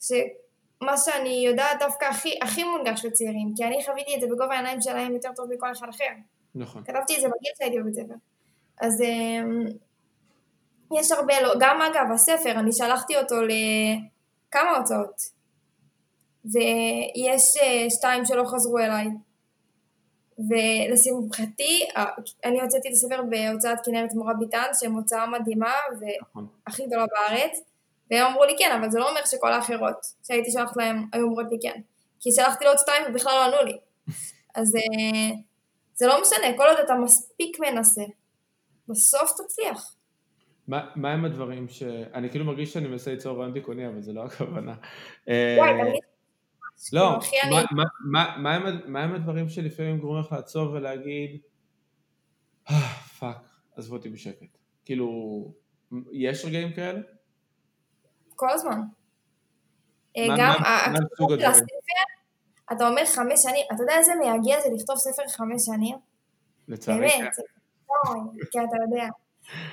שמה 0.00 0.96
שאני 0.96 1.42
יודעת 1.46 1.78
דווקא 1.78 2.04
הכי, 2.04 2.38
הכי 2.42 2.64
מונגש 2.64 3.04
לצעירים, 3.04 3.52
כי 3.56 3.64
אני 3.64 3.84
חוויתי 3.84 4.14
את 4.14 4.20
זה 4.20 4.26
בגובה 4.26 4.54
העיניים 4.54 4.80
שלהם 4.80 5.14
יותר 5.14 5.30
טוב 5.36 5.52
מכל 5.52 5.72
אחד 5.72 5.88
אחר. 5.88 6.04
נכון. 6.54 6.84
כתבתי 6.84 7.16
את 7.16 7.20
זה 7.20 7.28
בגיל 7.28 7.52
שהייתי 7.58 7.78
בבית 7.80 7.94
ספר. 7.94 8.14
אז 8.80 9.02
אמ, 9.02 9.66
יש 10.98 11.12
הרבה, 11.12 11.40
לא, 11.40 11.54
גם 11.60 11.82
אגב, 11.82 12.12
הספר, 12.14 12.50
אני 12.50 12.72
שלחתי 12.72 13.16
אותו 13.16 13.36
לכמה 13.42 14.76
הוצאות. 14.76 15.39
ויש 16.44 17.56
אה, 17.62 17.90
שתיים 17.90 18.24
שלא 18.24 18.44
חזרו 18.44 18.78
אליי. 18.78 19.06
ולשמחתי, 20.38 21.86
אה, 21.96 22.04
אני 22.44 22.60
הוצאתי 22.60 22.88
את 22.88 22.92
הספר 22.92 23.22
בהוצאת 23.30 23.78
כנרת 23.84 24.14
מורה 24.14 24.34
ביטן, 24.34 24.66
שהם 24.80 24.92
הוצאה 24.92 25.26
מדהימה 25.26 25.72
נכון. 26.20 26.46
והכי 26.66 26.86
גדולה 26.86 27.06
בארץ, 27.06 27.60
והם 28.10 28.26
אמרו 28.26 28.44
לי 28.44 28.52
כן, 28.58 28.76
אבל 28.80 28.90
זה 28.90 28.98
לא 28.98 29.10
אומר 29.10 29.20
שכל 29.24 29.52
האחרות 29.52 29.96
שהייתי 30.26 30.50
שולחת 30.50 30.76
להם 30.76 31.06
היו 31.12 31.24
אומרות 31.24 31.46
לי 31.50 31.58
כן. 31.62 31.80
כי 32.20 32.30
שלחתי 32.32 32.64
לעוד 32.64 32.78
שתיים 32.78 33.02
ובכלל 33.08 33.32
לא 33.32 33.44
ענו 33.44 33.66
לי. 33.66 33.78
אז 34.58 34.76
אה, 34.76 35.36
זה 35.94 36.06
לא 36.06 36.20
משנה, 36.22 36.56
כל 36.56 36.66
עוד 36.68 36.78
אתה 36.84 36.94
מספיק 36.94 37.60
מנסה, 37.60 38.02
בסוף 38.88 39.32
תצליח. 39.32 39.94
מה, 40.68 40.90
מה 40.96 41.12
הם 41.12 41.24
הדברים 41.24 41.68
ש... 41.68 41.82
אני 42.14 42.30
כאילו 42.30 42.44
מרגיש 42.44 42.72
שאני 42.72 42.88
מנסה 42.88 43.10
ליצור 43.10 43.38
ריאיון 43.38 43.52
דיכאוני, 43.52 43.88
אבל 43.88 44.00
זה 44.00 44.12
לא 44.12 44.24
הכוונה. 44.24 44.74
וואי, 45.26 45.70
תמיד... 45.80 46.09
לא, 46.92 47.18
מה, 47.50 47.62
מה, 47.72 47.84
מה, 48.04 48.36
מה, 48.38 48.54
הם, 48.54 48.92
מה 48.92 49.00
הם 49.02 49.14
הדברים 49.14 49.48
שלפעמים 49.48 49.98
גורמים 49.98 50.24
לך 50.24 50.32
לעצור 50.32 50.70
ולהגיד, 50.72 51.40
"אה, 52.70 52.74
fuck, 53.18 53.36
עזבו 53.76 53.96
אותי 53.96 54.08
בשקט. 54.08 54.46
כאילו, 54.84 55.08
יש 56.12 56.44
רגעים 56.44 56.72
כאלה? 56.72 57.00
כל 58.36 58.50
הזמן. 58.50 58.80
אה, 60.16 60.28
מה- 60.28 60.34
גם 60.38 60.52
מה- 60.60 60.86
מה 60.92 60.98
של? 61.40 61.44
הספר, 61.46 61.66
אתה 62.72 62.88
אומר 62.88 63.02
חמש 63.06 63.40
שנים, 63.42 63.66
אתה 63.74 63.82
יודע 63.82 63.94
איזה 63.98 64.12
מייגע 64.20 64.60
זה 64.60 64.68
לכתוב 64.74 64.96
ספר 64.96 65.22
חמש 65.28 65.62
שנים? 65.66 65.96
לצערי, 66.68 67.10
כן. 67.10 67.18
באמת, 67.18 67.34
זה 67.34 67.42
אוי, 67.90 68.20
כי 68.50 68.58
אתה 68.58 68.76
יודע. 68.84 69.06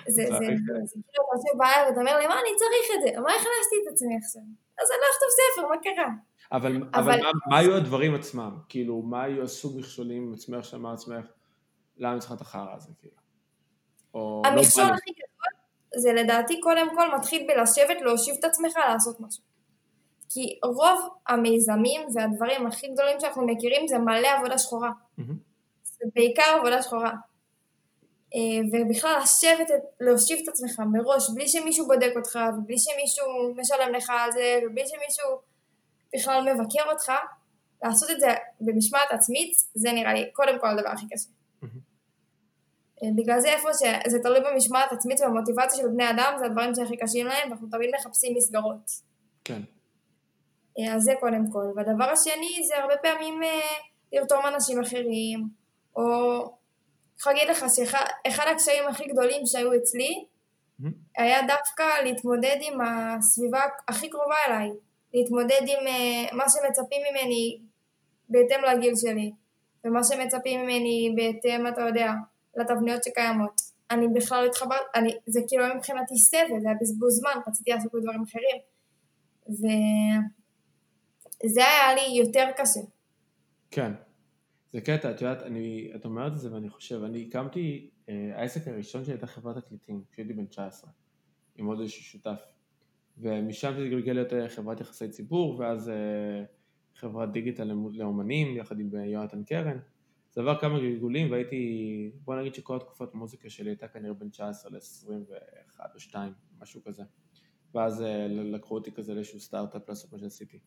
זה, 0.07 0.13
זה, 0.15 0.23
לצערי, 0.23 0.45
זה, 0.57 0.73
כן. 0.79 0.85
זה 0.85 0.93
כאילו 1.11 1.23
אתה 1.27 1.37
יושב 1.37 1.57
בערב 1.57 1.87
ואתה 1.87 1.99
אומר, 1.99 2.19
למה 2.23 2.33
אני 2.41 2.49
צריך 2.61 2.87
את 2.95 3.01
זה? 3.03 3.19
מה 3.21 3.29
הכנסתי 3.31 3.75
את 3.83 3.93
עצמי 3.93 4.15
עכשיו? 4.23 4.41
אז 4.81 4.87
אני 4.91 4.99
לא 5.03 5.07
אכתוב 5.13 5.29
ספר, 5.39 5.67
מה 5.69 5.75
קרה? 5.83 6.09
אבל, 6.51 6.75
אבל, 6.75 6.87
אבל- 6.93 7.21
מה, 7.23 7.31
מה 7.49 7.57
היו 7.57 7.75
הדברים 7.75 8.15
עצמם? 8.15 8.57
כאילו, 8.69 9.01
מה 9.01 9.23
היו 9.23 9.43
הסוג 9.43 9.79
מכשולים 9.79 10.23
עם 10.23 10.33
עצמך 10.33 10.65
שאמר 10.65 10.93
עצמך, 10.93 11.25
למה 11.97 12.19
צריכה 12.19 12.33
את 12.33 12.41
החרא 12.41 12.73
הזה, 12.75 12.89
כאילו? 12.99 13.15
או 14.13 14.41
לא 14.45 14.49
המכשול 14.49 14.83
לי. 14.83 14.91
הכי 14.91 15.11
גדול 15.11 15.61
זה 16.01 16.13
לדעתי 16.13 16.59
קודם 16.59 16.95
כל 16.95 17.15
מתחיל 17.17 17.47
בלשבת, 17.47 18.01
להושיב 18.01 18.35
את 18.39 18.43
עצמך 18.43 18.73
לעשות 18.89 19.19
משהו. 19.19 19.43
כי 20.29 20.59
רוב 20.63 21.09
המיזמים 21.27 22.01
והדברים 22.15 22.67
הכי 22.67 22.87
גדולים 22.87 23.19
שאנחנו 23.19 23.45
מכירים 23.45 23.87
זה 23.87 23.97
מלא 23.97 24.27
עבודה 24.37 24.57
שחורה. 24.57 24.91
מהמם. 25.17 25.37
זה 25.83 26.05
בעיקר 26.15 26.55
עבודה 26.59 26.81
שחורה. 26.81 27.11
אה, 28.35 28.59
ובכלל 28.71 29.19
לשבת, 29.23 29.67
להושיב 30.01 30.39
את 30.43 30.47
עצמך 30.47 30.79
מראש, 30.91 31.29
בלי 31.35 31.47
שמישהו 31.47 31.87
בודק 31.87 32.11
אותך, 32.15 32.39
ובלי 32.57 32.77
שמישהו 32.77 33.25
משלם 33.55 33.93
לך 33.93 34.09
על 34.09 34.31
זה, 34.31 34.59
ובלי 34.65 34.83
שמישהו 34.87 35.39
בכלל 36.15 36.53
מבקר 36.53 36.91
אותך, 36.91 37.11
לעשות 37.83 38.09
את 38.09 38.19
זה 38.19 38.27
במשמעת 38.61 39.11
עצמית, 39.11 39.57
זה 39.73 39.91
נראה 39.91 40.13
לי 40.13 40.29
קודם 40.33 40.59
כל 40.59 40.67
הדבר 40.67 40.89
הכי 40.89 41.05
קשה. 41.09 41.29
אה, 43.03 43.07
בגלל 43.15 43.39
זה 43.39 43.47
איפה 43.47 43.69
שזה 43.73 44.19
תלוי 44.19 44.39
במשמעת 44.39 44.91
עצמית 44.91 45.21
ובמוטיבציה 45.21 45.77
של 45.77 45.87
בני 45.87 46.09
אדם, 46.09 46.35
זה 46.39 46.45
הדברים 46.45 46.75
שהכי 46.75 46.97
קשים 46.97 47.25
להם, 47.25 47.49
ואנחנו 47.49 47.67
תמיד 47.71 47.89
מחפשים 47.99 48.33
מסגרות. 48.37 48.91
כן. 49.43 49.61
אה, 50.79 50.95
אז 50.95 51.03
זה 51.03 51.13
קודם 51.19 51.51
כל. 51.51 51.65
והדבר 51.75 52.03
השני 52.03 52.63
זה 52.67 52.77
הרבה 52.77 52.97
פעמים 52.97 53.43
אה, 53.43 53.59
לרתום 54.13 54.45
אנשים 54.45 54.81
אחרים, 54.81 55.49
או 55.95 56.03
אני 57.27 57.35
להגיד 57.35 57.49
לך 57.49 57.65
שאחד 57.75 58.45
הקשיים 58.51 58.87
הכי 58.89 59.07
גדולים 59.07 59.45
שהיו 59.45 59.75
אצלי. 59.75 60.25
היה 61.17 61.39
דווקא 61.47 61.83
להתמודד 62.03 62.57
עם 62.61 62.81
הסביבה 62.81 63.61
הכי 63.87 64.09
קרובה 64.09 64.35
אליי. 64.47 64.69
להתמודד 65.13 65.61
עם 65.61 65.87
אה, 65.87 66.35
מה 66.37 66.43
שמצפים 66.49 67.01
ממני 67.09 67.59
בהתאם 68.29 68.59
לגיל 68.63 68.93
שלי, 68.95 69.31
ומה 69.85 70.03
שמצפים 70.03 70.61
ממני 70.61 71.13
בהתאם, 71.15 71.67
אתה 71.67 71.81
יודע, 71.81 72.11
לתבניות 72.57 73.03
שקיימות. 73.03 73.61
אני 73.91 74.07
בכלל 74.07 74.41
לא 74.41 74.47
התחברתי, 74.47 74.83
אני, 74.95 75.17
זה 75.27 75.41
כאילו 75.47 75.65
היה 75.65 75.75
מבחינתי 75.75 76.17
סבל, 76.17 76.59
זה 76.61 76.67
היה 76.67 76.77
בזבוז 76.81 77.19
זמן, 77.19 77.41
רציתי 77.47 77.71
לעשות 77.71 77.93
בדברים 77.93 78.23
אחרים. 78.23 78.57
וזה 81.43 81.61
היה 81.61 81.95
לי 81.95 82.17
יותר 82.19 82.45
קשה. 82.57 82.79
כן. 83.71 83.91
זה 84.71 84.81
קטע, 84.81 85.11
את 85.11 85.21
יודעת, 85.21 85.43
אני, 85.43 85.91
את 85.95 86.05
אומרת 86.05 86.31
את 86.31 86.39
זה 86.39 86.53
ואני 86.53 86.69
חושב, 86.69 87.03
אני 87.03 87.25
הקמתי, 87.27 87.89
אה, 88.09 88.31
העסק 88.35 88.67
הראשון 88.67 89.03
שלי 89.05 89.13
הייתה 89.13 89.27
חברת 89.27 89.57
תקליטים, 89.57 90.03
כשהייתי 90.11 90.33
בן 90.33 90.45
19, 90.45 90.89
עם 91.55 91.65
עוד 91.65 91.79
איזשהו 91.79 92.03
שותף. 92.03 92.39
ומשם 93.19 93.73
זה 93.77 93.83
התגלגל 93.83 94.13
להיות 94.13 94.33
אה, 94.33 94.49
חברת 94.49 94.81
יחסי 94.81 95.09
ציבור, 95.09 95.59
ואז 95.59 95.89
אה, 95.89 96.43
חברת 96.95 97.31
דיגיטל 97.31 97.71
לאומנים, 97.93 98.57
יחד 98.57 98.79
עם 98.79 98.89
אה, 98.95 99.05
יונתן 99.05 99.43
קרן. 99.43 99.77
זה 100.31 100.41
עבר 100.41 100.59
כמה 100.59 100.79
גלגולים 100.79 101.31
והייתי, 101.31 102.11
בוא 102.25 102.35
נגיד 102.35 102.55
שכל 102.55 102.75
התקופת 102.75 103.13
מוזיקה 103.13 103.49
שלי 103.49 103.69
הייתה 103.69 103.87
כנראה 103.87 104.13
בין 104.13 104.29
19 104.29 104.71
ל-21 104.71 105.79
או 105.93 105.99
2, 105.99 106.33
משהו 106.61 106.83
כזה. 106.83 107.03
ואז 107.73 108.03
לקחו 108.27 108.75
אותי 108.75 108.91
כזה 108.91 109.13
לאיזשהו 109.13 109.39
סטארט-אפ 109.39 109.89
לעשות 109.89 110.11
מה 110.13 110.19
שעשיתי. 110.19 110.59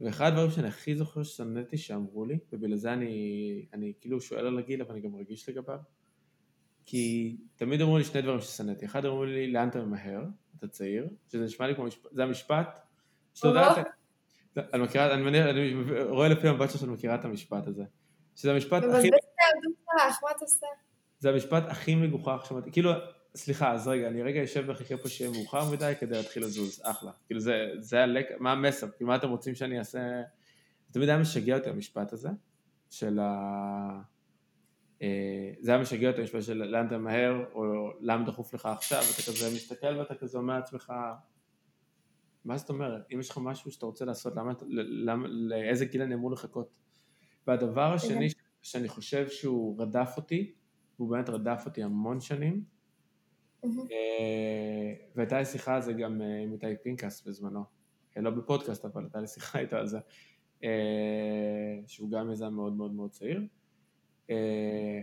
ואחד 0.00 0.26
הדברים 0.26 0.50
שאני 0.50 0.68
הכי 0.68 0.96
זוכר 0.96 1.22
ששנאתי 1.22 1.76
שאמרו 1.76 2.24
לי, 2.24 2.38
ובגלל 2.52 2.76
זה 2.76 2.92
אני, 2.92 3.66
אני 3.72 3.92
כאילו 4.00 4.20
שואל 4.20 4.46
על 4.46 4.58
הגיל, 4.58 4.82
אבל 4.82 4.90
אני 4.90 5.00
גם 5.00 5.14
רגיש 5.14 5.48
לגביו, 5.48 5.78
כי 6.86 7.36
תמיד 7.56 7.80
אמרו 7.80 7.98
לי 7.98 8.04
שני 8.04 8.22
דברים 8.22 8.40
ששנאתי. 8.40 8.84
אחד 8.86 9.04
אמרו 9.04 9.24
לי, 9.24 9.52
לאן 9.52 9.68
אתה 9.68 9.78
ממהר? 9.82 10.24
אתה 10.58 10.68
צעיר, 10.68 11.08
שזה 11.28 11.44
נשמע 11.44 11.66
לי 11.66 11.74
כמו 11.74 11.84
משפט, 11.84 12.10
זה 12.12 12.22
המשפט, 12.22 12.78
שאתה 13.34 13.48
יודע, 13.48 13.60
או. 13.68 13.80
אתה- 14.52 14.60
אני 14.74 14.82
מכירה, 14.82 15.14
אני 15.14 15.22
מניח, 15.22 15.46
אני 15.46 15.74
רואה 16.08 16.28
לפי 16.28 16.48
המבט 16.48 16.70
שאת 16.70 16.82
מכירה 16.82 17.14
את 17.14 17.24
המשפט 17.24 17.66
הזה. 17.66 17.84
שזה 18.36 18.52
המשפט 18.52 18.82
הכי? 18.98 19.08
זה 21.18 21.30
המשפט 21.30 21.62
הכי 21.68 21.94
מגוחך 21.94 22.44
שמעתי, 22.48 22.72
כאילו, 22.72 22.90
סליחה, 23.34 23.72
אז 23.72 23.88
רגע, 23.88 24.08
אני 24.08 24.22
רגע 24.22 24.40
יושב 24.40 24.64
ומחכה 24.66 24.96
פה 24.96 25.08
שיהיה 25.08 25.30
מאוחר 25.30 25.70
מדי 25.70 25.92
כדי 26.00 26.16
להתחיל 26.16 26.42
לזוז, 26.44 26.80
אחלה. 26.84 27.10
כאילו 27.26 27.40
זה, 27.40 27.70
זה 27.78 28.02
הלק, 28.02 28.26
מה 28.40 28.52
המסר, 28.52 28.88
כאילו 28.96 29.08
מה 29.08 29.16
אתם 29.16 29.30
רוצים 29.30 29.54
שאני 29.54 29.78
אעשה? 29.78 30.22
תמיד 30.90 31.08
היה 31.08 31.18
משגע 31.18 31.56
אותי 31.58 31.70
המשפט 31.70 32.12
הזה, 32.12 32.28
של 32.90 33.18
ה... 33.18 34.00
אה, 35.02 35.52
זה 35.60 35.70
היה 35.70 35.80
משגע 35.80 36.10
אותי 36.10 36.20
המשפט 36.20 36.42
של 36.42 36.64
לאן 36.64 36.86
אתה 36.86 36.98
ממהר, 36.98 37.44
או 37.54 37.90
למה 38.00 38.26
דחוף 38.26 38.54
לך 38.54 38.66
עכשיו, 38.66 38.98
אתה 38.98 39.22
כזה 39.22 39.54
מסתכל 39.54 39.96
ואתה 39.98 40.14
כזה 40.14 40.38
אומר 40.38 40.56
לעצמך, 40.56 40.92
מה 42.44 42.56
זאת 42.56 42.70
אומרת? 42.70 43.02
אם 43.14 43.20
יש 43.20 43.30
לך 43.30 43.38
משהו 43.42 43.70
שאתה 43.70 43.86
רוצה 43.86 44.04
לעשות, 44.04 44.36
למה, 44.36 44.52
למה, 44.68 45.28
לאיזה 45.28 45.84
גיל 45.84 46.02
אני 46.02 46.14
אמור 46.14 46.30
לחכות? 46.30 46.68
והדבר 47.46 47.94
השני 47.94 48.28
שאני 48.62 48.88
חושב 48.88 49.28
שהוא 49.28 49.82
רדף 49.82 50.14
אותי, 50.16 50.52
והוא 50.98 51.10
באמת 51.10 51.28
רדף 51.28 51.62
אותי 51.66 51.82
המון 51.82 52.20
שנים. 52.20 52.64
אה, 53.64 53.68
והייתה 55.14 55.38
לי 55.38 55.44
שיחה 55.44 55.74
על 55.74 55.82
זה 55.82 55.92
גם 55.92 56.22
אה, 56.22 56.38
עם 56.38 56.52
איתי 56.52 56.66
פינקס 56.82 57.26
בזמנו, 57.26 57.64
לא 58.16 58.30
בפודקאסט 58.30 58.84
אבל 58.84 59.02
הייתה 59.02 59.20
לי 59.20 59.26
שיחה 59.26 59.58
איתו 59.58 59.76
על 59.76 59.86
זה, 59.86 59.98
שהוא 61.86 62.10
גם 62.10 62.32
יזם 62.32 62.54
מאוד 62.54 62.72
מאוד 62.72 62.92
מאוד 62.92 63.10
צעיר. 63.10 63.40
אה, 64.30 65.00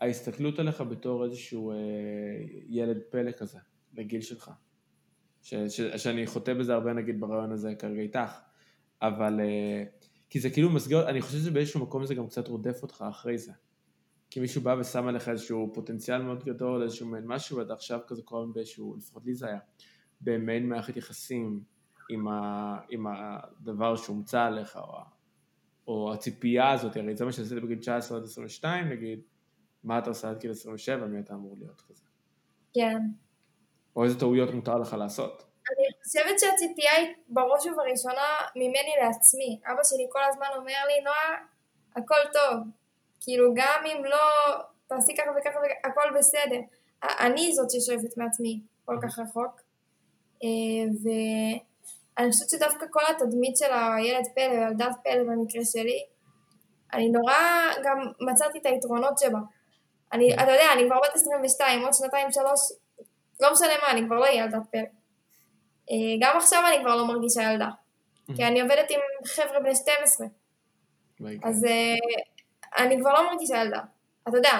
ההסתכלות 0.00 0.58
עליך 0.58 0.80
בתור 0.80 1.24
איזשהו 1.24 1.70
אה, 1.70 1.76
ילד 2.68 3.02
פלא 3.10 3.32
כזה, 3.32 3.58
לגיל 3.94 4.20
שלך, 4.20 4.50
ש, 5.42 5.54
ש, 5.54 5.80
שאני 5.80 6.26
חוטא 6.26 6.54
בזה 6.54 6.74
הרבה 6.74 6.92
נגיד 6.92 7.20
ברעיון 7.20 7.52
הזה 7.52 7.74
כרגע 7.78 8.00
איתך, 8.00 8.40
אבל 9.02 9.40
אה, 9.40 9.84
כי 10.30 10.40
זה 10.40 10.50
כאילו 10.50 10.70
מסגר, 10.70 11.08
אני 11.08 11.22
חושב 11.22 11.38
שבאיזשהו 11.38 11.80
מקום 11.80 12.06
זה 12.06 12.14
גם 12.14 12.26
קצת 12.26 12.48
רודף 12.48 12.82
אותך 12.82 13.04
אחרי 13.08 13.38
זה. 13.38 13.52
כי 14.30 14.40
מישהו 14.40 14.62
בא 14.62 14.76
ושם 14.80 15.06
עליך 15.06 15.28
איזשהו 15.28 15.70
פוטנציאל 15.74 16.22
מאוד 16.22 16.44
גדול, 16.44 16.82
איזשהו 16.82 17.06
מעין 17.06 17.24
משהו, 17.26 17.56
ואתה 17.56 17.72
עכשיו 17.72 18.00
כזה 18.06 18.22
הזמן 18.32 18.52
באיזשהו, 18.52 18.96
לפחות 18.96 19.26
לי 19.26 19.34
זה 19.34 19.46
היה, 19.46 19.58
במעין 20.20 20.68
מערכת 20.68 20.96
יחסים 20.96 21.62
עם, 22.10 22.28
ה, 22.28 22.78
עם 22.88 23.06
הדבר 23.06 23.96
שהומצא 23.96 24.42
עליך, 24.42 24.76
או, 24.76 24.98
או 25.86 26.12
הציפייה 26.12 26.70
הזאת, 26.70 26.96
הרי 26.96 27.16
זה 27.16 27.24
מה 27.24 27.32
שעשיתי 27.32 27.60
בגיל 27.60 27.78
19 27.78 28.18
עד 28.18 28.24
22 28.24 28.88
נגיד, 28.88 29.20
מה 29.84 29.98
אתה 29.98 30.10
עושה 30.10 30.30
עד 30.30 30.38
גיל 30.38 30.50
27, 30.50 31.06
מי 31.06 31.20
אתה 31.20 31.34
אמור 31.34 31.56
להיות 31.58 31.80
כזה? 31.80 32.02
כן. 32.74 32.98
או 33.96 34.04
איזה 34.04 34.20
טעויות 34.20 34.54
מותר 34.54 34.78
לך 34.78 34.92
לעשות. 34.92 35.46
אני 35.70 35.86
חושבת 36.04 36.40
שהציפייה 36.40 36.92
היא 36.92 37.14
בראש 37.28 37.66
ובראשונה 37.66 38.28
ממני 38.56 38.94
לעצמי. 39.02 39.60
אבא 39.64 39.82
שלי 39.84 40.06
כל 40.10 40.20
הזמן 40.28 40.46
אומר 40.56 40.86
לי, 40.86 41.04
נועה, 41.04 41.42
הכל 41.96 42.32
טוב. 42.32 42.64
כאילו 43.20 43.54
גם 43.54 43.84
אם 43.86 44.04
לא 44.04 44.18
תעשי 44.86 45.16
ככה 45.16 45.30
וככה 45.30 45.58
וככה, 45.58 45.88
הכל 45.90 46.18
בסדר. 46.18 46.60
אני 47.02 47.52
זאת 47.54 47.70
ששואפת 47.70 48.16
מעצמי 48.16 48.60
כל 48.84 48.98
כך 49.02 49.18
רחוק. 49.18 49.60
אה, 50.44 50.92
ואני 52.18 52.30
חושבת 52.30 52.50
שדווקא 52.50 52.86
כל 52.90 53.00
התדמית 53.08 53.56
של 53.56 53.72
הילד 53.72 54.24
פלא 54.34 54.44
וילדת 54.44 54.96
פלא 55.04 55.22
במקרה 55.22 55.64
שלי, 55.64 55.98
אני 56.92 57.08
נורא 57.08 57.34
גם 57.84 57.98
מצאתי 58.20 58.58
את 58.58 58.66
היתרונות 58.66 59.18
שבה. 59.18 59.38
אני, 60.12 60.34
אתה 60.34 60.42
יודע, 60.42 60.72
אני 60.72 60.82
כבר 60.86 60.96
בת 61.04 61.14
22, 61.14 61.82
עוד 61.82 61.94
שנתיים, 61.94 62.30
שלוש, 62.30 62.60
לא 63.40 63.52
משנה 63.52 63.72
מה, 63.82 63.90
אני 63.90 64.06
כבר 64.06 64.16
לא 64.16 64.26
ילדת 64.26 64.62
פלא. 64.70 64.80
אה, 65.90 66.16
גם 66.20 66.36
עכשיו 66.36 66.62
אני 66.68 66.84
כבר 66.84 66.96
לא 66.96 67.06
מרגישה 67.06 67.42
ילדה, 67.42 67.68
כי 68.36 68.44
אני 68.44 68.60
עובדת 68.60 68.90
עם 68.90 69.00
חבר'ה 69.26 69.60
בני 69.60 69.74
12, 69.74 70.26
אז 71.42 71.64
אה, 71.64 72.84
אני 72.84 73.00
כבר 73.00 73.12
לא 73.12 73.30
מרגישה 73.30 73.56
ילדה. 73.56 73.80
אתה 74.28 74.36
יודע, 74.36 74.50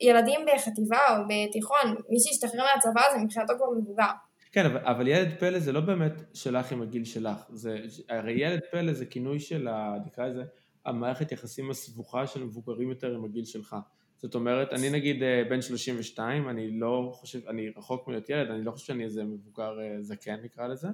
מילדים 0.00 0.40
בחטיבה 0.46 0.98
או 1.10 1.22
בתיכון, 1.28 1.94
מי 2.08 2.16
שהשתחרר 2.20 2.64
מהצבא 2.74 3.02
זה 3.12 3.18
מבחינתו 3.18 3.52
כבר 3.56 3.70
מבוגר. 3.70 4.10
כן, 4.54 4.66
אבל, 4.66 4.78
אבל 4.78 5.08
ילד 5.08 5.28
פלא 5.38 5.58
זה 5.58 5.72
לא 5.72 5.80
באמת 5.80 6.12
שלך 6.34 6.72
עם 6.72 6.82
הגיל 6.82 7.04
שלך, 7.04 7.38
זה, 7.48 7.78
הרי 8.08 8.32
ילד 8.32 8.60
פלא 8.70 8.92
זה 8.92 9.06
כינוי 9.06 9.40
של, 9.40 9.68
נקרא 10.06 10.26
לזה, 10.26 10.44
המערכת 10.84 11.32
יחסים 11.32 11.70
הסבוכה 11.70 12.26
של 12.26 12.44
מבוגרים 12.44 12.88
יותר 12.88 13.14
עם 13.14 13.24
הגיל 13.24 13.44
שלך. 13.44 13.76
זאת 14.16 14.34
אומרת, 14.34 14.72
אני 14.72 14.90
נגיד 14.90 15.22
אה, 15.22 15.42
בן 15.50 15.62
32, 15.62 16.48
אני 16.48 16.80
לא 16.80 17.10
חושב, 17.14 17.48
אני 17.48 17.68
רחוק 17.76 18.08
מלהיות 18.08 18.30
ילד, 18.30 18.50
אני 18.50 18.64
לא 18.64 18.70
חושב 18.70 18.86
שאני 18.86 19.04
איזה 19.04 19.24
מבוגר 19.24 19.80
אה, 19.80 20.02
זקן 20.02 20.36
נקרא 20.42 20.66
לזה, 20.66 20.88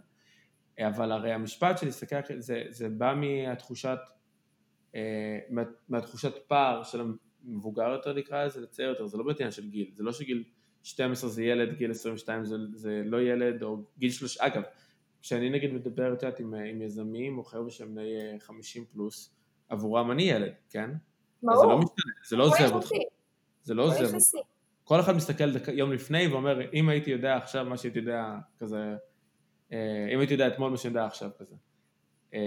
אבל 0.80 1.12
הרי 1.12 1.32
המשפט 1.32 1.78
של 1.78 1.86
להסתכל, 1.86 2.16
זה, 2.38 2.62
זה 2.68 2.88
בא 2.88 3.14
מהתחושת, 3.14 3.98
אה, 4.94 5.38
מה, 5.50 5.62
מהתחושת 5.88 6.34
פער 6.48 6.82
של 6.82 7.00
המבוגר 7.44 7.90
יותר 7.90 8.12
נקרא 8.12 8.44
לזה, 8.44 8.60
לצייר 8.60 8.88
יותר, 8.88 9.06
זה 9.06 9.18
לא 9.18 9.24
בעניין 9.24 9.50
של 9.50 9.70
גיל, 9.70 9.90
זה 9.94 10.02
לא 10.02 10.12
שגיל 10.12 10.44
12 10.82 11.30
זה 11.30 11.44
ילד, 11.44 11.76
גיל 11.78 11.90
22 11.90 12.44
זה, 12.44 12.56
זה 12.74 13.02
לא 13.04 13.22
ילד, 13.22 13.62
או 13.62 13.76
גיל 13.98 14.10
3, 14.10 14.38
אגב, 14.38 14.62
כשאני 15.22 15.50
נגיד 15.50 15.72
מדבר, 15.72 16.12
את 16.12 16.22
יודעת, 16.22 16.40
עם, 16.40 16.54
עם 16.54 16.82
יזמים 16.82 17.38
או 17.38 17.44
חבר'ה 17.44 17.70
שהם 17.70 17.94
בני 17.94 18.38
50 18.38 18.84
פלוס, 18.92 19.34
עבורם 19.68 20.10
אני 20.10 20.22
ילד, 20.22 20.52
כן? 20.70 20.90
ברור. 21.42 21.60
זה 21.60 21.66
לא 21.66 21.78
משתנה, 21.78 22.12
זה 22.28 22.36
לא 22.36 22.44
עוזר 22.44 22.74
אותך. 22.74 22.88
זה 23.62 23.74
לא 23.74 23.82
עוזר. 23.82 24.16
כל 24.84 25.00
אחד 25.00 25.16
מסתכל 25.16 25.44
יום 25.72 25.92
לפני 25.92 26.26
ואומר, 26.26 26.72
אם 26.72 26.88
הייתי 26.88 27.10
יודע 27.10 27.36
עכשיו 27.36 27.64
מה 27.64 27.76
שהייתי 27.76 27.98
יודע, 27.98 28.38
כזה, 28.58 28.96
אה, 29.72 30.08
אם 30.14 30.18
הייתי 30.18 30.34
יודע 30.34 30.48
אתמול 30.48 30.70
מה 30.70 30.76
שאני 30.76 30.94
יודע 30.94 31.06
עכשיו, 31.06 31.30
כזה. 31.38 31.54
אה, 32.34 32.40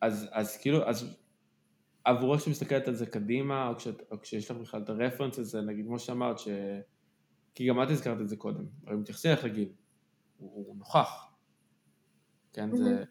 אז, 0.00 0.28
אז 0.32 0.56
כאילו, 0.56 0.88
אז 0.88 1.16
עבורו 2.04 2.38
שמסתכלת 2.38 2.88
על 2.88 2.94
זה 2.94 3.06
קדימה, 3.06 3.68
או, 3.68 3.76
כשאת, 3.76 4.02
או 4.10 4.20
כשיש 4.20 4.50
לך 4.50 4.56
בכלל 4.56 4.82
את 4.82 4.88
הרפרנס 4.88 5.38
הזה, 5.38 5.60
נגיד 5.60 5.86
כמו 5.86 5.98
שאמרת, 5.98 6.38
ש... 6.38 6.48
כי 7.54 7.68
גם 7.68 7.82
את 7.82 7.90
הזכרת 7.90 8.20
את 8.20 8.28
זה 8.28 8.36
קודם, 8.36 8.64
הרי 8.86 8.96
מתייחסים 8.96 9.32
לך 9.32 9.44
לגיל, 9.44 9.72
הוא, 10.38 10.66
הוא 10.66 10.76
נוכח, 10.76 11.32
כן, 12.52 12.76
זה... 12.76 13.04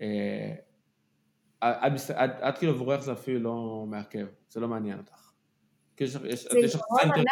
אה, 0.00 0.54
את 2.48 2.58
כאילו 2.58 2.72
עבורך 2.72 3.00
זה 3.00 3.12
אפילו 3.12 3.40
לא 3.40 3.84
מעכב, 3.86 4.26
זה 4.48 4.60
לא 4.60 4.68
מעניין 4.68 4.98
אותך. 4.98 5.32
זה 5.98 6.58
יתרון 6.58 7.00
ענק, 7.02 7.26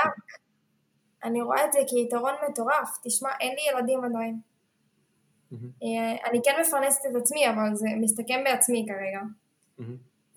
אני 1.25 1.43
רואה 1.43 1.65
את 1.65 1.73
זה 1.73 1.79
כיתרון 1.89 2.35
מטורף, 2.51 2.99
תשמע, 3.05 3.31
אין 3.41 3.55
לי 3.55 3.79
ילדים 3.79 4.05
עדיין. 4.05 4.41
אה, 5.53 6.31
אני 6.31 6.41
כן 6.45 6.55
מפרנסת 6.61 7.01
את 7.11 7.17
עצמי, 7.17 7.49
אבל 7.49 7.75
זה 7.75 7.89
מסתכם 8.01 8.41
בעצמי 8.45 8.87
כרגע. 8.89 9.21
אה, 9.81 9.85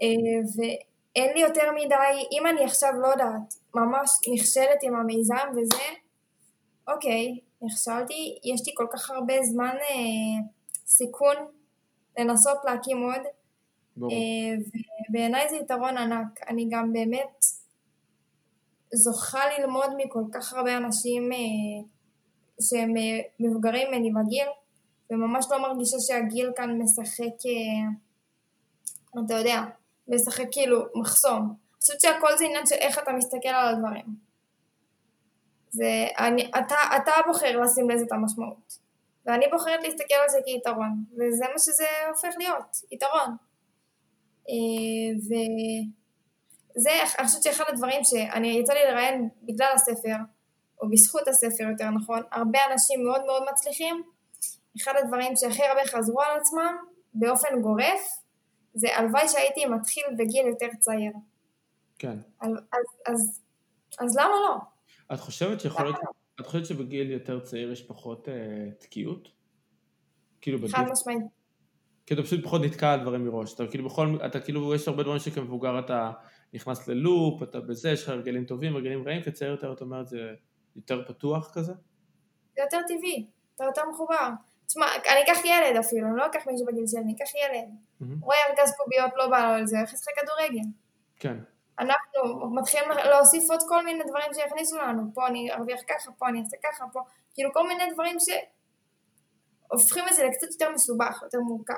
ואין 0.02 1.34
לי 1.34 1.40
יותר 1.42 1.72
מדי, 1.76 2.24
אם 2.32 2.48
אני 2.48 2.64
עכשיו 2.64 2.92
לא 3.02 3.08
יודעת, 3.08 3.54
ממש 3.76 4.10
נכשלת 4.34 4.80
עם 4.84 4.96
המיזם 4.96 5.48
וזה, 5.56 5.84
אוקיי, 6.88 7.40
נכשלתי, 7.62 8.40
יש 8.44 8.68
לי 8.68 8.74
כל 8.76 8.88
כך 8.94 9.10
הרבה 9.10 9.34
זמן 9.44 9.76
אה, 9.82 10.48
סיכון 10.86 11.36
לנסות 12.18 12.58
להקים 12.66 13.04
עוד, 13.04 13.22
אה, 14.04 14.56
ובעיניי 15.10 15.50
זה 15.50 15.56
יתרון 15.56 15.98
ענק. 15.98 16.40
אני 16.48 16.68
גם 16.72 16.94
באמת 16.94 17.46
זוכה 18.94 19.40
ללמוד 19.58 19.90
מכל 19.98 20.24
כך 20.34 20.54
הרבה 20.54 20.78
אנשים 20.78 21.32
אה, 21.32 21.38
שהם 22.62 22.98
אה, 22.98 23.20
מבוגרים 23.40 23.88
ממני 23.88 24.12
בגיל, 24.12 24.48
וממש 25.10 25.46
לא 25.52 25.62
מרגישה 25.62 25.98
שהגיל 26.00 26.52
כאן 26.56 26.82
משחק, 26.82 27.50
אתה 29.26 29.34
יודע, 29.34 29.64
משחק 30.12 30.46
כאילו 30.52 30.86
מחסום. 30.96 31.42
אני 31.42 31.82
חושבת 31.82 32.02
שהכל 32.02 32.38
זה 32.38 32.46
עניין 32.46 32.66
של 32.66 32.76
איך 32.76 33.00
אתה 33.00 33.12
מסתכל 33.12 33.50
על 33.50 33.76
הדברים. 33.76 34.06
זה, 35.70 36.08
אני, 36.20 36.52
אתה, 36.60 36.76
אתה 36.96 37.12
בוחר 37.28 37.62
לשים 37.62 37.90
לזה 37.90 38.06
את 38.06 38.12
המשמעות. 38.12 38.78
ואני 39.26 39.48
בוחרת 39.52 39.80
להסתכל 39.84 40.16
על 40.24 40.30
זה 40.30 40.38
כיתרון, 40.46 41.04
וזה 41.12 41.46
מה 41.54 41.60
שזה 41.60 41.86
הופך 42.10 42.34
להיות, 42.38 42.78
יתרון. 42.92 43.36
אה, 44.50 45.18
וזה, 45.18 46.92
אני 47.20 47.28
חושבת 47.28 47.44
שאחד 47.44 47.64
הדברים 47.68 48.04
שאני 48.04 48.48
יצא 48.48 48.74
לי 48.74 48.80
לראיין 48.92 49.30
בגלל 49.44 49.72
הספר, 49.76 50.16
או 50.82 50.90
בזכות 50.90 51.28
הספר 51.28 51.64
יותר 51.64 51.90
נכון, 51.90 52.22
הרבה 52.32 52.60
אנשים 52.72 53.04
מאוד 53.04 53.26
מאוד 53.26 53.44
מצליחים, 53.52 54.04
אחד 54.82 54.94
הדברים 55.04 55.36
שהכי 55.36 55.64
הרבה 55.64 55.86
חזרו 55.86 56.22
על 56.22 56.40
עצמם 56.40 56.78
באופן 57.14 57.62
גורף, 57.62 58.21
זה 58.74 58.88
הלוואי 58.98 59.28
שהייתי 59.28 59.66
מתחיל 59.66 60.04
בגיל 60.18 60.48
יותר 60.48 60.68
צעיר. 60.80 61.12
כן. 62.00 62.18
אז, 62.40 62.52
אז, 62.52 62.86
אז, 63.08 63.42
אז 64.00 64.18
למה 64.18 64.34
לא? 64.50 64.58
את 65.14 65.20
חושבת 65.20 65.62
שיכול 65.62 65.84
להיות, 65.84 65.96
את 66.42 66.46
חושבת 66.46 66.66
שבגיל 66.66 67.12
יותר 67.12 67.40
צעיר 67.40 67.72
יש 67.72 67.84
פחות 67.84 68.30
אה, 68.30 68.72
תקיעות? 68.80 69.30
כאילו 70.42 70.58
בגיל... 70.58 70.72
חד 70.72 70.84
משמעית. 70.92 71.24
כי 72.06 72.14
אתה 72.14 72.24
פשוט 72.24 72.44
פחות 72.44 72.62
נתקע 72.62 72.94
על 72.94 73.02
דברים 73.02 73.26
מראש, 73.26 73.54
אתה 73.54 73.68
כאילו 73.68 73.86
בכל, 73.86 74.18
אתה 74.26 74.40
כאילו, 74.40 74.76
יש 74.76 74.88
הרבה 74.88 75.04
דברים 75.04 75.20
שכמבוגר 75.20 75.80
אתה 75.80 76.12
נכנס 76.54 76.88
ללופ, 76.88 77.44
אתה 77.44 77.60
בזה, 77.60 77.90
יש 77.90 78.04
לך 78.04 78.10
הרגלים 78.10 78.46
טובים, 78.46 78.76
הרגלים 78.76 79.08
רעים, 79.08 79.24
כצעיר 79.24 79.52
יותר 79.52 79.74
אתה 79.74 79.84
אומר, 79.84 80.04
זה 80.04 80.34
יותר 80.76 81.04
פתוח 81.08 81.52
כזה? 81.54 81.74
זה 82.56 82.62
יותר 82.62 82.78
טבעי, 82.88 83.28
אתה 83.56 83.64
יותר 83.64 83.82
מחובר. 83.90 84.30
תשמע, 84.72 84.86
אני 84.96 85.24
אקח 85.24 85.46
ילד 85.46 85.76
אפילו, 85.80 86.08
אני 86.08 86.18
לא 86.18 86.26
אקח 86.26 86.48
מישהו 86.48 86.66
בגיל 86.66 86.88
שלי, 86.88 87.00
אני 87.00 87.16
אקח 87.16 87.36
ילד. 87.36 87.70
Mm-hmm. 87.70 88.26
רואה 88.26 88.38
ארגז 88.50 88.74
קוביות, 88.78 89.12
לא 89.16 89.28
בא 89.28 89.40
לו 89.40 89.54
על 89.54 89.68
זה, 89.68 89.78
הולך 89.78 89.94
לשחק 89.94 90.12
כדורגל. 90.22 90.70
כן. 91.20 91.38
אנחנו 91.80 92.50
מתחילים 92.56 92.90
להוסיף 92.92 93.44
עוד 93.50 93.60
כל 93.68 93.86
מיני 93.86 94.04
דברים 94.04 94.34
שיכניסו 94.34 94.78
לנו, 94.78 95.04
פה 95.14 95.28
אני 95.28 95.52
ארוויח 95.52 95.80
ככה, 95.88 96.12
פה 96.12 96.28
אני 96.30 96.40
אעשה 96.40 96.58
ככה, 96.64 96.86
פה, 96.94 97.00
כאילו 97.34 97.54
כל 97.54 97.68
מיני 97.68 97.84
דברים 97.94 98.20
ש... 98.20 98.26
הופכים 99.68 100.04
את 100.08 100.14
זה 100.14 100.26
לקצת 100.26 100.48
יותר 100.52 100.70
מסובך, 100.74 101.22
יותר 101.24 101.40
מורכב. 101.40 101.74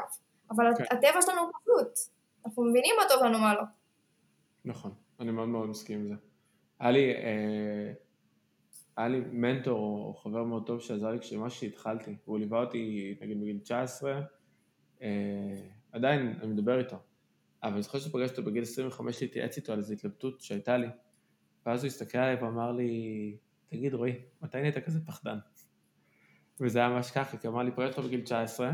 אבל 0.51 0.65
כן. 0.77 0.83
הטבע 0.91 1.21
שלנו 1.21 1.41
הוא 1.41 1.51
פשוט. 1.61 2.13
אנחנו 2.45 2.63
מבינים 2.63 2.95
מה 2.99 3.03
טוב 3.09 3.23
לנו, 3.23 3.39
מה 3.39 3.53
לא. 3.53 3.63
נכון, 4.65 4.91
אני 5.19 5.31
מאוד 5.31 5.47
מאוד 5.47 5.69
מסכים 5.69 5.99
עם 5.99 6.07
זה. 6.07 6.15
היה 6.79 6.91
לי, 6.91 7.13
אה, 7.15 7.93
היה 8.97 9.07
לי 9.07 9.19
מנטור 9.31 9.79
או 9.79 10.13
חבר 10.13 10.43
מאוד 10.43 10.65
טוב 10.65 10.81
שעזר 10.81 11.11
לי 11.11 11.19
כשממש 11.19 11.59
שהתחלתי, 11.59 12.15
והוא 12.25 12.39
ליווה 12.39 12.59
אותי 12.59 13.15
נגיד 13.21 13.41
בגיל 13.41 13.59
19, 13.59 14.21
אה, 15.01 15.07
עדיין 15.91 16.37
אני 16.41 16.53
מדבר 16.53 16.79
איתו, 16.79 16.97
אבל 17.63 17.73
אני 17.73 17.81
זוכר 17.81 17.99
שפגשתי 17.99 18.37
אותו 18.37 18.49
בגיל 18.51 18.63
25 18.63 19.21
להתייעץ 19.21 19.57
איתו 19.57 19.73
על 19.73 19.79
איזו 19.79 19.93
התלבטות 19.93 20.41
שהייתה 20.41 20.77
לי, 20.77 20.87
ואז 21.65 21.83
הוא 21.83 21.87
הסתכל 21.87 22.17
עליי 22.17 22.43
ואמר 22.43 22.71
לי, 22.71 23.37
תגיד 23.69 23.93
רועי, 23.93 24.21
מתי 24.41 24.61
נהיית 24.61 24.77
כזה 24.77 24.99
פחדן? 25.05 25.37
וזה 26.59 26.79
היה 26.79 26.89
ממש 26.89 27.11
ככה, 27.11 27.37
כי 27.37 27.47
אמר 27.47 27.63
לי, 27.63 27.71
פגשתי 27.71 27.99
אותך 27.99 28.07
בגיל 28.07 28.21
19, 28.21 28.71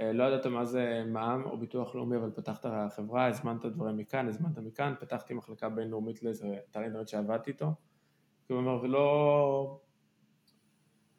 אה, 0.00 0.12
לא 0.12 0.24
ידעת 0.24 0.46
מה 0.46 0.64
זה 0.64 1.04
מע"מ 1.06 1.42
או 1.44 1.58
ביטוח 1.58 1.94
לאומי, 1.94 2.16
אבל 2.16 2.30
פתחת 2.30 2.66
חברה, 2.96 3.26
הזמנת 3.26 3.66
דברים 3.66 3.96
מכאן, 3.96 4.28
הזמנת 4.28 4.58
מכאן, 4.58 4.94
פתחתי 5.00 5.34
מחלקה 5.34 5.68
בינלאומית 5.68 6.22
לאיזה 6.22 6.58
אתר 6.70 6.82
אינטרנט 6.82 7.08
שעבדתי 7.08 7.50
איתו. 7.50 7.74
אומר, 8.54 8.82
ולא... 8.82 9.80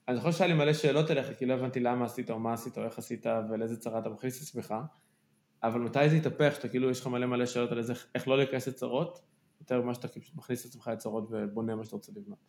אני 0.07 0.15
זוכר 0.15 0.31
שהיה 0.31 0.47
לי 0.47 0.53
מלא 0.53 0.73
שאלות 0.73 1.11
אליך, 1.11 1.37
כי 1.37 1.45
לא 1.45 1.53
הבנתי 1.53 1.79
למה 1.79 2.05
עשית 2.05 2.31
או 2.31 2.39
מה 2.39 2.53
עשית 2.53 2.77
או 2.77 2.83
איך 2.83 2.97
עשית 2.97 3.25
ולאיזה 3.49 3.79
צרה 3.79 3.99
אתה 3.99 4.09
מכניס 4.09 4.37
את 4.37 4.41
עצמך, 4.41 4.75
אבל 5.63 5.79
מתי 5.79 6.09
זה 6.09 6.15
יתהפך, 6.15 6.55
שאתה 6.55 6.69
כאילו, 6.69 6.89
יש 6.89 7.01
לך 7.01 7.07
מלא 7.07 7.25
מלא 7.25 7.45
שאלות 7.45 7.71
על 7.71 7.77
איזה, 7.77 7.93
איך 8.15 8.27
לא 8.27 8.37
להיכנס 8.37 8.67
לצרות, 8.67 9.21
יותר 9.61 9.81
ממה 9.81 9.93
שאתה 9.93 10.07
כאילו 10.07 10.25
מכניס 10.35 10.61
את 10.61 10.69
עצמך 10.69 10.87
לצרות 10.87 11.27
ובונה 11.31 11.75
מה 11.75 11.83
שאתה 11.83 11.95
רוצה 11.95 12.11
לבנות. 12.15 12.39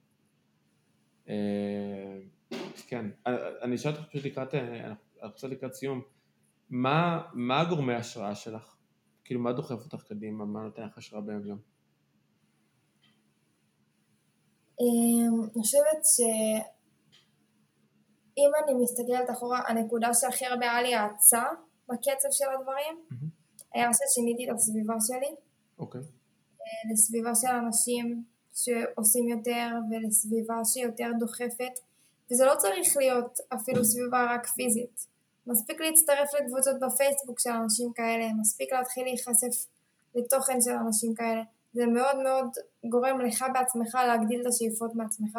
אה, 1.28 2.18
כן, 2.86 3.10
אני 3.62 3.74
אשאל 3.74 3.92
אותך 3.92 4.08
פשוט 4.08 4.24
לקראת, 4.24 4.54
אה, 4.54 4.86
אנחנו 4.86 5.32
קצת 5.32 5.48
לקראת 5.48 5.74
סיום, 5.74 6.02
מה, 6.70 7.22
מה 7.32 7.64
גורמי 7.64 7.94
ההשראה 7.94 8.34
שלך? 8.34 8.76
כאילו, 9.24 9.40
מה 9.40 9.52
דוחף 9.52 9.84
אותך 9.84 10.02
קדימה? 10.02 10.44
מה 10.44 10.62
נותן 10.62 10.82
לך 10.82 10.98
השראה 10.98 11.20
ביום 11.20 11.46
יום? 11.46 11.58
אני 14.80 15.28
חושבת 15.52 16.00
שאם 18.34 18.50
אני 18.64 18.74
מסתכלת 18.82 19.30
אחורה, 19.30 19.60
הנקודה 19.68 20.14
שהכי 20.14 20.46
הרבה 20.46 20.70
היה 20.70 20.82
לי 20.82 20.94
האצה 20.94 21.42
בקצב 21.88 22.28
של 22.30 22.44
הדברים, 22.58 23.04
היה 23.74 23.88
ששיניתי 23.92 24.50
את 24.50 24.54
הסביבה 24.54 24.94
שלי. 25.00 25.34
אוקיי. 25.78 26.00
אה, 26.00 26.92
לסביבה 26.92 27.30
של 27.34 27.48
אנשים 27.48 28.24
שעושים 28.54 29.28
יותר 29.28 29.68
ולסביבה 29.90 30.64
שיותר 30.64 31.10
דוחפת, 31.18 31.74
וזה 32.32 32.44
לא 32.44 32.54
צריך 32.58 32.96
להיות 32.96 33.38
אפילו 33.54 33.84
סביבה 33.84 34.34
רק 34.34 34.46
פיזית. 34.46 35.06
מספיק 35.46 35.80
להצטרף 35.80 36.28
לקבוצות 36.40 36.76
בפייסבוק 36.80 37.40
של 37.40 37.50
אנשים 37.50 37.92
כאלה, 37.92 38.26
מספיק 38.40 38.72
להתחיל 38.72 39.04
להיחשף 39.04 39.68
לתוכן 40.14 40.60
של 40.60 40.70
אנשים 40.70 41.14
כאלה. 41.14 41.42
זה 41.72 41.86
מאוד 41.86 42.16
מאוד 42.22 42.48
גורם 42.84 43.20
לך 43.20 43.44
בעצמך 43.54 43.94
להגדיל 43.94 44.40
את 44.40 44.46
השאיפות 44.46 44.94
מעצמך. 44.94 45.38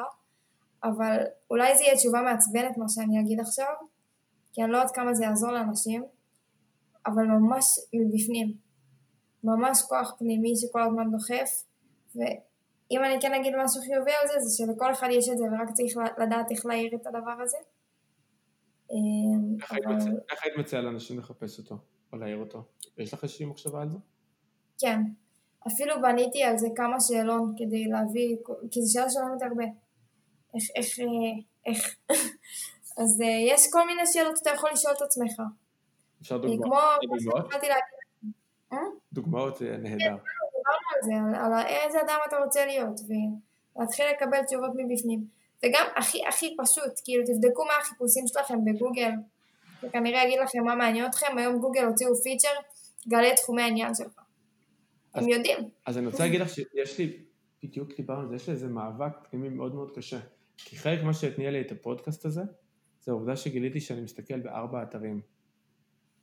אבל 0.84 1.18
אולי 1.50 1.78
זה 1.78 1.84
יהיה 1.84 1.96
תשובה 1.96 2.22
מעצבנת 2.22 2.78
מה 2.78 2.86
שאני 2.90 3.20
אגיד 3.20 3.40
עכשיו, 3.40 3.74
כי 4.54 4.64
אני 4.64 4.72
לא 4.72 4.78
יודעת 4.78 4.96
כמה 4.96 5.14
זה 5.14 5.24
יעזור 5.24 5.52
לאנשים, 5.52 6.04
אבל 7.06 7.24
ממש 7.24 7.66
מבפנים. 7.94 8.54
ממש 9.44 9.82
כוח 9.90 10.16
פנימי 10.20 10.54
שכל 10.56 10.82
הזמן 10.82 11.12
דוחף, 11.12 11.50
ואם 12.16 13.04
אני 13.04 13.22
כן 13.22 13.34
אגיד 13.34 13.54
משהו 13.64 13.82
חיובי 13.82 14.12
על 14.22 14.28
זה, 14.28 14.40
זה 14.40 14.58
שלכל 14.58 14.92
אחד 14.92 15.08
יש 15.12 15.30
את 15.30 15.38
זה 15.38 15.44
ורק 15.44 15.72
צריך 15.74 15.94
לדעת 16.18 16.52
איך 16.52 16.66
להעיר 16.66 16.96
את 16.96 17.08
הדבר 17.08 17.42
הזה. 17.44 17.58
אמ, 18.92 19.56
איך 20.32 20.44
היית 20.44 20.58
מציעה 20.58 20.82
לאנשים 20.82 21.20
לחפש 21.20 21.60
אותו, 21.60 21.78
או 22.14 22.18
להעיר 22.18 22.38
אותו? 22.38 22.64
יש 22.98 23.14
לך 23.14 23.24
איזושהי 23.24 23.46
מחשבה 23.46 23.82
על 23.82 23.90
זה? 23.90 23.98
כן, 24.80 25.02
אפילו 25.68 26.02
בניתי 26.02 26.44
על 26.44 26.58
זה 26.58 26.68
כמה 26.76 27.00
שאלון 27.00 27.54
כדי 27.58 27.86
להביא, 27.86 28.36
כי 28.72 28.82
זו 28.82 28.94
שאלה 28.94 29.10
שואלת 29.10 29.42
הרבה. 29.42 29.64
איך, 30.56 30.64
איך, 30.76 31.00
אה, 31.00 31.06
איך. 31.66 31.96
אז 32.98 33.22
אה, 33.22 33.28
יש 33.28 33.68
כל 33.72 33.86
מיני 33.88 34.02
שאלות 34.06 34.38
שאתה 34.38 34.50
יכול 34.50 34.70
לשאול 34.74 34.94
את 34.98 35.02
עצמך. 35.02 35.42
אפשר 36.22 36.38
דוגמאות? 36.38 37.00
כמו 37.02 37.20
שהתחלתי 37.20 37.68
להגיד. 37.68 38.92
דוגמאות 39.14 39.62
נהדר. 39.62 39.98
כן, 40.00 40.16
דיברנו 40.56 40.88
על 40.96 41.02
זה, 41.02 41.40
על 41.40 41.68
איזה 41.68 42.02
אדם 42.02 42.18
אתה 42.28 42.38
רוצה 42.38 42.66
להיות, 42.66 43.02
ולהתחיל 43.78 44.06
לקבל 44.16 44.44
תשובות 44.46 44.72
מבפנים. 44.76 45.26
וגם 45.66 45.86
הכי 45.96 46.28
הכי 46.28 46.56
פשוט, 46.58 47.02
כאילו 47.04 47.24
תבדקו 47.26 47.66
מה 47.66 47.74
החיפושים 47.82 48.28
שלכם 48.28 48.66
בגוגל, 48.66 49.12
וכנראה 49.84 50.24
אגיד 50.24 50.40
לכם 50.40 50.64
מה 50.64 50.76
מעניין 50.76 51.06
אתכם, 51.06 51.38
היום 51.38 51.60
גוגל 51.60 51.86
הוציאו 51.86 52.16
פיצ'ר, 52.16 52.50
גלה 53.08 53.36
תחומי 53.36 53.62
העניין 53.62 53.96
שלך. 53.96 54.22
הם 55.14 55.30
יודעים. 55.30 55.58
אז 55.86 55.98
אני 55.98 56.06
רוצה 56.06 56.24
להגיד 56.24 56.42
לך 56.42 56.50
שיש 56.50 57.00
לי, 57.00 57.18
בדיוק 57.64 57.96
דיברנו 57.98 58.22
על 58.22 58.28
זה, 58.28 58.36
יש 58.36 58.48
לי 58.48 58.54
איזה 58.54 58.68
מאבק 58.68 59.14
פנימי 59.30 59.50
מאוד 59.50 59.76
מאוד 59.76 59.92
קשה. 59.96 60.20
כי 60.58 60.78
חלק 60.78 61.04
מה 61.04 61.14
שהתניע 61.14 61.52
לי 61.52 61.62
את 61.62 61.72
הפודקאסט 61.72 62.26
הזה, 62.26 62.42
זה 63.02 63.12
העובדה 63.12 63.36
שגיליתי 63.36 63.80
שאני 63.80 64.02
מסתכל 64.02 64.40
בארבע 64.40 64.84
אתרים. 64.84 65.22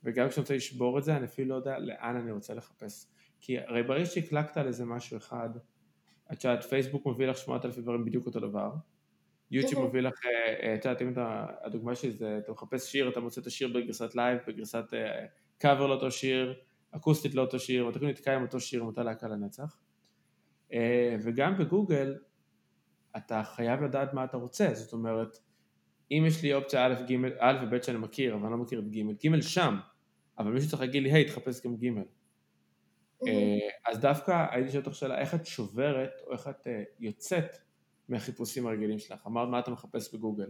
וגם 0.03 0.29
כשאני 0.29 0.41
רוצה 0.41 0.55
לשבור 0.55 0.99
את 0.99 1.03
זה, 1.03 1.17
אני 1.17 1.25
אפילו 1.25 1.49
לא 1.49 1.55
יודע 1.55 1.79
לאן 1.79 2.15
אני 2.15 2.31
רוצה 2.31 2.53
לחפש. 2.53 3.05
כי 3.41 3.59
הרי 3.59 3.83
ברגע 3.83 4.05
שהקלקת 4.05 4.57
על 4.57 4.67
איזה 4.67 4.85
משהו 4.85 5.17
אחד, 5.17 5.49
את 6.33 6.43
יודעת, 6.43 6.63
פייסבוק 6.63 7.05
מביא 7.05 7.27
לך 7.27 7.37
שמונת 7.37 7.65
אלפים 7.65 7.83
דברים 7.83 8.05
בדיוק 8.05 8.25
אותו 8.25 8.39
דבר, 8.39 8.71
יוטיוב 9.51 9.85
מביא 9.85 10.01
לך, 10.01 10.25
אה, 10.25 10.67
אה, 10.67 10.75
את 10.75 10.85
יודעת, 10.85 11.01
אם 11.01 11.11
אתה, 11.11 11.45
הדוגמה 11.61 11.95
שלי 11.95 12.11
זה, 12.11 12.37
אתה 12.37 12.51
מחפש 12.51 12.91
שיר, 12.91 13.09
אתה 13.09 13.19
מוצא 13.19 13.41
את 13.41 13.47
השיר 13.47 13.67
בגרסת 13.67 14.15
live, 14.15 14.39
בגרסת 14.47 14.85
קאבר 15.57 15.83
אה, 15.83 15.87
לאותו 15.87 16.11
שיר, 16.11 16.59
אקוסטית 16.91 17.35
לאותו 17.35 17.59
שיר, 17.59 17.83
או 17.83 17.89
אתה 17.89 17.99
כאילו 17.99 18.11
נתקע 18.11 18.35
עם 18.35 18.41
אותו 18.41 18.59
שיר 18.59 18.81
עם 18.81 18.87
אותה 18.87 19.03
להקה 19.03 19.27
לנצח. 19.27 19.77
וגם 21.23 21.57
בגוגל, 21.57 22.17
אתה 23.17 23.43
חייב 23.43 23.81
לדעת 23.81 24.13
מה 24.13 24.23
אתה 24.23 24.37
רוצה, 24.37 24.69
זאת 24.73 24.93
אומרת, 24.93 25.37
אם 26.11 26.23
יש 26.27 26.43
לי 26.43 26.53
אופציה 26.53 26.85
א', 26.85 26.93
ג', 26.93 27.25
א' 27.39 27.57
וב' 27.63 27.81
שאני 27.81 27.97
מכיר, 27.97 28.35
אבל 28.35 28.43
אני 28.43 28.51
לא 28.51 28.57
מכיר 28.57 28.79
את 28.79 28.89
ג', 28.89 29.27
ג' 29.27 29.41
שם, 29.41 29.75
אבל 30.37 30.51
מישהו 30.51 30.69
צריך 30.69 30.81
להגיד 30.81 31.03
לי, 31.03 31.11
היי, 31.11 31.25
תחפש 31.25 31.65
גם 31.65 31.75
ג'. 31.75 31.87
אז 33.87 33.99
דווקא 33.99 34.45
הייתי 34.51 34.71
שואל 34.71 34.83
אותך 34.83 34.95
שאלה, 34.95 35.19
איך 35.19 35.35
את 35.35 35.45
שוברת, 35.45 36.11
או 36.27 36.31
איך 36.33 36.47
את 36.47 36.67
יוצאת 36.99 37.57
מהחיפושים 38.09 38.67
הרגילים 38.67 38.99
שלך? 38.99 39.27
אמרת 39.27 39.49
מה 39.49 39.59
אתה 39.59 39.71
מחפש 39.71 40.13
בגוגל. 40.13 40.49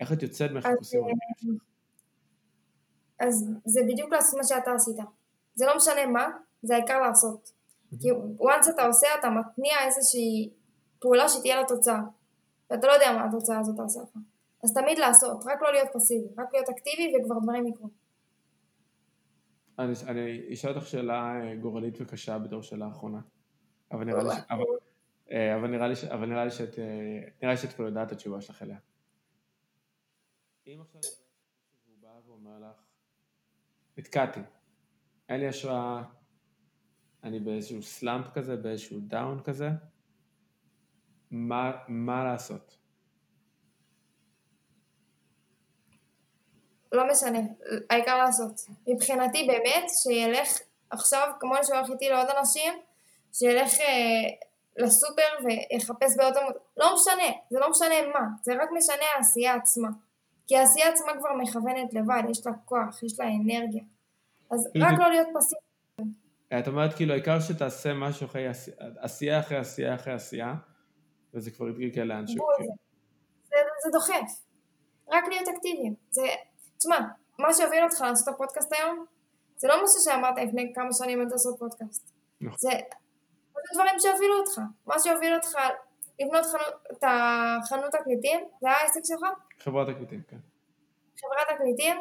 איך 0.00 0.12
את 0.12 0.22
יוצאת 0.22 0.50
מהחיפושים 0.50 1.00
הרגילים 1.00 1.34
שלך? 1.36 1.68
אז 3.20 3.34
זה 3.64 3.80
בדיוק 3.92 4.12
לעשות 4.12 4.34
מה 4.36 4.42
שאתה 4.48 4.70
עשית. 4.74 5.23
זה 5.54 5.66
לא 5.66 5.76
משנה 5.76 6.06
מה, 6.06 6.28
זה 6.62 6.74
העיקר 6.74 7.00
לעשות. 7.00 7.50
כי 8.00 8.10
once 8.40 8.70
אתה 8.74 8.86
עושה, 8.86 9.06
אתה 9.18 9.28
מתניע 9.30 9.74
איזושהי 9.86 10.50
פעולה 10.98 11.28
שתהיה 11.28 11.60
לה 11.60 11.66
תוצאה. 11.68 12.00
ואתה 12.70 12.86
לא 12.86 12.92
יודע 12.92 13.12
מה 13.12 13.24
התוצאה 13.24 13.58
הזאת 13.58 13.76
תעשה 13.76 14.00
לך. 14.02 14.18
אז 14.64 14.74
תמיד 14.74 14.98
לעשות, 14.98 15.44
רק 15.46 15.62
לא 15.62 15.72
להיות 15.72 15.88
פסיבי, 15.92 16.26
רק 16.38 16.52
להיות 16.52 16.68
אקטיבי 16.68 17.12
וכבר 17.16 17.38
דברים 17.42 17.66
יקרו. 17.66 17.88
אני, 19.78 19.92
אני 20.06 20.52
אשאל 20.52 20.74
אותך 20.74 20.86
שאלה 20.86 21.40
אה, 21.40 21.56
גורלית 21.56 21.98
וקשה 22.00 22.38
בתור 22.38 22.62
שאלה 22.62 22.88
אחרונה. 22.88 23.20
אבל 23.92 24.04
נראה 24.04 24.22
לי, 24.22 24.30
ש... 24.30 24.38
אבל, 24.50 24.64
אה, 25.30 25.56
אבל 25.56 25.68
נראה 25.68 25.88
לי, 25.88 25.96
ש... 25.96 26.04
אבל 26.04 26.26
נראה 26.26 26.44
לי 26.44 26.50
שאת, 26.50 26.78
אה, 26.78 26.84
נראה 27.42 27.52
לי 27.52 27.56
שאת 27.56 27.72
כבר 27.72 27.84
יודעת 27.84 28.06
את 28.06 28.12
התשובה 28.12 28.40
שלך 28.40 28.62
אליה. 28.62 28.78
אם 30.66 30.80
עכשיו 30.80 31.00
הוא 31.86 31.96
בא 32.00 32.08
ואומר 32.26 32.58
לך, 32.58 32.76
נתקעתי, 33.96 34.40
אין 35.28 35.40
לי 35.40 35.48
השראה, 35.48 36.02
אני 37.24 37.40
באיזשהו 37.40 37.82
slump 37.82 38.26
כזה, 38.34 38.56
באיזשהו 38.56 38.98
down 39.00 39.42
כזה, 39.44 39.68
מה, 41.30 41.72
מה 41.88 42.24
לעשות? 42.24 42.76
לא 46.92 47.02
משנה, 47.10 47.38
העיקר 47.90 48.16
לעשות. 48.16 48.60
מבחינתי 48.86 49.46
באמת, 49.46 49.84
שילך 50.02 50.58
עכשיו, 50.90 51.32
כמו 51.40 51.54
שהוא 51.62 51.76
הולך 51.76 51.90
איתי 51.90 52.08
לעוד 52.08 52.26
אנשים, 52.38 52.72
שילך 53.32 53.80
אה, 53.80 54.46
לסופר 54.76 55.22
ויחפש 55.44 56.16
באותו... 56.16 56.40
לא 56.76 56.94
משנה, 56.94 57.32
זה 57.50 57.58
לא 57.58 57.70
משנה 57.70 57.94
מה, 58.14 58.26
זה 58.42 58.52
רק 58.52 58.68
משנה 58.72 59.04
העשייה 59.16 59.54
עצמה. 59.54 59.88
כי 60.46 60.56
העשייה 60.56 60.88
עצמה 60.88 61.12
כבר 61.18 61.34
מכוונת 61.42 61.94
לבד, 61.94 62.22
יש 62.30 62.46
לה 62.46 62.52
כוח, 62.64 63.02
יש 63.02 63.20
לה 63.20 63.26
אנרגיה. 63.26 63.82
אז 64.54 64.68
רק 64.76 64.98
לא 64.98 65.10
להיות 65.10 65.28
פסיבי. 65.34 66.10
את 66.58 66.68
אומרת 66.68 66.94
כאילו 66.94 67.12
העיקר 67.12 67.40
שתעשה 67.40 67.94
משהו 67.94 68.26
אחרי 68.26 68.48
עשייה 68.98 69.40
אחרי 69.40 69.58
עשייה 69.58 69.94
אחרי 69.94 70.12
עשייה 70.12 70.54
וזה 71.34 71.50
כבר 71.50 71.68
יתגלגל 71.68 72.02
לאנשהו. 72.02 72.46
זה, 73.44 73.56
זה 73.84 73.90
דוחף. 73.92 74.44
רק 75.08 75.24
להיות 75.28 75.48
אקטיביים. 75.48 75.94
זה, 76.10 76.22
תשמע, 76.78 76.98
מה 77.38 77.54
שהוביל 77.54 77.84
אותך 77.84 78.00
לעשות 78.00 78.28
את 78.28 78.34
הפודקאסט 78.34 78.72
היום, 78.72 79.04
זה 79.56 79.68
לא 79.68 79.74
משהו 79.84 80.00
שאמרת 80.04 80.34
לפני 80.46 80.72
כמה 80.74 80.88
שנים 80.92 81.22
אתה 81.22 81.30
לעשות 81.30 81.58
פודקאסט. 81.58 82.10
נכון. 82.40 82.58
זה 82.58 82.70
דברים 83.74 83.94
שהובילו 83.98 84.38
אותך. 84.38 84.60
מה 84.86 84.94
שהוביל 84.98 85.34
אותך 85.34 85.52
לבנות 86.20 86.44
חנות, 86.46 86.74
את 86.92 87.04
החנות 87.06 87.92
תקליטים, 87.92 88.40
זה 88.60 88.68
היה 88.68 88.76
העסק 88.76 89.00
שלך? 89.04 89.20
חברת 89.58 89.88
תקליטים, 89.88 90.22
כן. 90.28 90.36
חברת 91.20 91.56
תקליטים, 91.56 91.96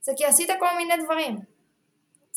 זה 0.00 0.12
כי 0.16 0.24
עשית 0.24 0.50
כל 0.60 0.76
מיני 0.76 0.94
דברים. 1.04 1.38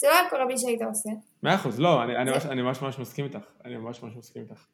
זה 0.01 0.07
לא 0.07 0.13
היה 0.13 0.29
קורה 0.29 0.45
בלי 0.45 0.57
שהיית 0.57 0.81
עושה. 0.81 1.09
מאה 1.43 1.55
אחוז, 1.55 1.79
לא, 1.79 2.03
אני, 2.03 2.15
אני, 2.15 2.31
ממש, 2.31 2.45
אני 2.45 2.61
ממש 2.61 2.81
ממש 2.81 2.99
מסכים 2.99 3.25
איתך. 3.25 3.45
אני 3.65 3.77
ממש 3.77 4.03
ממש 4.03 4.15
מסכים 4.15 4.41
איתך. 4.41 4.65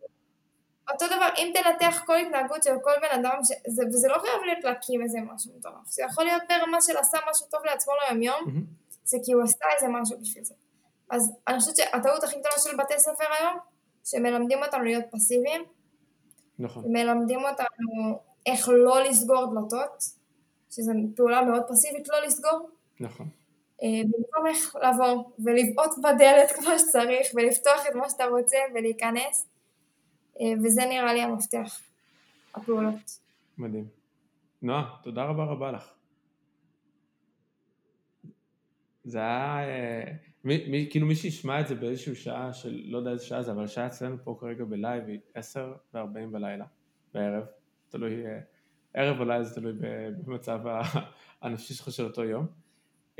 אותו 0.91 1.05
דבר, 1.07 1.30
אם 1.38 1.53
תנתח 1.53 2.03
כל 2.05 2.17
התנהגות 2.17 2.63
של 2.63 2.71
כל 2.84 2.91
בן 3.01 3.19
אדם, 3.19 3.39
ש... 3.43 3.47
זה, 3.67 3.84
וזה 3.88 4.07
לא 4.07 4.19
חייב 4.19 4.41
להיות 4.45 4.63
להקים 4.63 5.01
איזה 5.01 5.19
משהו 5.34 5.51
מטורף, 5.57 5.86
זה 5.86 6.03
יכול 6.03 6.23
להיות 6.23 6.43
ברמה 6.49 6.78
של 6.82 6.97
עשה 6.97 7.17
משהו 7.32 7.47
טוב 7.51 7.61
לעצמו 7.65 7.93
ליום 8.01 8.21
יום, 8.21 8.45
mm-hmm. 8.45 8.93
זה 9.03 9.17
כי 9.25 9.34
הוא 9.34 9.43
עשתה 9.43 9.65
איזה 9.75 9.88
משהו 9.88 10.19
בשביל 10.21 10.43
זה. 10.43 10.53
אז 11.09 11.32
אני 11.47 11.59
חושבת 11.59 11.75
שהטעות 11.75 12.23
הכי 12.23 12.39
גדולה 12.39 12.55
של 12.57 12.78
בתי 12.78 12.93
ספר 12.97 13.25
היום, 13.39 13.57
שמלמדים 14.05 14.63
אותנו 14.63 14.84
להיות 14.84 15.05
פסיביים, 15.11 15.63
נכון. 16.59 16.84
מלמדים 16.88 17.39
אותנו 17.39 18.19
איך 18.45 18.69
לא 18.69 19.03
לסגור 19.03 19.45
דלתות, 19.45 20.03
שזו 20.69 20.91
פעולה 21.15 21.41
מאוד 21.41 21.63
פסיבית 21.67 22.07
לא 22.07 22.19
לסגור. 22.25 22.69
נכון. 22.99 23.30
אה, 23.84 24.01
במקום 24.03 24.47
איך 24.47 24.75
לבוא 24.75 25.23
ולבעוט 25.39 25.97
בדלת 26.03 26.51
כמו 26.51 26.80
שצריך 26.80 27.28
ולפתוח 27.36 27.88
את 27.89 27.95
מה 27.95 28.09
שאתה 28.09 28.25
רוצה 28.25 28.57
ולהיכנס 28.75 29.47
אה, 30.41 30.53
וזה 30.63 30.82
נראה 30.89 31.13
לי 31.13 31.21
המפתח, 31.21 31.82
הפעולות. 32.55 33.19
מדהים. 33.57 33.88
נועה, 34.61 34.95
תודה 35.03 35.23
רבה 35.23 35.43
רבה 35.43 35.71
לך. 35.71 35.93
זה 39.03 39.19
היה, 39.19 39.59
אה, 39.59 40.11
מי, 40.43 40.65
מי, 40.67 40.88
כאילו 40.91 41.07
מי 41.07 41.15
שישמע 41.15 41.61
את 41.61 41.67
זה 41.67 41.75
באיזושהי 41.75 42.15
שעה 42.15 42.53
של, 42.53 42.82
לא 42.86 42.97
יודע 42.97 43.11
איזה 43.11 43.25
שעה 43.25 43.43
זה, 43.43 43.51
אבל 43.51 43.63
השעה 43.63 43.88
אצלנו 43.88 44.17
פה 44.23 44.38
כרגע 44.39 44.65
בלייב 44.65 45.07
היא 45.07 45.19
עשר 45.34 45.73
וארבעים 45.93 46.32
בלילה, 46.32 46.65
בערב, 47.13 47.45
תלוי, 47.89 48.23
ערב 48.93 49.19
או 49.19 49.25
לילה 49.25 49.43
זה 49.43 49.55
תלוי 49.55 49.73
במצב 50.25 50.59
הנפשי 51.41 51.73
שלך 51.73 51.91
של 51.91 52.03
אותו 52.03 52.23
יום. 52.23 52.47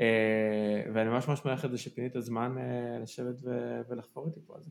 אה, 0.00 0.90
ואני 0.94 1.10
ממש 1.10 1.28
ממש 1.28 1.44
מעריך 1.44 1.64
את 1.64 1.70
זה 1.70 1.78
שפינית 1.78 2.12
זמן 2.18 2.54
אה, 2.58 2.98
לשבת 2.98 3.36
ולחפור 3.88 4.26
איתי 4.26 4.40
פה 4.46 4.54
על 4.54 4.62
זה. 4.62 4.70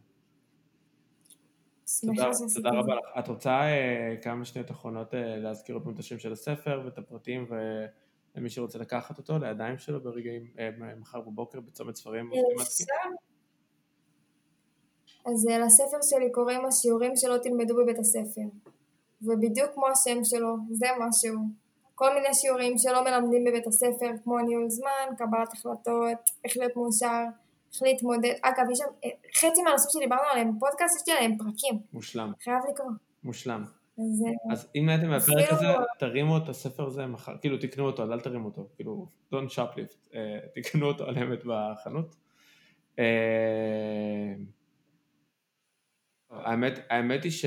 תודה, 2.01 2.31
תודה 2.55 2.69
רבה 2.69 2.95
לך. 2.95 3.05
את 3.19 3.27
רוצה 3.27 3.61
אה, 3.61 4.15
כמה 4.21 4.45
שניות 4.45 4.71
אחרונות 4.71 5.13
להזכיר 5.13 5.75
עוד 5.75 5.83
פעם 5.83 5.93
את 5.93 5.99
השם 5.99 6.19
של 6.19 6.31
הספר 6.31 6.81
ואת 6.85 6.97
הפרטים 6.97 7.47
ולמי 8.35 8.49
שרוצה 8.49 8.79
לקחת 8.79 9.17
אותו 9.17 9.39
לידיים 9.39 9.77
שלו 9.77 10.03
ברגעים, 10.03 10.47
מחר 10.99 11.21
בבוקר 11.21 11.59
בצומת 11.59 11.95
ספרים? 11.95 12.31
אז 15.25 15.45
לספר 15.65 15.97
שלי 16.01 16.31
קוראים 16.31 16.65
השיעורים 16.65 17.11
שלא 17.15 17.37
תלמדו 17.37 17.75
בבית 17.75 17.99
הספר. 17.99 18.41
ובדיוק 19.21 19.69
כמו 19.73 19.87
השם 19.87 20.23
שלו, 20.23 20.55
זה 20.71 20.87
משהו. 20.99 21.66
כל 21.97 22.13
מיני 22.13 22.33
שיעורים 22.33 22.77
שלא 22.77 23.03
מלמדים 23.03 23.43
בבית 23.43 23.67
הספר, 23.67 24.09
כמו 24.23 24.39
ניהול 24.39 24.69
זמן, 24.69 25.15
קבלת 25.17 25.53
החלטות, 25.53 26.29
איך 26.45 26.57
להיות 26.57 26.75
מאושר, 26.75 27.23
איך 27.73 27.81
להתמודד. 27.81 28.33
אגב, 28.41 28.65
יש 28.71 28.77
שם, 28.77 29.09
חצי 29.35 29.61
מהנושאים 29.63 29.89
שדיברנו 29.89 30.29
עליהם 30.31 30.55
בפודקאסט, 30.55 30.95
יש 31.01 31.07
לי 31.07 31.13
עליהם 31.13 31.37
פרקים. 31.37 31.79
מושלם. 31.93 32.31
חייב 32.43 32.57
לקרוא. 32.69 32.89
מושלם. 33.23 33.63
אז 33.97 34.25
אה, 34.25 34.53
אז 34.53 34.67
אם 34.75 34.85
נהייתם 34.85 35.09
מהפרק 35.09 35.51
הזה, 35.51 35.65
תרימו 35.99 36.37
את 36.37 36.49
הספר 36.49 36.87
הזה 36.87 37.05
מחר, 37.05 37.37
כאילו 37.41 37.57
תקנו 37.57 37.85
אותו, 37.85 38.03
אז 38.03 38.11
אל 38.11 38.19
תרימו 38.19 38.45
אותו, 38.45 38.67
כאילו, 38.75 39.07
don't 39.33 39.51
shoplift, 39.55 40.15
אה, 40.15 40.39
תקנו 40.55 40.87
אותו 40.87 41.03
על 41.05 41.17
אמת 41.17 41.39
בחנות. 41.45 42.15
אה, 42.99 44.33
האמת, 46.31 46.79
האמת 46.89 47.23
היא 47.23 47.31
ש... 47.31 47.45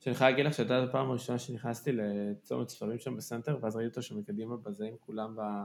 שאני 0.00 0.14
חייב 0.14 0.30
להגיד 0.30 0.46
לך 0.46 0.54
שהייתה 0.54 0.82
הפעם 0.82 1.10
הראשונה 1.10 1.38
שנכנסתי 1.38 1.92
לצומת 1.92 2.68
ספרים 2.68 2.98
שם 2.98 3.16
בסנטר, 3.16 3.58
ואז 3.60 3.76
ראיתי 3.76 3.88
אותו 3.88 4.02
שמקדימה 4.02 4.56
בזה 4.56 4.86
עם 4.86 4.94
כולם 5.00 5.36
ב- 5.36 5.64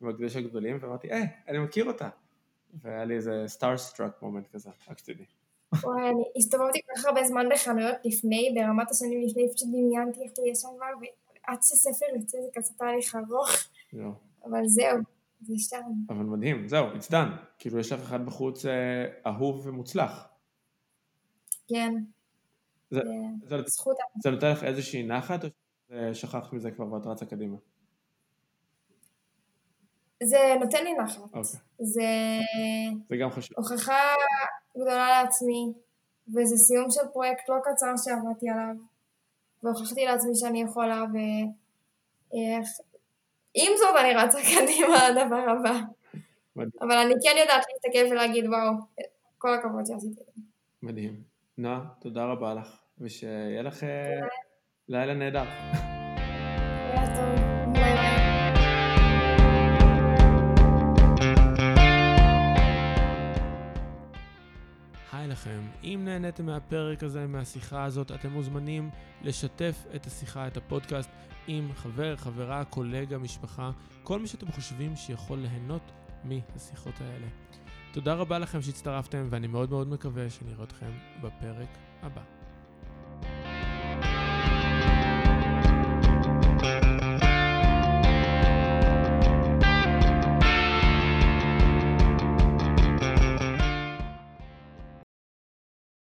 עם 0.00 0.08
הקדוש 0.08 0.36
הגדולים, 0.36 0.78
ואמרתי, 0.80 1.12
אה, 1.12 1.22
אני 1.48 1.58
מכיר 1.58 1.84
אותה. 1.84 2.08
והיה 2.74 3.04
לי 3.04 3.14
איזה 3.16 3.44
starstruck 3.58 4.22
moment 4.22 4.52
כזה, 4.52 4.70
רק 4.88 4.98
שתדעי. 4.98 5.26
וואי, 5.82 6.08
אני 6.08 6.22
הסתובבתי 6.36 6.80
כל 6.86 6.92
כך 6.96 7.04
הרבה 7.04 7.24
זמן 7.24 7.46
בחנויות 7.52 7.96
לפני, 8.04 8.54
ברמת 8.54 8.90
השנים 8.90 9.22
לפני, 9.26 9.48
פשוט 9.54 9.68
דמיינתי 9.68 10.22
איך 10.22 10.32
תהיה 10.32 10.54
שם 10.54 10.68
כבר, 10.76 10.86
ועד 11.48 11.58
שספר 11.62 12.06
יוצא 12.16 12.38
זה 12.42 12.48
כזה 12.54 12.72
תהליך 12.78 13.14
ארוך, 13.14 13.50
זהו. 13.92 14.12
אבל 14.44 14.66
זהו, 14.66 14.98
זה 15.40 15.54
שם. 15.58 15.90
אבל 16.08 16.24
מדהים, 16.24 16.68
זהו, 16.68 16.86
it's 16.86 17.10
done. 17.10 17.30
כאילו 17.58 17.78
יש 17.78 17.92
לך 17.92 18.00
אחד 18.00 18.26
בחוץ 18.26 18.66
אה, 18.66 19.06
אהוב 19.26 19.66
ומוצלח. 19.66 20.28
כן, 21.68 21.94
זה, 22.90 23.00
זה 23.42 23.56
זה, 23.56 23.62
זכות. 23.66 23.96
זה 24.22 24.30
נותן 24.30 24.50
לך 24.50 24.64
איזושהי 24.64 25.02
נחת, 25.02 25.44
או 25.44 25.48
ששכחת 26.14 26.52
מזה 26.52 26.70
כבר 26.70 26.92
ואת 26.92 27.06
רצה 27.06 27.26
קדימה? 27.26 27.56
זה 30.22 30.38
נותן 30.60 30.84
לי 30.84 30.94
נחת. 30.94 31.20
אוקיי, 31.22 31.42
זה 31.42 31.58
זה 33.08 33.16
גם 33.16 33.30
חשוב. 33.30 33.56
הוכחה 33.56 34.14
גדולה 34.76 35.08
לעצמי, 35.08 35.72
וזה 36.28 36.56
סיום 36.56 36.86
של 36.90 37.12
פרויקט 37.12 37.48
לא 37.48 37.54
קצר 37.62 37.86
שעבדתי 38.04 38.48
עליו, 38.48 38.74
והוכחתי 39.62 40.04
לעצמי 40.04 40.32
שאני 40.34 40.62
יכולה, 40.62 41.04
ו... 41.04 41.16
עם 43.54 43.72
זאת 43.78 43.96
אני 44.00 44.14
רצה 44.14 44.38
קדימה 44.50 45.10
לדבר 45.10 45.50
הבא. 45.50 45.80
אבל 46.56 46.96
אני 46.96 47.14
כן 47.22 47.36
יודעת 47.40 47.64
להסתכל 47.72 48.12
ולהגיד 48.12 48.44
וואו, 48.46 48.72
כל 49.38 49.54
הכבוד 49.54 49.86
שעשיתי. 49.86 50.20
מדהים. 50.82 51.22
נועה, 51.58 51.80
תודה 52.00 52.24
רבה 52.24 52.54
לך, 52.54 52.79
ושיהיה 53.00 53.62
לך 53.62 53.84
אה, 53.84 54.20
לילה 54.88 55.14
נהדר. 55.14 55.44
היי 65.12 65.28
לכם, 65.28 65.60
אם 65.82 66.00
נהניתם 66.04 66.46
מהפרק 66.46 67.02
הזה, 67.02 67.26
מהשיחה 67.26 67.84
הזאת, 67.84 68.12
אתם 68.12 68.30
מוזמנים 68.30 68.90
לשתף 69.22 69.84
את 69.94 70.06
השיחה, 70.06 70.46
את 70.46 70.56
הפודקאסט, 70.56 71.10
עם 71.46 71.72
חבר, 71.72 72.16
חברה, 72.16 72.64
קולגה, 72.64 73.18
משפחה, 73.18 73.70
כל 74.02 74.18
מי 74.20 74.26
שאתם 74.26 74.52
חושבים 74.52 74.96
שיכול 74.96 75.38
ליהנות 75.38 75.92
מהשיחות 76.24 76.94
האלה. 77.00 77.26
תודה 77.92 78.14
רבה 78.14 78.38
לכם 78.38 78.62
שהצטרפתם, 78.62 79.26
ואני 79.30 79.46
מאוד 79.46 79.70
מאוד 79.70 79.88
מקווה 79.88 80.30
שנראה 80.30 80.64
אתכם 80.64 80.90
בפרק 81.22 81.78
הבא. 82.02 82.39